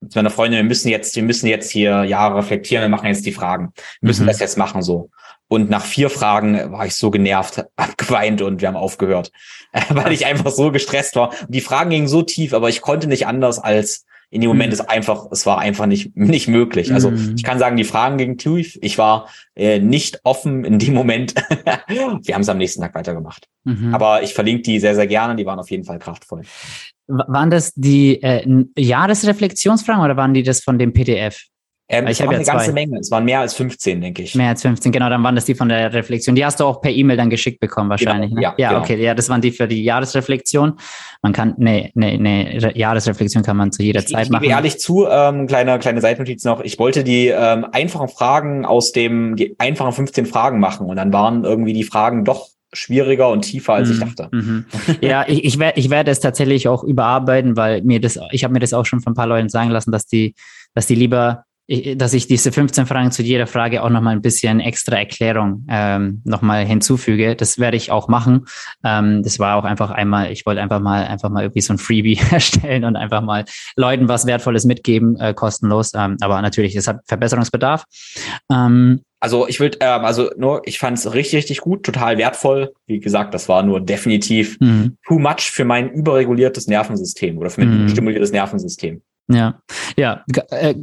[0.00, 3.24] mit meiner Freundin, wir müssen jetzt, wir müssen jetzt hier Jahre reflektieren, wir machen jetzt
[3.24, 3.72] die Fragen.
[4.00, 4.28] Wir müssen mhm.
[4.28, 5.10] das jetzt machen so.
[5.52, 9.32] Und nach vier Fragen war ich so genervt, hab geweint und wir haben aufgehört,
[9.90, 11.28] weil ich einfach so gestresst war.
[11.28, 14.68] Und die Fragen gingen so tief, aber ich konnte nicht anders als in dem Moment
[14.68, 14.72] mhm.
[14.72, 16.94] ist einfach, es war einfach nicht, nicht möglich.
[16.94, 17.34] Also mhm.
[17.36, 18.78] ich kann sagen, die Fragen gingen tief.
[18.80, 21.34] Ich war äh, nicht offen in dem Moment.
[21.34, 23.46] wir haben es am nächsten Tag weitergemacht.
[23.64, 23.94] Mhm.
[23.94, 25.36] Aber ich verlinke die sehr, sehr gerne.
[25.36, 26.44] Die waren auf jeden Fall kraftvoll.
[27.08, 31.48] Waren das die äh, Jahresreflexionsfragen oder waren die das von dem PDF?
[31.88, 32.54] Ähm, ich habe ja eine zwei.
[32.54, 32.98] ganze Menge.
[32.98, 34.34] Es waren mehr als 15, denke ich.
[34.34, 35.10] Mehr als 15, genau.
[35.10, 36.34] Dann waren das die von der Reflexion.
[36.34, 38.30] Die hast du auch per E-Mail dann geschickt bekommen wahrscheinlich.
[38.30, 38.46] Genau, ne?
[38.46, 38.80] Ja, ja genau.
[38.80, 39.02] okay.
[39.02, 40.74] Ja, das waren die für die Jahresreflexion.
[41.22, 44.44] Man kann eine ne, ne Jahresreflexion kann man zu jeder ich, Zeit ich machen.
[44.44, 46.60] Ich gebe ehrlich zu, ähm, kleine kleine Seitennotiz noch.
[46.60, 51.12] Ich wollte die ähm, einfachen Fragen aus dem die einfachen 15 Fragen machen und dann
[51.12, 54.28] waren irgendwie die Fragen doch schwieriger und tiefer, als ich mhm, dachte.
[54.32, 54.64] Mhm.
[55.00, 58.54] Ja, ich, ich, werde ich werde es tatsächlich auch überarbeiten, weil mir das, ich habe
[58.54, 60.34] mir das auch schon von ein paar Leuten sagen lassen, dass die,
[60.74, 64.60] dass die lieber dass ich diese 15 Fragen zu jeder Frage auch nochmal ein bisschen
[64.60, 67.36] extra Erklärung ähm, nochmal hinzufüge.
[67.36, 68.46] Das werde ich auch machen.
[68.84, 71.78] Ähm, das war auch einfach einmal, ich wollte einfach mal einfach mal irgendwie so ein
[71.78, 73.44] Freebie erstellen und einfach mal
[73.76, 75.92] Leuten was Wertvolles mitgeben, äh, kostenlos.
[75.94, 77.84] Ähm, aber natürlich, es hat Verbesserungsbedarf.
[78.50, 82.72] Ähm, also ich würde, ähm, also nur, ich fand es richtig, richtig gut, total wertvoll.
[82.86, 84.96] Wie gesagt, das war nur definitiv mhm.
[85.06, 87.88] too much für mein überreguliertes Nervensystem oder für mein mhm.
[87.88, 89.00] stimuliertes Nervensystem.
[89.32, 89.60] Ja,
[89.96, 90.74] ja, äh,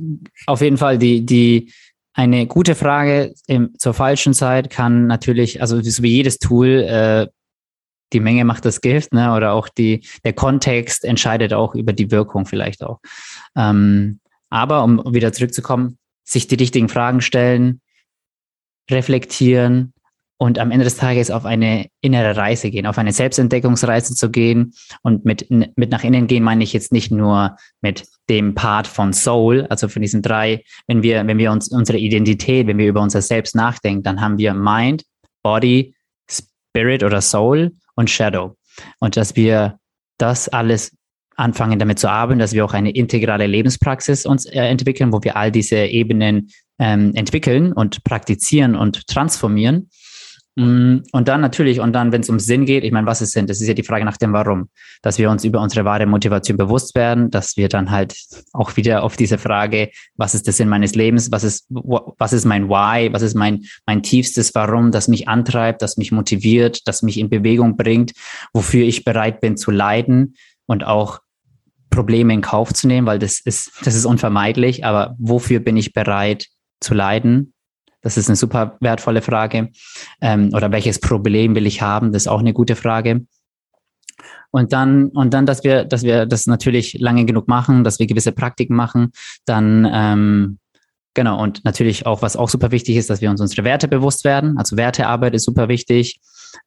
[0.47, 1.71] auf jeden Fall die, die,
[2.13, 7.27] eine gute Frage im, zur falschen Zeit kann natürlich, also so wie jedes Tool, äh,
[8.11, 9.33] die Menge macht das Gift, ne?
[9.35, 12.99] Oder auch die, der Kontext entscheidet auch über die Wirkung vielleicht auch.
[13.55, 14.19] Ähm,
[14.49, 17.81] aber um wieder zurückzukommen, sich die richtigen Fragen stellen,
[18.89, 19.93] reflektieren,
[20.41, 24.73] und am Ende des Tages auf eine innere Reise gehen, auf eine Selbstentdeckungsreise zu gehen.
[25.01, 29.13] Und mit, mit nach innen gehen meine ich jetzt nicht nur mit dem Part von
[29.13, 33.01] Soul, also von diesen drei, wenn wir, wenn wir uns unsere Identität, wenn wir über
[33.01, 35.03] unser Selbst nachdenken, dann haben wir Mind,
[35.43, 35.95] Body,
[36.30, 38.55] Spirit oder Soul und Shadow.
[38.99, 39.80] Und dass wir
[40.17, 40.91] das alles
[41.36, 45.38] anfangen damit zu arbeiten, dass wir auch eine integrale Lebenspraxis uns äh, entwickeln, wo wir
[45.38, 46.49] all diese Ebenen
[46.80, 49.89] ähm, entwickeln und praktizieren und transformieren
[50.60, 53.47] und dann natürlich, und dann, wenn es um Sinn geht, ich meine, was ist Sinn?
[53.47, 54.68] Das ist ja die Frage nach dem Warum.
[55.01, 58.16] Dass wir uns über unsere wahre Motivation bewusst werden, dass wir dann halt
[58.51, 61.32] auch wieder auf diese Frage, was ist der Sinn meines Lebens?
[61.32, 63.14] Was ist, was ist mein Why?
[63.14, 67.30] Was ist mein, mein tiefstes Warum, das mich antreibt, das mich motiviert, das mich in
[67.30, 68.11] Bewegung bringt,
[68.52, 71.19] wofür ich bereit bin zu leiden und auch
[71.90, 75.94] Probleme in Kauf zu nehmen, weil das ist, das ist unvermeidlich, aber wofür bin ich
[75.94, 76.48] bereit
[76.81, 77.53] zu leiden?
[78.01, 79.69] Das ist eine super wertvolle Frage.
[80.21, 82.11] Ähm, oder welches Problem will ich haben?
[82.11, 83.26] Das ist auch eine gute Frage.
[84.51, 88.07] Und dann, und dann, dass wir, dass wir das natürlich lange genug machen, dass wir
[88.07, 89.11] gewisse Praktiken machen,
[89.45, 90.59] dann, ähm,
[91.13, 94.23] genau, und natürlich auch, was auch super wichtig ist, dass wir uns unsere Werte bewusst
[94.23, 94.57] werden.
[94.57, 96.19] Also Wertearbeit ist super wichtig.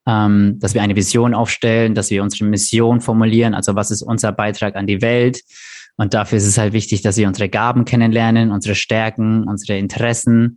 [0.06, 4.32] ähm, dass wir eine Vision aufstellen, dass wir unsere Mission formulieren, also was ist unser
[4.32, 5.40] Beitrag an die Welt.
[6.02, 10.56] Und dafür ist es halt wichtig, dass wir unsere Gaben kennenlernen, unsere Stärken, unsere Interessen.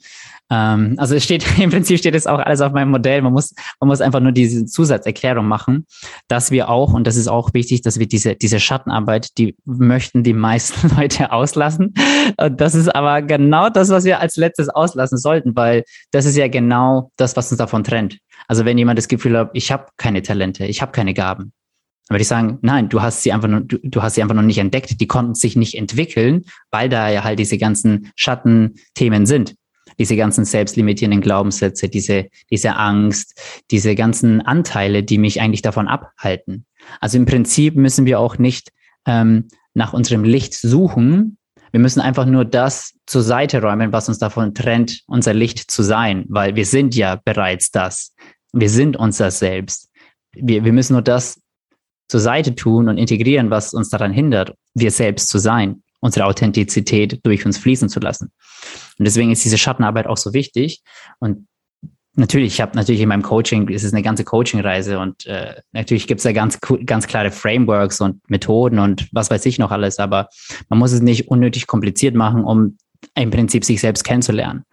[0.49, 3.22] Ähm, also es steht, im Prinzip steht es auch alles auf meinem Modell.
[3.22, 5.85] Man muss, man muss einfach nur diese Zusatzerklärung machen,
[6.27, 10.23] dass wir auch, und das ist auch wichtig, dass wir diese, diese Schattenarbeit, die möchten
[10.23, 11.93] die meisten Leute auslassen.
[12.38, 16.38] Und das ist aber genau das, was wir als letztes auslassen sollten, weil das ist
[16.38, 18.17] ja genau das, was uns davon trennt.
[18.47, 21.53] Also wenn jemand das Gefühl hat, ich habe keine Talente, ich habe keine Gaben,
[22.07, 24.36] dann würde ich sagen, nein, du hast sie einfach nur, du, du hast sie einfach
[24.36, 29.26] noch nicht entdeckt, die konnten sich nicht entwickeln, weil da ja halt diese ganzen Schattenthemen
[29.26, 29.56] sind
[29.99, 36.65] diese ganzen selbstlimitierenden Glaubenssätze, diese, diese Angst, diese ganzen Anteile, die mich eigentlich davon abhalten.
[36.99, 38.72] Also im Prinzip müssen wir auch nicht
[39.06, 41.38] ähm, nach unserem Licht suchen.
[41.72, 45.84] Wir müssen einfach nur das zur Seite räumen, was uns davon trennt, unser Licht zu
[45.84, 48.14] sein, weil wir sind ja bereits das.
[48.53, 49.90] Wir sind unser Selbst.
[50.34, 51.41] Wir, wir müssen nur das
[52.07, 57.19] zur Seite tun und integrieren, was uns daran hindert, wir selbst zu sein unsere Authentizität
[57.23, 58.32] durch uns fließen zu lassen.
[58.99, 60.82] Und deswegen ist diese Schattenarbeit auch so wichtig.
[61.19, 61.48] Und
[62.15, 66.07] natürlich, ich habe natürlich in meinem Coaching, es ist eine ganze Coaching-Reise und äh, natürlich
[66.07, 69.99] gibt es da ganz, ganz klare Frameworks und Methoden und was weiß ich noch alles,
[69.99, 70.30] aber
[70.69, 72.77] man muss es nicht unnötig kompliziert machen, um
[73.15, 74.64] im Prinzip sich selbst kennenzulernen.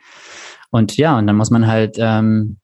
[0.70, 2.58] Und ja, und dann muss man halt ähm,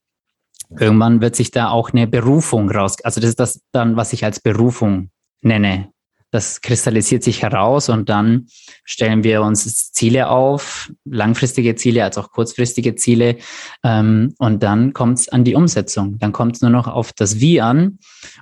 [0.70, 2.96] irgendwann wird sich da auch eine Berufung raus.
[3.02, 5.92] Also das ist das dann, was ich als Berufung nenne
[6.30, 8.46] das kristallisiert sich heraus und dann
[8.84, 13.38] stellen wir uns Ziele auf, langfristige Ziele als auch kurzfristige Ziele.
[13.82, 16.18] Ähm, und dann kommt es an die Umsetzung.
[16.18, 17.98] Dann kommt es nur noch auf das Wie an.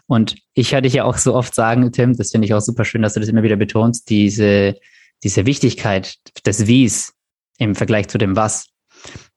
[0.06, 3.02] Und ich hatte ja auch so oft sagen, Tim, das finde ich auch super schön,
[3.02, 4.74] dass du das immer wieder betonst, diese,
[5.22, 7.12] diese Wichtigkeit des Wies
[7.58, 8.66] im Vergleich zu dem Was.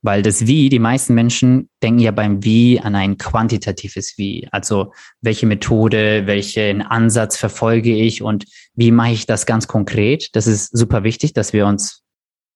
[0.02, 4.48] Weil das Wie, die meisten Menschen denken ja beim Wie an ein quantitatives Wie.
[4.52, 8.46] Also welche Methode, welchen Ansatz verfolge ich und
[8.76, 10.30] wie mache ich das ganz konkret?
[10.34, 12.04] Das ist super wichtig, dass wir uns,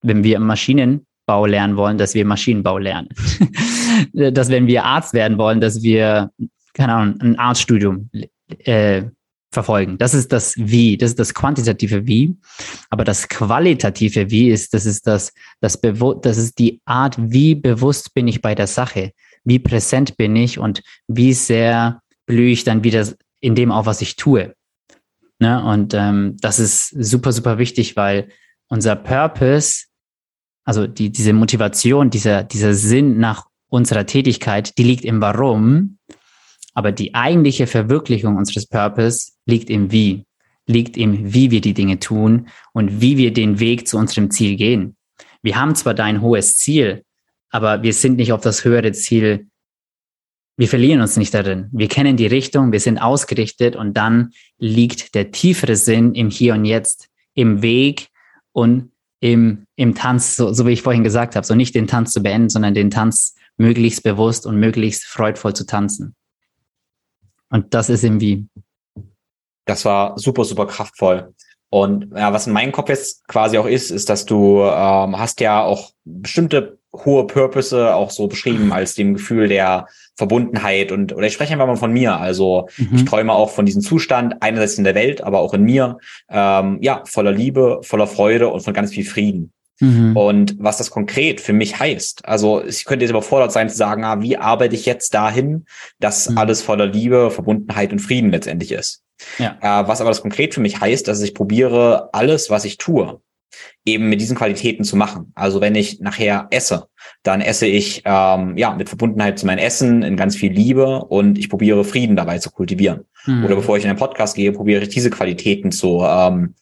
[0.02, 3.10] wenn wir Maschinenbau lernen wollen, dass wir Maschinenbau lernen.
[4.14, 6.32] dass wenn wir Arzt werden wollen, dass wir,
[6.74, 8.10] keine Ahnung, ein Arztstudium
[8.60, 9.04] äh,
[9.54, 9.98] verfolgen.
[9.98, 12.36] Das ist das Wie, das ist das quantitative Wie.
[12.90, 17.56] Aber das qualitative Wie ist, das ist das, das, Bewu das ist die Art, wie
[17.56, 19.12] bewusst bin ich bei der Sache,
[19.44, 23.08] wie präsent bin ich und wie sehr blühe ich dann wieder
[23.40, 24.56] in dem auf, was ich tue.
[25.40, 25.64] Ne?
[25.64, 28.30] Und ähm, das ist super, super wichtig, weil
[28.70, 29.86] unser Purpose,
[30.66, 35.98] also die, diese Motivation, dieser, dieser Sinn nach unserer Tätigkeit, die liegt im Warum.
[36.74, 40.26] Aber die eigentliche Verwirklichung unseres Purpose liegt im Wie,
[40.66, 44.56] liegt im Wie wir die Dinge tun und wie wir den Weg zu unserem Ziel
[44.56, 44.96] gehen.
[45.42, 47.04] Wir haben zwar dein hohes Ziel,
[47.50, 49.48] aber wir sind nicht auf das höhere Ziel.
[50.58, 51.68] Wir verlieren uns nicht darin.
[51.72, 56.54] Wir kennen die Richtung, wir sind ausgerichtet und dann liegt der tiefere Sinn im Hier
[56.54, 58.08] und Jetzt, im Weg
[58.52, 62.12] und im, im Tanz, so, so wie ich vorhin gesagt habe, so nicht den Tanz
[62.14, 66.16] zu beenden, sondern den Tanz möglichst bewusst und möglichst freudvoll zu tanzen.
[67.54, 68.48] Und das ist irgendwie.
[69.66, 71.34] Das war super, super kraftvoll.
[71.70, 75.40] Und ja, was in meinem Kopf jetzt quasi auch ist, ist, dass du ähm, hast
[75.40, 81.26] ja auch bestimmte hohe Purpose auch so beschrieben als dem Gefühl der Verbundenheit und oder
[81.26, 82.18] ich spreche einfach mal von mir.
[82.18, 82.90] Also mhm.
[82.98, 85.98] ich träume auch von diesem Zustand einerseits in der Welt, aber auch in mir,
[86.30, 89.52] ähm, ja voller Liebe, voller Freude und von ganz viel Frieden.
[89.80, 90.16] Mhm.
[90.16, 92.26] Und was das konkret für mich heißt.
[92.26, 95.66] Also ich könnte jetzt überfordert sein zu sagen, ah, wie arbeite ich jetzt dahin,
[96.00, 96.38] dass mhm.
[96.38, 99.02] alles voller Liebe, Verbundenheit und Frieden letztendlich ist.
[99.38, 99.58] Ja.
[99.62, 103.20] Äh, was aber das konkret für mich heißt, dass ich probiere, alles, was ich tue,
[103.86, 105.32] eben mit diesen Qualitäten zu machen.
[105.36, 106.88] Also wenn ich nachher esse,
[107.24, 111.38] dann esse ich ähm, ja mit Verbundenheit zu meinem Essen in ganz viel Liebe und
[111.38, 113.06] ich probiere Frieden dabei zu kultivieren.
[113.26, 113.46] Mhm.
[113.46, 116.56] Oder bevor ich in einen Podcast gehe, probiere ich diese Qualitäten zu ähm,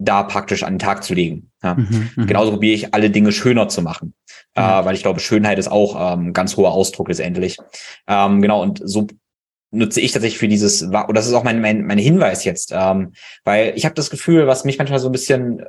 [0.00, 1.50] da praktisch an den Tag zu legen.
[1.62, 1.74] Ja.
[1.74, 4.14] Mhm, mhm, Genauso probiere ich alle Dinge schöner zu machen,
[4.56, 4.62] mhm.
[4.62, 7.58] äh, weil ich glaube, Schönheit ist auch ähm, ganz hoher Ausdruck letztendlich.
[8.08, 9.06] Ähm, genau, und so
[9.70, 13.12] nutze ich tatsächlich für dieses, oder das ist auch mein, mein, mein Hinweis jetzt, ähm,
[13.44, 15.62] weil ich habe das Gefühl, was mich manchmal so ein bisschen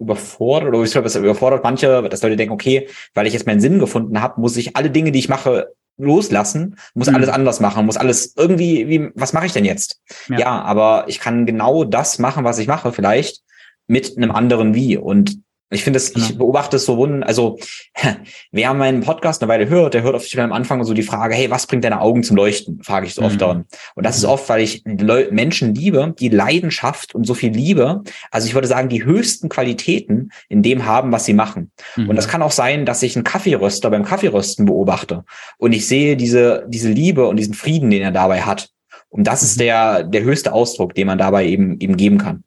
[0.00, 3.60] überfordert oder ich glaube, es überfordert manche, dass Leute denken, okay, weil ich jetzt meinen
[3.60, 7.16] Sinn gefunden habe, muss ich alle Dinge, die ich mache, loslassen, muss mhm.
[7.16, 10.00] alles anders machen, muss alles irgendwie, wie, was mache ich denn jetzt?
[10.28, 10.38] Ja.
[10.38, 13.42] ja, aber ich kann genau das machen, was ich mache, vielleicht,
[13.90, 14.96] mit einem anderen Wie.
[14.96, 15.42] Und
[15.72, 16.26] Ich finde es, genau.
[16.26, 17.58] ich beobachte es so wunden, also
[18.52, 21.50] wer meinen Podcast eine Weile hört, der hört oft am Anfang so die Frage, hey,
[21.50, 22.82] was bringt deine Augen zum Leuchten?
[22.82, 23.38] Frage ich so oft mhm.
[23.38, 23.64] daran.
[23.94, 28.46] Und das ist oft, weil ich Menschen liebe, die Leidenschaft und so viel Liebe, also
[28.46, 31.72] ich würde sagen, die höchsten Qualitäten in dem haben, was sie machen.
[31.96, 32.10] Mhm.
[32.10, 35.24] Und das kann auch sein, dass ich einen Kaffeeröster beim Kaffeerösten beobachte
[35.58, 38.70] und ich sehe diese, diese Liebe und diesen Frieden, den er dabei hat.
[39.08, 39.62] Und das ist mhm.
[39.62, 42.44] der, der höchste Ausdruck, den man dabei eben, eben geben kann.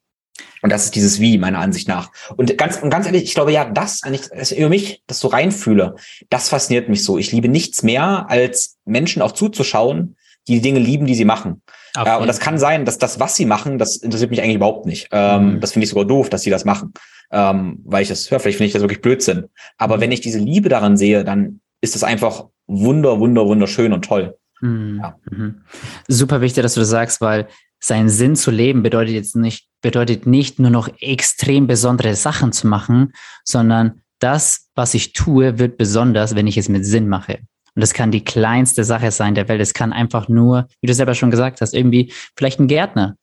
[0.62, 2.10] Und das ist dieses Wie, meiner Ansicht nach.
[2.36, 5.20] Und ganz, und ganz ehrlich, ich glaube ja, das, wenn ich das über mich das
[5.20, 5.96] so reinfühle,
[6.30, 7.18] das fasziniert mich so.
[7.18, 10.16] Ich liebe nichts mehr, als Menschen auch zuzuschauen,
[10.48, 11.62] die, die Dinge lieben, die sie machen.
[11.96, 12.16] Okay.
[12.16, 14.86] Äh, und das kann sein, dass das, was sie machen, das interessiert mich eigentlich überhaupt
[14.86, 15.08] nicht.
[15.12, 15.60] Ähm, mhm.
[15.60, 16.92] Das finde ich sogar doof, dass sie das machen.
[17.30, 19.46] Ähm, weil ich das höre, vielleicht finde ich das wirklich Blödsinn.
[19.78, 20.00] Aber mhm.
[20.02, 24.36] wenn ich diese Liebe daran sehe, dann ist das einfach wunder, wunder, wunderschön und toll.
[24.60, 25.00] Mhm.
[25.02, 25.16] Ja.
[25.30, 25.62] Mhm.
[26.08, 27.48] Super wichtig, dass du das sagst, weil
[27.84, 32.66] seinen Sinn zu leben bedeutet jetzt nicht, bedeutet nicht nur noch extrem besondere Sachen zu
[32.66, 33.12] machen,
[33.44, 37.40] sondern das, was ich tue, wird besonders, wenn ich es mit Sinn mache.
[37.74, 39.60] Und das kann die kleinste Sache sein der Welt.
[39.60, 43.16] Es kann einfach nur, wie du selber schon gesagt hast, irgendwie vielleicht ein Gärtner,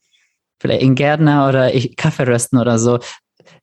[0.60, 3.00] vielleicht ein Gärtner oder ich, Kaffee rösten oder so.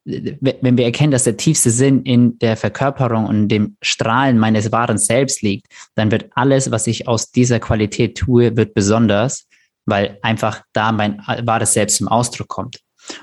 [0.03, 4.97] Wenn wir erkennen, dass der tiefste Sinn in der Verkörperung und dem Strahlen meines wahren
[4.97, 9.48] Selbst liegt, dann wird alles, was ich aus dieser Qualität tue, wird besonders
[9.90, 12.80] weil einfach da mein wahres Selbst zum Ausdruck kommt.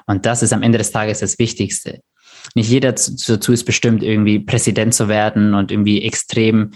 [0.06, 2.00] Und das ist am Ende des Tages das Wichtigste.
[2.54, 6.72] Nicht jeder dazu ist bestimmt, irgendwie Präsident zu werden und irgendwie extrem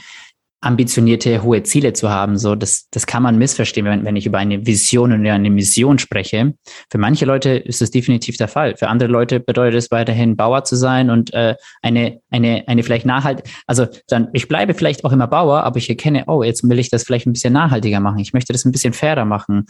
[0.63, 2.37] ambitionierte, hohe Ziele zu haben.
[2.37, 5.99] So, das, das kann man missverstehen, wenn, wenn ich über eine Vision und eine Mission
[5.99, 6.55] spreche.
[6.91, 8.77] Für manche Leute ist es definitiv der Fall.
[8.77, 13.07] Für andere Leute bedeutet es weiterhin Bauer zu sein und äh, eine, eine, eine vielleicht
[13.07, 16.79] nachhalt, also dann, ich bleibe vielleicht auch immer Bauer, aber ich erkenne, oh, jetzt will
[16.79, 18.19] ich das vielleicht ein bisschen nachhaltiger machen.
[18.19, 19.67] Ich möchte das ein bisschen fairer machen.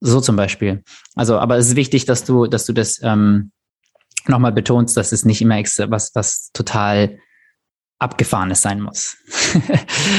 [0.00, 0.82] So zum Beispiel.
[1.14, 3.50] Also, aber es ist wichtig, dass du, dass du das ähm,
[4.28, 7.18] nochmal betonst, dass es nicht immer extra was, was total
[8.00, 9.16] Abgefahrenes sein muss,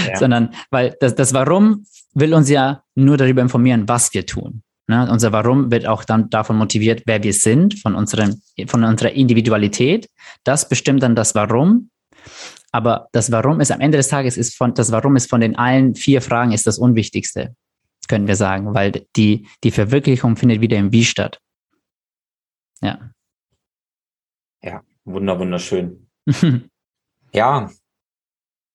[0.08, 0.16] ja.
[0.20, 4.64] sondern weil das, das Warum will uns ja nur darüber informieren, was wir tun.
[4.88, 5.10] Ne?
[5.10, 10.10] Unser Warum wird auch dann davon motiviert, wer wir sind, von, unseren, von unserer Individualität.
[10.44, 11.90] Das bestimmt dann das Warum.
[12.72, 15.56] Aber das Warum ist am Ende des Tages ist von das Warum ist von den
[15.56, 17.56] allen vier Fragen ist das Unwichtigste,
[18.08, 21.40] können wir sagen, weil die die Verwirklichung findet wieder im Wie statt.
[22.82, 23.12] Ja.
[24.64, 26.08] Ja, wunder wunderschön.
[27.34, 27.70] Ja,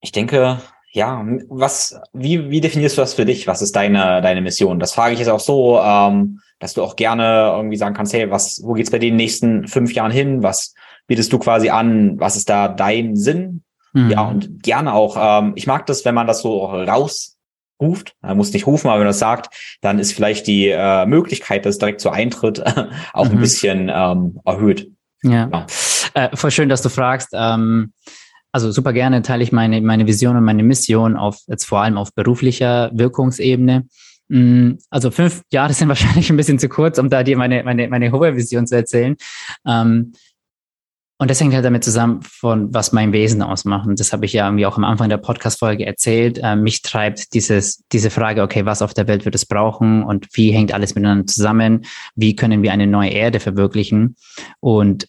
[0.01, 0.61] ich denke,
[0.93, 3.47] ja, was, wie, wie definierst du das für dich?
[3.47, 4.78] Was ist deine, deine Mission?
[4.78, 8.31] Das frage ich jetzt auch so, ähm, dass du auch gerne irgendwie sagen kannst, hey,
[8.31, 10.43] was, wo geht's bei den nächsten fünf Jahren hin?
[10.43, 10.74] Was
[11.07, 12.19] bietest du quasi an?
[12.19, 13.62] Was ist da dein Sinn?
[13.93, 14.11] Mhm.
[14.11, 18.15] Ja, und gerne auch, ähm, ich mag das, wenn man das so rausruft.
[18.23, 21.66] Man muss nicht rufen, aber wenn man das sagt, dann ist vielleicht die äh, Möglichkeit,
[21.66, 22.62] dass direkt so eintritt,
[23.12, 23.33] auch mhm.
[23.33, 24.91] ein bisschen ähm, erhöht.
[25.23, 25.49] Ja.
[25.53, 25.66] ja.
[26.15, 27.31] Äh, voll schön, dass du fragst.
[27.33, 27.93] Ähm,
[28.57, 31.99] also super gerne teile ich meine, meine Vision und meine Mission auf, jetzt vor allem
[31.99, 33.87] auf beruflicher Wirkungsebene.
[34.28, 37.87] Mm, also fünf Jahre sind wahrscheinlich ein bisschen zu kurz, um da dir meine, meine,
[37.89, 39.15] meine hohe Vision zu erzählen.
[39.66, 40.12] Ähm,
[41.19, 43.87] und das hängt halt damit zusammen, von was mein Wesen ausmacht.
[43.87, 46.41] Und das habe ich ja irgendwie auch am Anfang der Podcast-Folge erzählt.
[46.43, 50.28] Ähm, mich treibt dieses, diese Frage, okay, was auf der Welt wird es brauchen und
[50.33, 51.85] wie hängt alles miteinander zusammen?
[52.15, 54.16] Wie können wir eine neue Erde verwirklichen?
[54.61, 55.09] Und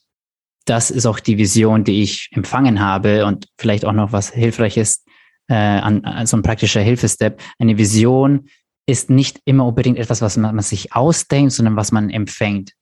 [0.70, 5.06] das ist auch die Vision, die ich empfangen habe und vielleicht auch noch was Hilfreiches
[5.48, 7.42] äh, an, an so ein praktischer Hilfestep.
[7.58, 8.50] Eine Vision
[8.86, 12.74] ist nicht immer unbedingt etwas, was man, man sich ausdenkt, sondern was man empfängt.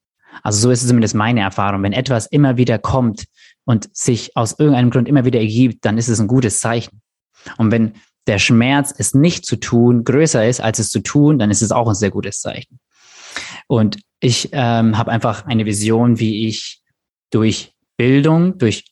[0.41, 1.83] Also so ist es zumindest meine Erfahrung.
[1.83, 3.25] Wenn etwas immer wieder kommt
[3.65, 7.01] und sich aus irgendeinem Grund immer wieder ergibt, dann ist es ein gutes Zeichen.
[7.57, 7.93] Und wenn
[8.27, 11.71] der Schmerz, es nicht zu tun, größer ist, als es zu tun, dann ist es
[11.71, 12.79] auch ein sehr gutes Zeichen.
[13.67, 16.81] Und ich ähm, habe einfach eine Vision, wie ich
[17.29, 18.85] durch Bildung, durch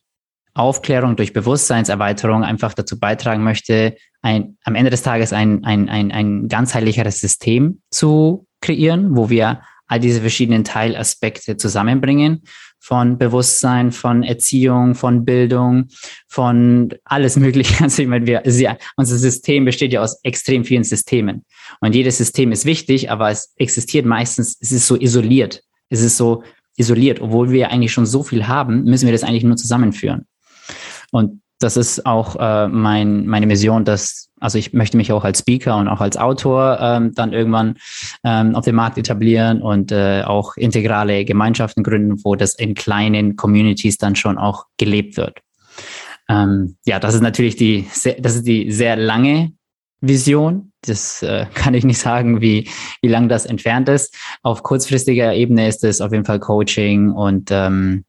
[0.54, 6.12] Aufklärung, durch Bewusstseinserweiterung einfach dazu beitragen möchte, ein, am Ende des Tages ein, ein, ein,
[6.12, 12.44] ein ganzheitlicheres System zu kreieren, wo wir all diese verschiedenen Teilaspekte zusammenbringen
[12.80, 15.88] von Bewusstsein, von Erziehung, von Bildung,
[16.28, 17.74] von alles Mögliche.
[17.84, 21.46] Also ich meine, wir, ja, unser System besteht ja aus extrem vielen Systemen.
[21.80, 25.62] Und jedes System ist wichtig, aber es existiert meistens, es ist so isoliert.
[25.90, 26.44] Es ist so
[26.78, 27.22] isoliert.
[27.22, 30.26] Obwohl wir eigentlich schon so viel haben, müssen wir das eigentlich nur zusammenführen.
[31.12, 35.40] Und das ist auch äh, mein, meine Mission, dass, also ich möchte mich auch als
[35.40, 37.78] Speaker und auch als Autor ähm, dann irgendwann
[38.24, 43.36] ähm, auf dem Markt etablieren und äh, auch integrale Gemeinschaften gründen, wo das in kleinen
[43.38, 45.40] Communities dann schon auch gelebt wird.
[46.30, 47.88] Ähm, ja, das ist natürlich die,
[48.20, 49.54] das ist die sehr lange
[50.04, 50.72] Vision.
[50.82, 52.70] Das äh, kann ich nicht sagen, wie,
[53.02, 54.16] wie lang das entfernt ist.
[54.44, 58.04] Auf kurzfristiger Ebene ist es auf jeden Fall Coaching und, ähm,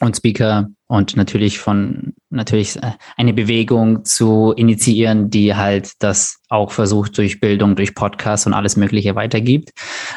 [0.00, 6.72] und Speaker und natürlich von natürlich äh, eine Bewegung zu initiieren, die halt das auch
[6.72, 9.70] versucht durch Bildung, durch Podcasts und alles Mögliche weitergibt.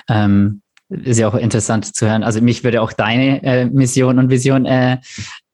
[0.10, 2.24] Ähm, ist ja auch interessant zu hören.
[2.24, 5.00] Also mich würde auch deine äh, Mission und Vision äh,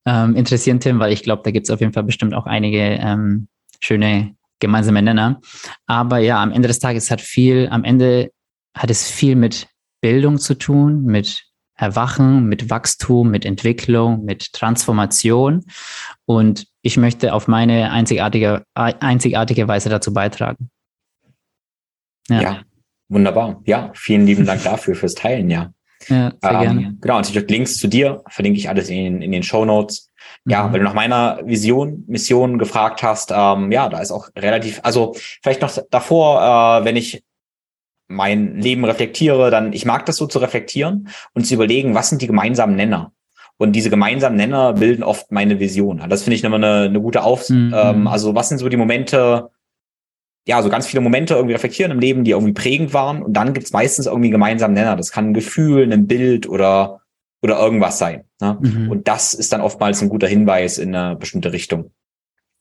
[0.06, 2.80] ähm, interessieren, Tim, weil ich glaube, da gibt es auf jeden Fall bestimmt auch einige
[2.80, 3.48] ähm,
[3.80, 5.42] schöne gemeinsame Nenner.
[5.86, 8.32] Aber ja, am Ende des Tages hat viel, am Ende
[8.76, 9.68] hat es viel mit
[10.02, 11.44] Bildung zu tun, mit
[11.76, 15.66] Erwachen, mit Wachstum, mit Entwicklung, mit Transformation.
[16.26, 20.70] Und ich möchte auf meine einzigartige, einzigartige Weise dazu beitragen.
[22.30, 22.42] Ja.
[22.42, 22.62] ja.
[23.10, 23.62] wunderbar.
[23.66, 25.74] Ja, vielen lieben Dank dafür fürs Teilen, ja.
[26.10, 26.98] Ja, sehr ähm, gerne.
[27.02, 30.12] Genau, natürlich Links zu dir verlinke ich alles in, in den Show Notes.
[30.46, 30.74] Ja, mhm.
[30.74, 35.16] weil du nach meiner Vision, Mission gefragt hast, ähm, ja, da ist auch relativ, also
[35.42, 37.24] vielleicht noch davor, äh, wenn ich
[38.08, 42.22] mein Leben reflektiere, dann, ich mag das so zu reflektieren und zu überlegen, was sind
[42.22, 43.14] die gemeinsamen Nenner?
[43.58, 46.04] Und diese gemeinsamen Nenner bilden oft meine Vision.
[46.10, 47.50] Das finde ich immer eine, eine gute Auf.
[47.50, 47.74] Mhm.
[47.76, 49.50] Ähm, also was sind so die Momente,
[50.46, 53.22] ja, so ganz viele Momente irgendwie reflektieren im Leben, die irgendwie prägend waren.
[53.22, 54.98] Und dann gibt's meistens irgendwie gemeinsamen Nenner.
[54.98, 57.03] Das kann ein Gefühl, ein Bild oder,
[57.44, 58.24] oder irgendwas sein.
[58.42, 58.58] Ne?
[58.60, 58.90] Mhm.
[58.90, 61.92] Und das ist dann oftmals ein guter Hinweis in eine bestimmte Richtung.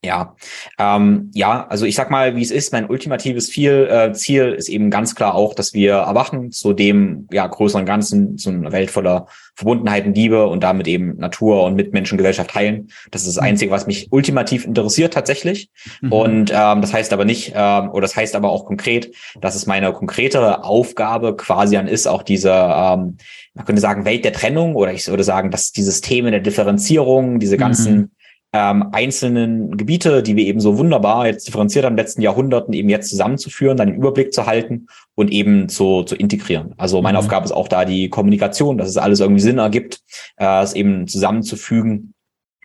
[0.05, 0.35] Ja,
[0.81, 2.73] ähm, ja, also ich sag mal, wie es ist.
[2.73, 7.29] Mein ultimatives Ziel, äh, Ziel ist eben ganz klar auch, dass wir erwachen zu dem
[7.31, 11.77] ja größeren Ganzen, zu einer Welt voller Verbundenheit und Liebe und damit eben Natur und
[11.77, 12.89] Mitmenschen, Gesellschaft heilen.
[13.12, 13.51] Das ist das mhm.
[13.51, 15.70] Einzige, was mich ultimativ interessiert tatsächlich.
[16.01, 16.12] Mhm.
[16.12, 19.66] Und ähm, das heißt aber nicht, ähm, oder das heißt aber auch konkret, dass es
[19.66, 23.19] meine konkrete Aufgabe quasi an ist, auch diese ähm,
[23.55, 27.39] man könnte sagen, Welt der Trennung oder ich würde sagen, dass dieses Thema der Differenzierung,
[27.39, 28.11] diese ganzen mhm
[28.53, 32.74] ähm, einzelnen Gebiete, die wir eben so wunderbar jetzt differenziert haben in den letzten Jahrhunderten,
[32.74, 36.74] eben jetzt zusammenzuführen, dann den Überblick zu halten und eben zu, zu integrieren.
[36.77, 37.24] Also meine mhm.
[37.24, 40.01] Aufgabe ist auch da die Kommunikation, dass es alles irgendwie Sinn ergibt,
[40.37, 42.12] äh, es eben zusammenzufügen.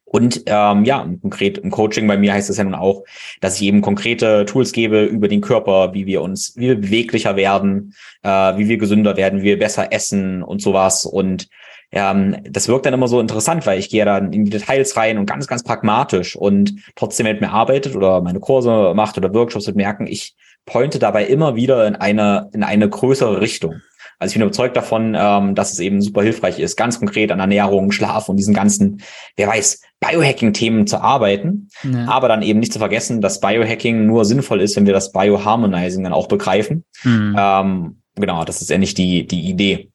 [0.10, 3.04] Und ähm, ja, konkret im Coaching bei mir heißt es ja nun auch,
[3.42, 7.36] dass ich eben konkrete Tools gebe über den Körper, wie wir uns, wie wir beweglicher
[7.36, 7.94] werden,
[8.24, 11.06] äh, wie wir gesünder werden, wie wir besser essen und sowas.
[11.06, 11.50] Und
[11.92, 15.18] ähm, das wirkt dann immer so interessant, weil ich gehe dann in die Details rein
[15.18, 19.68] und ganz, ganz pragmatisch und trotzdem mit mir arbeitet oder meine Kurse macht oder Workshops
[19.68, 20.36] wird merken, ich
[20.66, 23.82] pointe dabei immer wieder in eine, in eine größere Richtung.
[24.20, 27.40] Also ich bin überzeugt davon, ähm, dass es eben super hilfreich ist, ganz konkret an
[27.40, 29.02] Ernährung, Schlaf und diesen ganzen,
[29.36, 31.70] wer weiß, Biohacking-Themen zu arbeiten.
[31.84, 32.08] Ja.
[32.08, 36.04] Aber dann eben nicht zu vergessen, dass Biohacking nur sinnvoll ist, wenn wir das Bioharmonizing
[36.04, 36.84] dann auch begreifen.
[37.04, 37.36] Mhm.
[37.38, 39.92] Ähm, genau, das ist ja nicht die, die Idee.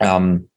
[0.00, 0.50] Ähm,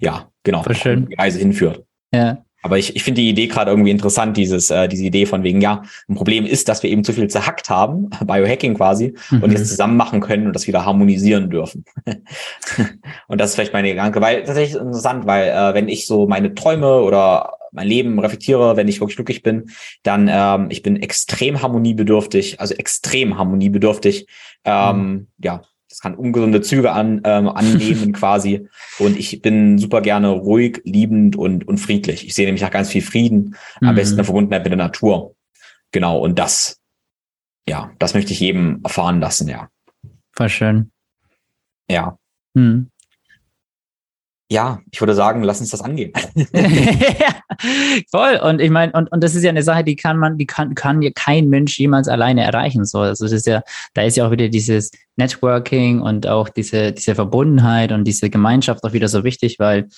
[0.00, 1.06] ja, genau, schön.
[1.06, 1.84] die Reise hinführt.
[2.12, 2.42] Ja.
[2.66, 5.60] Aber ich, ich finde die Idee gerade irgendwie interessant, dieses, äh, diese Idee von wegen,
[5.60, 9.44] ja, ein Problem ist, dass wir eben zu viel zerhackt haben, Biohacking quasi, mhm.
[9.44, 11.84] und jetzt zusammen machen können und das wieder harmonisieren dürfen.
[13.28, 16.54] und das ist vielleicht meine Gedanke, weil tatsächlich interessant, weil äh, wenn ich so meine
[16.54, 19.70] Träume oder mein Leben reflektiere, wenn ich wirklich glücklich bin,
[20.02, 24.26] dann ähm, ich bin extrem harmoniebedürftig, also extrem harmoniebedürftig.
[24.64, 25.26] Ähm, mhm.
[25.38, 25.62] Ja,
[25.96, 28.68] das kann ungesunde Züge an, ähm, annehmen quasi.
[28.98, 32.26] Und ich bin super gerne ruhig, liebend und, und friedlich.
[32.26, 33.94] Ich sehe nämlich nach ganz viel Frieden, am mhm.
[33.94, 35.34] besten eine Verbundenheit mit der Natur.
[35.92, 36.82] Genau, und das,
[37.66, 39.70] ja, das möchte ich jedem erfahren lassen, ja.
[40.36, 40.90] War schön.
[41.90, 42.18] Ja.
[42.52, 42.90] Mhm
[44.48, 46.12] ja, ich würde sagen, lass uns das angehen.
[48.10, 48.40] voll.
[48.42, 50.74] Und ich meine, und, und das ist ja eine Sache, die kann man, die kann,
[50.74, 52.84] kann ja kein Mensch jemals alleine erreichen.
[52.84, 53.62] So, also das ist ja,
[53.94, 58.84] da ist ja auch wieder dieses Networking und auch diese, diese Verbundenheit und diese Gemeinschaft
[58.84, 59.88] auch wieder so wichtig, weil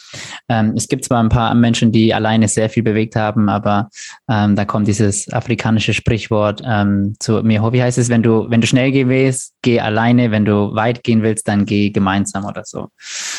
[0.49, 3.91] ähm, es gibt zwar ein paar Menschen, die alleine sehr viel bewegt haben, aber
[4.31, 7.73] ähm, da kommt dieses afrikanische Sprichwort ähm, zu mir.
[7.73, 11.03] Wie heißt es, wenn du, wenn du schnell gehen willst, geh alleine, wenn du weit
[11.03, 12.89] gehen willst, dann geh gemeinsam oder so.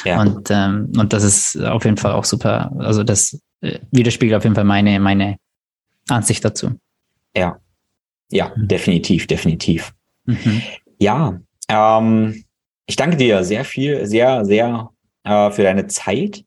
[0.04, 0.22] Ja.
[0.22, 2.72] Und, ähm, und das ist auf jeden Fall auch super.
[2.78, 5.38] Also das widerspiegelt auf jeden Fall meine, meine
[6.08, 6.72] Ansicht dazu.
[7.36, 7.60] Ja.
[8.32, 8.68] Ja, mhm.
[8.68, 9.94] definitiv, definitiv.
[10.26, 10.62] Mhm.
[11.00, 12.44] Ja, ähm,
[12.86, 14.90] ich danke dir sehr viel, sehr, sehr
[15.24, 16.44] äh, für deine Zeit.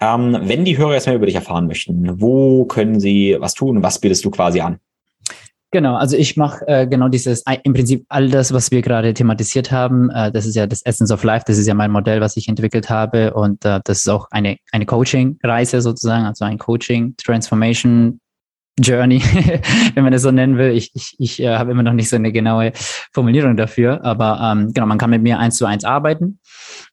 [0.00, 3.82] Ähm, wenn die Hörer erstmal über dich erfahren möchten, wo können sie was tun?
[3.82, 4.78] Was bietest du quasi an?
[5.76, 9.70] Genau, also ich mache äh, genau dieses, im Prinzip all das, was wir gerade thematisiert
[9.70, 12.34] haben, äh, das ist ja das Essence of Life, das ist ja mein Modell, was
[12.38, 17.14] ich entwickelt habe und äh, das ist auch eine, eine Coaching-Reise sozusagen, also ein Coaching,
[17.18, 18.20] Transformation,
[18.80, 19.20] Journey,
[19.94, 20.70] wenn man das so nennen will.
[20.70, 22.72] Ich, ich, ich äh, habe immer noch nicht so eine genaue
[23.12, 26.38] Formulierung dafür, aber ähm, genau, man kann mit mir eins zu eins arbeiten.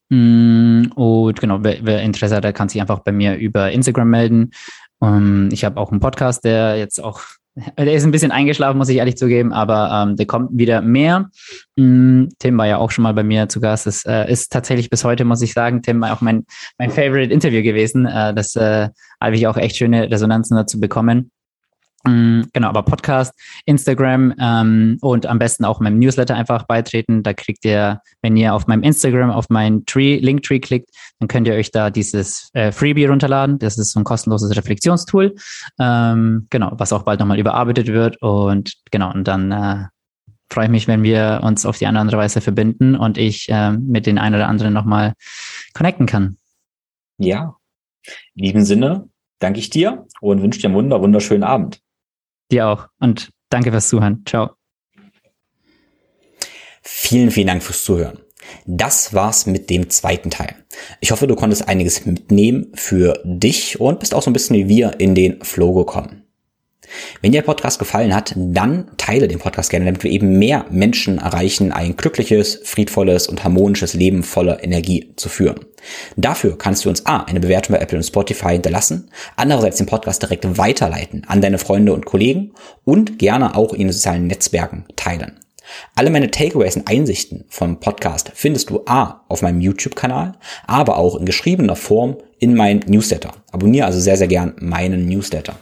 [0.09, 4.09] Mm, und genau, wer, wer Interesse hat, der kann sich einfach bei mir über Instagram
[4.09, 4.51] melden.
[4.99, 7.21] Um, ähm, ich habe auch einen Podcast, der jetzt auch
[7.55, 11.29] Der ist ein bisschen eingeschlafen, muss ich ehrlich zugeben, aber ähm, der kommt wieder mehr.
[11.75, 13.85] Mm, Tim war ja auch schon mal bei mir zu Gast.
[13.85, 16.45] Das äh, ist tatsächlich bis heute, muss ich sagen, Tim war auch mein,
[16.79, 18.07] mein Favorite Interview gewesen.
[18.07, 18.89] Äh, das äh,
[19.21, 21.29] habe ich auch echt schöne Resonanzen dazu bekommen.
[22.05, 23.33] Mm, genau, aber Podcast,
[23.65, 27.23] Instagram ähm, und am besten auch meinem Newsletter einfach beitreten.
[27.23, 30.89] Da kriegt ihr, wenn ihr auf meinem Instagram auf meinen Tree, Linktree klickt,
[31.19, 33.57] dann könnt ihr euch da dieses äh, Freebie runterladen.
[33.57, 35.35] Das ist so ein kostenloses Reflexionstool.
[35.79, 38.21] Ähm, genau, was auch bald nochmal überarbeitet wird.
[38.21, 39.85] Und genau, und dann äh,
[40.51, 43.47] freue ich mich, wenn wir uns auf die eine oder andere Weise verbinden und ich
[43.49, 45.13] äh, mit den einen oder anderen nochmal
[45.73, 46.37] connecten kann.
[47.17, 47.55] Ja,
[48.35, 49.09] in diesem Sinne
[49.39, 51.82] danke ich dir und wünsche dir einen wunder, wunderschönen Abend.
[52.53, 52.87] Dir auch.
[52.99, 54.23] Und danke fürs Zuhören.
[54.27, 54.51] Ciao.
[56.83, 58.19] Vielen, vielen Dank fürs Zuhören.
[58.67, 60.55] Das war's mit dem zweiten Teil.
[60.99, 64.67] Ich hoffe, du konntest einiges mitnehmen für dich und bist auch so ein bisschen wie
[64.67, 66.22] wir in den Flow gekommen.
[67.21, 70.65] Wenn dir der Podcast gefallen hat, dann teile den Podcast gerne, damit wir eben mehr
[70.69, 75.65] Menschen erreichen, ein glückliches, friedvolles und harmonisches Leben voller Energie zu führen.
[76.15, 80.21] Dafür kannst du uns A, eine Bewertung bei Apple und Spotify hinterlassen, andererseits den Podcast
[80.21, 82.51] direkt weiterleiten an deine Freunde und Kollegen
[82.85, 85.39] und gerne auch in den sozialen Netzwerken teilen.
[85.95, 90.33] Alle meine Takeaways und Einsichten vom Podcast findest du A auf meinem YouTube-Kanal,
[90.67, 93.31] aber auch in geschriebener Form in meinem Newsletter.
[93.51, 95.55] Abonniere also sehr, sehr gern meinen Newsletter.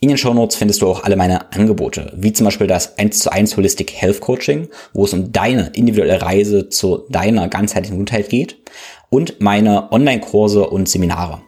[0.00, 3.32] In den Shownotes findest du auch alle meine Angebote, wie zum Beispiel das 1 zu
[3.32, 8.58] 1 Holistic Health Coaching, wo es um deine individuelle Reise zu deiner ganzheitlichen Gesundheit geht
[9.10, 11.40] und meine Online-Kurse und Seminare.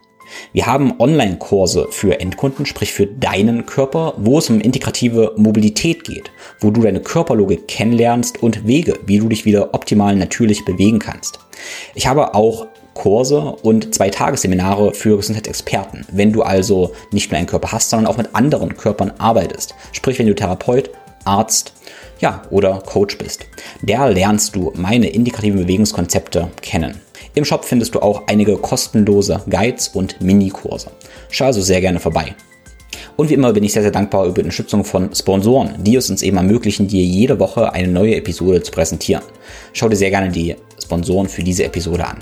[0.52, 6.30] Wir haben Online-Kurse für Endkunden, sprich für deinen Körper, wo es um integrative Mobilität geht,
[6.60, 11.38] wo du deine Körperlogik kennenlernst und Wege, wie du dich wieder optimal natürlich bewegen kannst.
[11.94, 12.66] Ich habe auch
[12.98, 16.04] Kurse und zwei Tagesseminare für Gesundheitsexperten.
[16.10, 19.74] Wenn du also nicht nur einen Körper hast, sondern auch mit anderen Körpern arbeitest.
[19.92, 20.90] Sprich, wenn du Therapeut,
[21.24, 21.74] Arzt,
[22.18, 23.46] ja, oder Coach bist.
[23.82, 27.00] Der lernst du meine indikativen Bewegungskonzepte kennen.
[27.34, 30.90] Im Shop findest du auch einige kostenlose Guides und Minikurse.
[31.30, 32.34] Schau also sehr gerne vorbei.
[33.16, 36.10] Und wie immer bin ich sehr, sehr dankbar über die Unterstützung von Sponsoren, die es
[36.10, 39.22] uns eben ermöglichen, dir jede Woche eine neue Episode zu präsentieren.
[39.72, 42.18] Schau dir sehr gerne die Sponsoren für diese Episode an.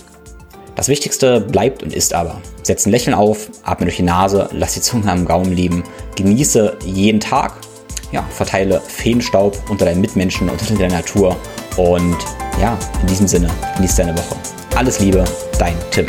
[0.77, 4.75] Das Wichtigste bleibt und ist aber, setz ein Lächeln auf, atme durch die Nase, lass
[4.75, 5.83] die Zunge am Gaumen lieben,
[6.17, 7.55] genieße jeden Tag,
[8.13, 11.35] ja, verteile Feenstaub unter deinen Mitmenschen unter der Natur
[11.79, 12.19] und
[12.61, 14.37] ja, in diesem Sinne, genieße deine Woche.
[14.77, 15.25] Alles Liebe,
[15.59, 16.07] dein Tim.